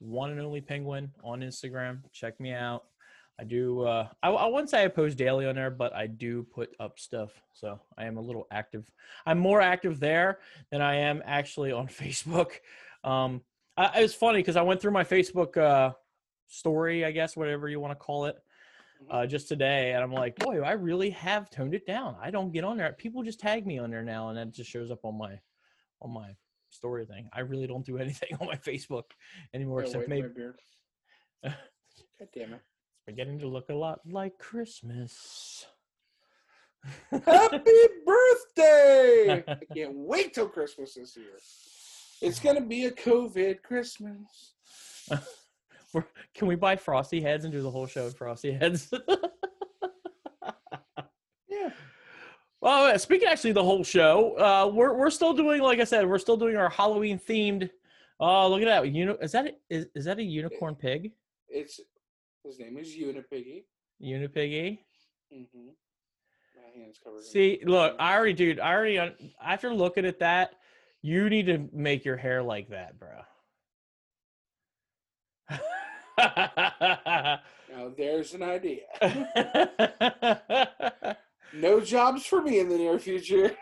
One 0.00 0.30
and 0.30 0.40
only 0.40 0.60
penguin 0.60 1.12
on 1.22 1.40
Instagram. 1.40 2.00
Check 2.12 2.40
me 2.40 2.52
out. 2.52 2.84
I 3.38 3.44
do. 3.44 3.82
Uh, 3.82 4.08
I, 4.22 4.30
I 4.30 4.46
wouldn't 4.48 4.68
say 4.68 4.84
I 4.84 4.88
post 4.88 5.16
daily 5.16 5.46
on 5.46 5.54
there, 5.54 5.70
but 5.70 5.94
I 5.94 6.06
do 6.06 6.42
put 6.42 6.74
up 6.80 6.98
stuff. 6.98 7.30
So 7.54 7.80
I 7.96 8.04
am 8.04 8.18
a 8.18 8.20
little 8.20 8.46
active. 8.50 8.84
I'm 9.24 9.38
more 9.38 9.62
active 9.62 10.00
there 10.00 10.40
than 10.70 10.82
I 10.82 10.96
am 10.96 11.22
actually 11.24 11.72
on 11.72 11.86
Facebook. 11.88 12.52
Um, 13.04 13.42
I, 13.78 14.00
it 14.00 14.02
was 14.02 14.14
funny 14.14 14.40
because 14.40 14.56
I 14.56 14.62
went 14.62 14.80
through 14.80 14.90
my 14.90 15.04
Facebook 15.04 15.56
uh, 15.56 15.92
story, 16.50 17.04
I 17.04 17.10
guess, 17.10 17.36
whatever 17.36 17.68
you 17.68 17.80
want 17.80 17.92
to 17.92 17.96
call 18.04 18.26
it, 18.26 18.36
uh, 19.10 19.24
just 19.26 19.48
today, 19.48 19.92
and 19.92 20.02
I'm 20.02 20.12
like, 20.12 20.36
boy, 20.36 20.60
I 20.60 20.72
really 20.72 21.08
have 21.10 21.48
toned 21.48 21.74
it 21.74 21.86
down. 21.86 22.16
I 22.20 22.30
don't 22.30 22.52
get 22.52 22.64
on 22.64 22.76
there. 22.76 22.92
People 22.92 23.22
just 23.22 23.40
tag 23.40 23.66
me 23.66 23.78
on 23.78 23.90
there 23.90 24.02
now, 24.02 24.28
and 24.28 24.38
it 24.38 24.50
just 24.52 24.68
shows 24.70 24.90
up 24.90 25.04
on 25.04 25.16
my 25.16 25.38
on 26.02 26.12
my 26.12 26.34
story 26.68 27.06
thing. 27.06 27.28
I 27.32 27.40
really 27.40 27.66
don't 27.66 27.84
do 27.86 27.96
anything 28.04 28.36
on 28.40 28.46
my 28.46 28.56
Facebook 28.56 29.04
anymore, 29.54 29.80
Yeah, 29.80 29.86
except 29.86 30.08
maybe. 30.08 30.28
God 31.42 31.54
damn 32.34 32.52
it. 32.54 32.60
beginning 33.06 33.38
to 33.38 33.48
look 33.48 33.70
a 33.70 33.74
lot 33.74 34.00
like 34.06 34.36
Christmas. 34.38 35.64
Happy 37.10 37.80
birthday! 38.06 39.44
I 39.48 39.74
can't 39.74 39.94
wait 39.94 40.34
till 40.34 40.48
Christmas 40.48 40.94
this 40.94 41.16
year. 41.16 41.38
It's 42.22 42.40
gonna 42.40 42.60
be 42.60 42.84
a 42.84 42.90
COVID 42.90 43.62
Christmas. 43.62 44.54
We're- 45.92 46.06
Can 46.34 46.46
we 46.48 46.54
buy 46.54 46.76
Frosty 46.76 47.20
heads 47.20 47.44
and 47.44 47.52
do 47.52 47.62
the 47.62 47.70
whole 47.70 47.86
show 47.86 48.04
with 48.04 48.16
Frosty 48.16 48.52
heads? 48.52 48.92
Yeah. 51.48 51.70
well, 52.60 52.94
uh, 52.94 52.98
speaking 52.98 53.26
actually 53.26 53.50
the 53.52 53.64
whole 53.64 53.82
show, 53.82 54.36
uh, 54.38 54.70
we're 54.72 54.94
we're 54.96 55.10
still 55.10 55.32
doing, 55.34 55.60
like 55.60 55.80
I 55.80 55.84
said, 55.84 56.08
we're 56.08 56.18
still 56.18 56.36
doing 56.36 56.56
our 56.56 56.68
Halloween 56.70 57.18
themed. 57.18 57.68
Oh, 58.20 58.48
look 58.48 58.62
at 58.62 58.66
that! 58.66 58.88
You 58.92 59.06
know, 59.06 59.16
is 59.20 59.32
that 59.32 59.46
a, 59.48 59.52
is, 59.68 59.86
is 59.96 60.04
that 60.04 60.18
a 60.20 60.22
unicorn 60.22 60.76
pig? 60.76 61.10
It's 61.48 61.80
his 62.44 62.60
name 62.60 62.76
is 62.78 62.88
Unipiggy. 62.96 63.64
Unipiggy. 64.00 64.78
Mm-hmm. 65.34 65.68
My 66.56 66.80
hands 66.80 66.98
covered. 67.02 67.18
in- 67.18 67.24
See, 67.24 67.60
look, 67.64 67.96
I 67.98 68.14
already, 68.14 68.32
dude, 68.34 68.60
I 68.60 68.72
already, 68.72 69.34
after 69.44 69.74
looking 69.74 70.06
at 70.06 70.20
that, 70.20 70.52
you 71.02 71.28
need 71.28 71.46
to 71.46 71.68
make 71.72 72.04
your 72.04 72.16
hair 72.16 72.42
like 72.44 72.68
that, 72.68 72.96
bro. 72.98 73.22
Now 77.70 77.92
there's 77.96 78.34
an 78.34 78.42
idea. 78.42 78.82
No 81.52 81.80
jobs 81.80 82.26
for 82.26 82.42
me 82.42 82.60
in 82.60 82.68
the 82.68 82.76
near 82.76 82.98
future. 82.98 83.56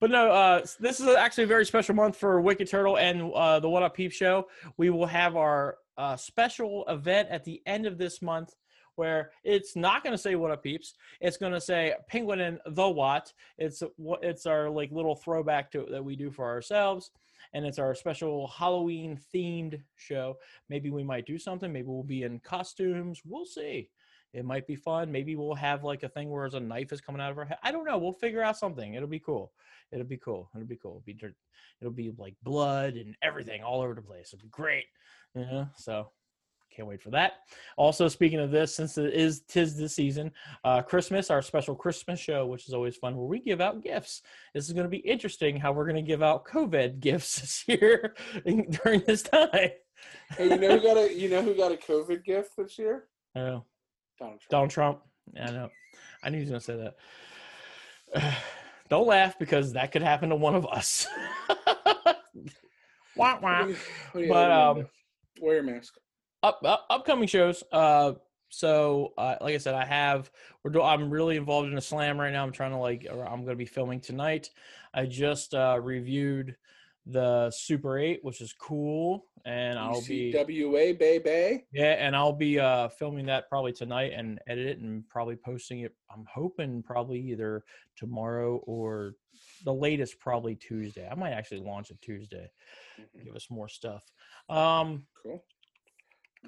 But 0.00 0.10
no, 0.10 0.30
uh, 0.30 0.64
this 0.78 1.00
is 1.00 1.08
actually 1.08 1.44
a 1.44 1.48
very 1.48 1.66
special 1.66 1.94
month 1.94 2.16
for 2.16 2.40
Wicked 2.40 2.68
Turtle 2.68 2.98
and 2.98 3.32
uh, 3.34 3.60
the 3.60 3.68
What 3.68 3.82
Up 3.82 3.94
Peep 3.94 4.12
Show. 4.12 4.48
We 4.76 4.90
will 4.90 5.06
have 5.06 5.36
our 5.36 5.76
uh, 5.96 6.16
special 6.16 6.84
event 6.88 7.28
at 7.30 7.44
the 7.44 7.62
end 7.66 7.86
of 7.86 7.98
this 7.98 8.22
month 8.22 8.54
where 8.96 9.30
it's 9.44 9.76
not 9.76 10.02
going 10.02 10.12
to 10.12 10.18
say 10.18 10.34
What 10.34 10.50
Up 10.50 10.62
Peeps. 10.62 10.94
It's 11.20 11.36
going 11.36 11.52
to 11.52 11.60
say 11.60 11.94
Penguin 12.08 12.40
and 12.40 12.60
the 12.66 12.88
What. 12.88 13.32
It's 13.58 13.82
it's 14.22 14.46
our 14.46 14.68
like 14.70 14.92
little 14.92 15.14
throwback 15.14 15.70
to 15.72 15.86
that 15.90 16.04
we 16.04 16.16
do 16.16 16.30
for 16.30 16.46
ourselves, 16.46 17.10
and 17.52 17.64
it's 17.64 17.78
our 17.78 17.94
special 17.94 18.48
Halloween 18.48 19.18
themed 19.34 19.80
show. 19.96 20.38
Maybe 20.68 20.90
we 20.90 21.04
might 21.04 21.26
do 21.26 21.38
something. 21.38 21.72
Maybe 21.72 21.88
we'll 21.88 22.02
be 22.02 22.24
in 22.24 22.40
costumes. 22.40 23.22
We'll 23.24 23.46
see. 23.46 23.88
It 24.32 24.44
might 24.44 24.66
be 24.66 24.76
fun. 24.76 25.10
Maybe 25.10 25.34
we'll 25.34 25.54
have 25.54 25.82
like 25.82 26.04
a 26.04 26.08
thing 26.08 26.30
where 26.30 26.46
a 26.46 26.60
knife 26.60 26.92
is 26.92 27.00
coming 27.00 27.20
out 27.20 27.32
of 27.32 27.38
our 27.38 27.44
head. 27.44 27.58
I 27.64 27.72
don't 27.72 27.84
know. 27.84 27.98
We'll 27.98 28.12
figure 28.12 28.42
out 28.42 28.56
something. 28.56 28.94
It'll 28.94 29.08
be 29.08 29.18
cool. 29.18 29.52
It'll 29.90 30.06
be 30.06 30.18
cool. 30.18 30.48
It'll 30.54 30.66
be 30.66 30.76
cool. 30.76 31.02
It'll 31.06 31.14
be. 31.14 31.34
It'll 31.80 31.92
be 31.92 32.12
like 32.18 32.34
blood 32.42 32.94
and 32.94 33.16
everything 33.22 33.62
all 33.62 33.80
over 33.80 33.94
the 33.94 34.02
place. 34.02 34.32
It'll 34.32 34.42
be 34.42 34.50
great. 34.50 34.84
Yeah. 35.34 35.66
So 35.76 36.10
can't 36.74 36.86
wait 36.88 37.02
for 37.02 37.10
that. 37.10 37.32
Also, 37.76 38.08
speaking 38.08 38.38
of 38.40 38.50
this, 38.50 38.74
since 38.74 38.96
it 38.96 39.12
is 39.12 39.40
tis 39.42 39.76
the 39.76 39.88
season, 39.88 40.30
uh, 40.64 40.82
Christmas, 40.82 41.30
our 41.30 41.42
special 41.42 41.74
Christmas 41.74 42.20
show, 42.20 42.46
which 42.46 42.68
is 42.68 42.74
always 42.74 42.96
fun, 42.96 43.16
where 43.16 43.26
we 43.26 43.40
give 43.40 43.60
out 43.60 43.82
gifts. 43.82 44.22
This 44.54 44.66
is 44.66 44.72
going 44.72 44.84
to 44.84 44.90
be 44.90 44.98
interesting 44.98 45.56
how 45.56 45.72
we're 45.72 45.84
going 45.84 45.96
to 45.96 46.02
give 46.02 46.22
out 46.22 46.44
COVID 46.46 47.00
gifts 47.00 47.36
this 47.40 47.64
year 47.66 48.14
during 48.44 49.00
this 49.06 49.22
time. 49.22 49.48
Hey, 49.52 50.48
you 50.48 50.56
know 50.56 50.78
who 50.78 50.82
got 50.82 50.96
a 50.96 51.14
you 51.18 51.28
know 51.28 51.42
who 51.42 51.54
got 51.54 51.72
a 51.72 51.76
COVID 51.76 52.24
gift 52.24 52.56
this 52.56 52.78
year? 52.78 53.04
Oh, 53.36 53.64
Donald 54.18 54.40
Trump. 54.40 54.50
Donald 54.50 54.70
Trump. 54.70 55.00
Yeah, 55.34 55.48
I 55.48 55.50
know. 55.52 55.68
I 56.22 56.28
knew 56.30 56.38
he 56.38 56.50
was 56.50 56.50
going 56.50 56.60
to 56.60 56.64
say 56.66 56.92
that. 58.14 58.34
Don't 58.88 59.06
laugh 59.06 59.38
because 59.38 59.74
that 59.74 59.92
could 59.92 60.02
happen 60.02 60.30
to 60.30 60.36
one 60.36 60.54
of 60.56 60.66
us. 60.66 61.06
wah, 63.16 63.38
wah. 63.40 63.66
you- 63.66 63.76
what 64.12 64.14
do 64.14 64.20
you- 64.20 64.28
But, 64.28 64.48
what 64.50 64.74
do 64.74 64.80
you 64.80 64.84
um, 64.84 64.88
wear 65.40 65.54
your 65.54 65.62
mask. 65.62 65.94
Up, 66.42 66.60
up 66.64 66.86
upcoming 66.90 67.28
shows. 67.28 67.62
Uh, 67.72 68.12
so 68.48 69.12
uh, 69.16 69.36
like 69.40 69.54
I 69.54 69.58
said, 69.58 69.74
I 69.74 69.84
have 69.84 70.30
we're 70.64 70.72
do- 70.72 70.82
I'm 70.82 71.10
really 71.10 71.36
involved 71.36 71.70
in 71.70 71.78
a 71.78 71.80
slam 71.82 72.18
right 72.20 72.32
now. 72.32 72.42
I'm 72.42 72.52
trying 72.52 72.72
to 72.72 72.78
like 72.78 73.06
or 73.10 73.24
I'm 73.24 73.44
going 73.44 73.50
to 73.50 73.56
be 73.56 73.66
filming 73.66 74.00
tonight. 74.00 74.50
I 74.92 75.06
just 75.06 75.54
uh, 75.54 75.78
reviewed 75.80 76.56
the 77.06 77.50
Super 77.50 77.98
8, 77.98 78.20
which 78.22 78.40
is 78.40 78.52
cool. 78.52 79.26
And 79.46 79.78
I'll 79.78 80.02
be 80.06 80.32
CWA 80.34 80.98
baby. 80.98 81.64
yeah, 81.72 81.92
and 81.92 82.14
I'll 82.14 82.32
be 82.32 82.58
uh 82.58 82.88
filming 82.88 83.24
that 83.26 83.48
probably 83.48 83.72
tonight 83.72 84.12
and 84.14 84.38
edit 84.46 84.66
it 84.66 84.78
and 84.80 85.08
probably 85.08 85.36
posting 85.36 85.80
it. 85.80 85.94
I'm 86.14 86.26
hoping 86.32 86.82
probably 86.82 87.20
either 87.20 87.64
tomorrow 87.96 88.56
or 88.66 89.14
the 89.64 89.72
latest 89.72 90.18
probably 90.20 90.56
Tuesday. 90.56 91.08
I 91.10 91.14
might 91.14 91.30
actually 91.32 91.60
launch 91.60 91.90
it 91.90 92.02
Tuesday. 92.02 92.50
Mhm. 93.00 93.24
Give 93.24 93.34
us 93.36 93.46
more 93.50 93.68
stuff. 93.68 94.04
Um 94.50 95.06
Cool. 95.22 95.42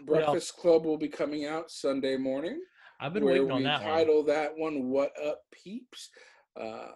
Breakfast 0.05 0.57
Club 0.57 0.85
will 0.85 0.99
be 0.99 1.09
coming 1.09 1.47
out 1.47 1.71
Sunday 1.71 2.17
morning. 2.17 2.61
I've 3.01 3.13
been 3.13 3.25
waiting 3.25 3.51
on 3.51 3.63
that 3.65 3.83
one. 3.83 3.91
title 3.91 4.23
that 4.25 4.57
one 4.57 4.89
"What 4.89 5.13
Up, 5.23 5.41
Peeps." 5.51 6.11
Uh, 6.57 6.89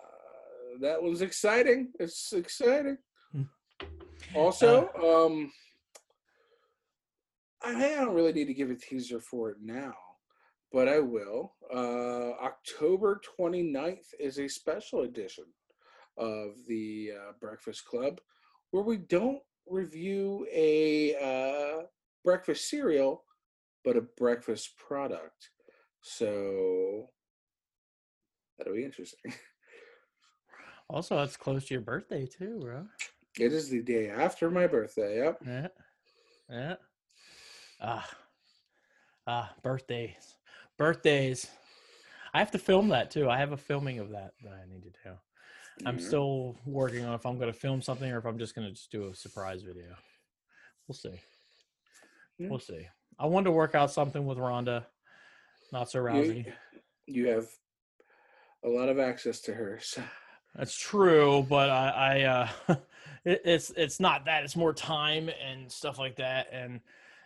that 0.81 1.03
one's 1.03 1.23
exciting. 1.23 1.93
It's 1.99 2.33
exciting. 2.33 2.99
Hmm. 3.33 3.43
Also, 4.35 4.91
Uh, 4.99 5.27
um, 5.27 5.53
I 7.63 7.73
don't 7.73 8.15
really 8.15 8.33
need 8.33 8.47
to 8.47 8.55
give 8.55 8.71
a 8.71 8.77
teaser 8.77 9.21
for 9.21 9.51
it 9.51 9.57
now, 9.61 9.95
but 10.73 10.89
I 10.89 11.01
will. 11.01 11.55
Uh, 11.73 12.33
October 12.41 13.21
29th 13.39 14.15
is 14.21 14.39
a 14.39 14.49
special 14.49 15.03
edition 15.03 15.45
of 16.17 16.55
the 16.69 17.13
uh, 17.19 17.33
Breakfast 17.41 17.85
Club 17.85 18.21
where 18.71 18.85
we 18.85 18.99
don't 18.99 19.43
review 19.67 20.47
a 20.53 21.15
uh, 21.17 21.87
breakfast 22.31 22.69
cereal, 22.69 23.23
but 23.85 23.97
a 23.97 24.03
breakfast 24.03 24.77
product. 24.77 25.51
So 26.03 27.09
that'll 28.59 28.75
be 28.75 28.85
interesting. 28.85 29.33
Also, 30.89 31.21
it's 31.21 31.37
close 31.37 31.65
to 31.65 31.75
your 31.75 31.81
birthday 31.81 32.27
too, 32.27 32.61
bro. 32.61 32.87
It 33.41 33.53
is 33.53 33.69
the 33.69 33.83
day 33.83 34.09
after 34.09 34.49
my 34.49 34.69
birthday. 34.69 35.17
Yep. 35.17 35.41
Yeah. 35.45 35.69
Yeah. 36.49 36.77
Ah. 37.81 38.09
Ah, 39.27 39.53
birthdays. 39.65 40.37
Birthdays. 40.79 41.51
I 42.33 42.39
have 42.39 42.53
to 42.53 42.59
film 42.61 42.87
that 42.91 43.11
too. 43.11 43.29
I 43.29 43.37
have 43.39 43.51
a 43.51 43.57
filming 43.57 43.99
of 43.99 44.11
that 44.11 44.35
that 44.45 44.53
I 44.53 44.65
need 44.73 44.85
to 44.85 44.91
do. 44.91 45.19
I'm 45.85 45.97
Mhm. 45.97 46.01
still 46.03 46.57
working 46.65 47.05
on 47.05 47.15
if 47.15 47.27
I'm 47.27 47.37
going 47.37 47.53
to 47.53 47.59
film 47.59 47.83
something 47.83 48.09
or 48.13 48.19
if 48.19 48.25
I'm 48.25 48.39
just 48.39 48.55
going 48.55 48.69
to 48.69 48.73
just 48.73 48.93
do 48.93 49.09
a 49.09 49.15
surprise 49.17 49.63
video. 49.65 49.97
We'll 50.87 50.95
see. 50.95 51.21
Yeah. 52.39 52.49
We'll 52.49 52.59
see. 52.59 52.87
I 53.19 53.27
wanted 53.27 53.45
to 53.45 53.53
work 53.53 53.75
out 53.75 53.91
something 53.91 54.27
with 54.27 54.39
Rhonda. 54.39 54.85
Not 55.73 55.91
so 55.91 56.07
You, 56.07 56.53
you 57.07 57.29
have 57.29 57.47
a 58.65 58.69
lot 58.69 58.89
of 58.89 58.99
access 58.99 59.41
to 59.43 59.55
her. 59.55 59.79
So. 59.83 60.03
That's 60.55 60.77
true, 60.79 61.47
but 61.49 61.71
I, 61.71 61.89
I 61.89 62.23
uh, 62.23 62.49
it, 63.25 63.43
it's 63.45 63.71
it's 63.77 64.01
not 64.01 64.25
that. 64.25 64.45
It's 64.45 64.57
more 64.57 64.73
time 64.73 65.29
and 65.29 65.71
stuff 65.71 65.99
like 65.99 66.17
that, 66.17 66.49
and 66.53 66.81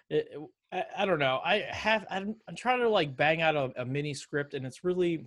it, 0.09 0.29
it- 0.33 0.41
I, 0.73 0.85
I 0.99 1.05
don't 1.05 1.19
know. 1.19 1.41
I 1.45 1.65
have 1.69 2.07
I'm, 2.09 2.37
I'm 2.47 2.55
trying 2.55 2.79
to 2.79 2.89
like 2.89 3.17
bang 3.17 3.43
out 3.43 3.57
a, 3.57 3.73
a 3.83 3.85
mini 3.85 4.15
script, 4.15 4.55
and 4.55 4.65
it's 4.65 4.85
really 4.85 5.27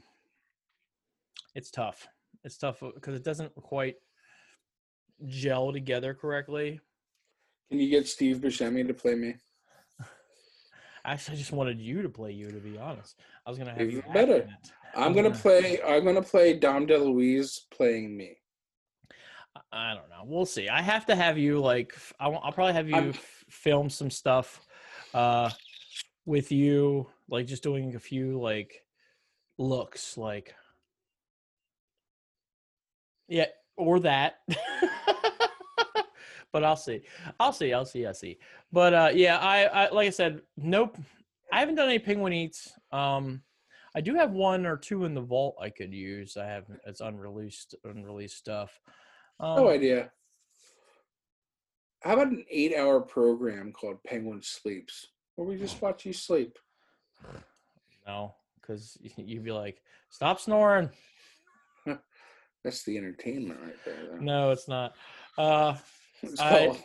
it's 1.53 1.69
tough. 1.69 2.07
It's 2.45 2.57
tough 2.57 2.81
because 2.95 3.15
it 3.15 3.23
doesn't 3.23 3.53
quite 3.55 3.95
gel 5.27 5.73
together 5.73 6.13
correctly. 6.13 6.79
Can 7.69 7.79
you 7.79 7.89
get 7.89 8.07
Steve 8.07 8.37
Buscemi 8.37 8.87
to 8.87 8.93
play 8.93 9.15
me? 9.15 9.35
Actually, 11.05 11.35
I 11.35 11.37
just 11.37 11.51
wanted 11.51 11.81
you 11.81 12.01
to 12.01 12.09
play 12.09 12.31
you. 12.31 12.49
To 12.49 12.59
be 12.59 12.77
honest, 12.77 13.19
I 13.45 13.49
was 13.49 13.57
gonna 13.59 13.73
have 13.73 13.91
you 13.91 14.03
better. 14.13 14.35
it. 14.37 14.47
I'm 14.95 15.03
I'm 15.05 15.13
gonna 15.13 15.29
gonna- 15.29 15.41
play. 15.41 15.81
I'm 15.81 16.05
gonna 16.05 16.21
play 16.21 16.53
Dom 16.57 16.87
DeLuise 16.87 17.61
playing 17.71 18.15
me. 18.15 18.37
I- 19.71 19.93
don't 19.95 20.09
know. 20.09 20.23
We'll 20.25 20.45
see. 20.45 20.69
I 20.69 20.81
have 20.81 21.05
to 21.07 21.15
have 21.15 21.37
you 21.37 21.59
like. 21.59 21.93
I'll, 22.19 22.39
probably 22.53 22.73
have 22.73 22.87
you 22.89 22.95
f- 23.09 23.43
film 23.49 23.89
some 23.89 24.09
stuff, 24.09 24.61
uh, 25.13 25.49
with 26.25 26.51
you, 26.51 27.09
like 27.29 27.47
just 27.47 27.63
doing 27.63 27.95
a 27.95 27.99
few 27.99 28.39
like 28.39 28.81
looks, 29.57 30.17
like 30.17 30.55
yeah, 33.27 33.47
or 33.75 33.99
that. 34.01 34.35
but 36.53 36.63
I'll 36.63 36.77
see. 36.77 37.01
I'll 37.39 37.51
see. 37.51 37.73
I'll 37.73 37.85
see. 37.85 38.05
I'll 38.05 38.13
see. 38.13 38.37
But 38.71 38.93
uh, 38.93 39.11
yeah, 39.13 39.39
I, 39.39 39.63
I 39.65 39.89
like 39.89 40.07
I 40.07 40.11
said, 40.11 40.41
nope. 40.55 40.97
I 41.51 41.59
haven't 41.59 41.75
done 41.75 41.89
any 41.89 41.99
penguin 41.99 42.31
eats. 42.31 42.71
Um, 42.91 43.41
I 43.95 44.01
do 44.01 44.15
have 44.15 44.31
one 44.31 44.65
or 44.65 44.77
two 44.77 45.05
in 45.05 45.13
the 45.13 45.21
vault 45.21 45.57
I 45.59 45.69
could 45.69 45.93
use. 45.93 46.37
I 46.37 46.45
have 46.45 46.65
it's 46.85 47.01
unreleased 47.01 47.75
unreleased 47.83 48.37
stuff. 48.37 48.79
Um, 49.39 49.57
No 49.57 49.69
idea. 49.69 50.11
How 52.01 52.13
about 52.13 52.27
an 52.27 52.45
eight-hour 52.49 53.01
program 53.01 53.71
called 53.71 54.03
Penguin 54.03 54.41
Sleeps, 54.41 55.07
where 55.35 55.47
we 55.47 55.57
just 55.57 55.81
watch 55.81 56.05
you 56.05 56.11
sleep? 56.11 56.59
No, 58.05 58.35
because 58.59 58.97
you'd 59.15 59.45
be 59.45 59.51
like, 59.51 59.81
"Stop 60.09 60.39
snoring." 60.41 60.89
That's 62.63 62.83
the 62.83 62.97
entertainment 62.97 63.59
right 63.61 63.85
there. 63.85 63.95
Though. 64.11 64.17
No, 64.17 64.51
it's 64.51 64.67
not. 64.67 64.95
Uh, 65.37 65.75
It's 66.23 66.39
I- 66.39 66.67
called. 66.67 66.77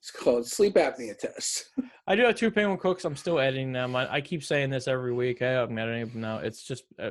It's 0.00 0.12
called 0.12 0.46
sleep 0.46 0.74
apnea 0.74 1.18
test. 1.18 1.70
I 2.06 2.14
do 2.14 2.22
have 2.22 2.36
two 2.36 2.52
penguin 2.52 2.78
cooks. 2.78 3.04
I'm 3.04 3.16
still 3.16 3.40
editing 3.40 3.72
them. 3.72 3.96
I, 3.96 4.14
I 4.14 4.20
keep 4.20 4.44
saying 4.44 4.70
this 4.70 4.86
every 4.86 5.12
week. 5.12 5.40
Hey, 5.40 5.56
I'm 5.56 5.76
editing 5.76 6.08
them 6.10 6.20
now. 6.20 6.38
It's 6.38 6.62
just 6.62 6.84
uh, 7.02 7.10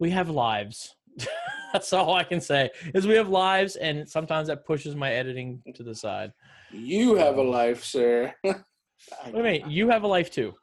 we 0.00 0.10
have 0.10 0.28
lives. 0.28 0.96
That's 1.72 1.92
all 1.92 2.14
I 2.14 2.24
can 2.24 2.40
say 2.40 2.70
is 2.94 3.06
we 3.06 3.14
have 3.14 3.28
lives, 3.28 3.76
and 3.76 4.08
sometimes 4.08 4.48
that 4.48 4.66
pushes 4.66 4.96
my 4.96 5.12
editing 5.12 5.62
to 5.76 5.84
the 5.84 5.94
side. 5.94 6.32
You 6.72 7.14
have 7.14 7.36
a 7.38 7.42
life, 7.42 7.84
sir. 7.84 8.34
What 8.42 8.64
do 9.30 9.36
you 9.38 9.42
mean? 9.44 9.70
You 9.70 9.88
have 9.90 10.02
a 10.02 10.08
life 10.08 10.30
too. 10.32 10.54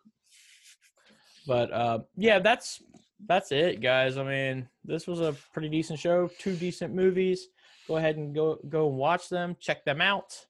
But 1.48 1.72
uh, 1.72 2.00
yeah, 2.18 2.40
that's 2.40 2.82
that's 3.26 3.52
it, 3.54 3.82
guys. 3.82 4.18
I 4.18 4.24
mean, 4.24 4.68
this 4.84 5.08
was 5.08 5.22
a 5.22 5.34
pretty 5.54 5.70
decent 5.70 6.00
show. 6.00 6.30
Two 6.40 6.56
decent 6.56 6.94
movies. 6.94 7.48
Go 7.88 7.98
ahead 7.98 8.18
and 8.18 8.34
go 8.34 8.60
go 8.68 8.88
and 8.88 8.98
watch 8.98 9.30
them. 9.30 9.56
Check 9.60 9.86
them 9.86 10.02
out. 10.02 10.46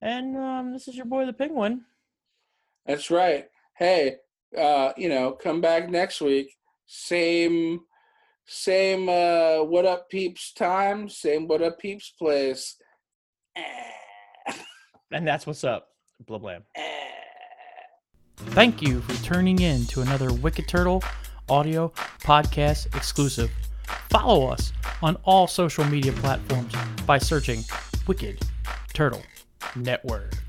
And 0.00 0.36
um, 0.36 0.72
this 0.72 0.88
is 0.88 0.96
your 0.96 1.06
boy 1.06 1.26
the 1.26 1.32
Penguin. 1.32 1.84
That's 2.86 3.10
right. 3.10 3.46
Hey, 3.76 4.16
uh, 4.56 4.92
you 4.96 5.08
know, 5.08 5.32
come 5.32 5.60
back 5.60 5.90
next 5.90 6.20
week. 6.20 6.56
Same, 6.86 7.80
same. 8.46 9.08
Uh, 9.08 9.62
what 9.62 9.84
up, 9.84 10.08
peeps? 10.08 10.52
Time. 10.52 11.08
Same. 11.08 11.46
What 11.46 11.62
up, 11.62 11.78
peeps? 11.78 12.12
Place. 12.18 12.76
And 15.12 15.26
that's 15.26 15.44
what's 15.44 15.64
up. 15.64 15.88
Blah 16.26 16.38
blah. 16.38 16.58
Thank 18.36 18.80
you 18.80 19.00
for 19.00 19.24
tuning 19.24 19.60
in 19.60 19.84
to 19.86 20.02
another 20.02 20.32
Wicked 20.32 20.68
Turtle 20.68 21.02
audio 21.48 21.88
podcast 22.20 22.94
exclusive. 22.94 23.50
Follow 24.10 24.48
us 24.48 24.72
on 25.02 25.16
all 25.24 25.46
social 25.46 25.84
media 25.84 26.12
platforms 26.12 26.72
by 27.06 27.18
searching 27.18 27.62
Wicked 28.06 28.40
Turtle 28.92 29.22
Network. 29.76 30.39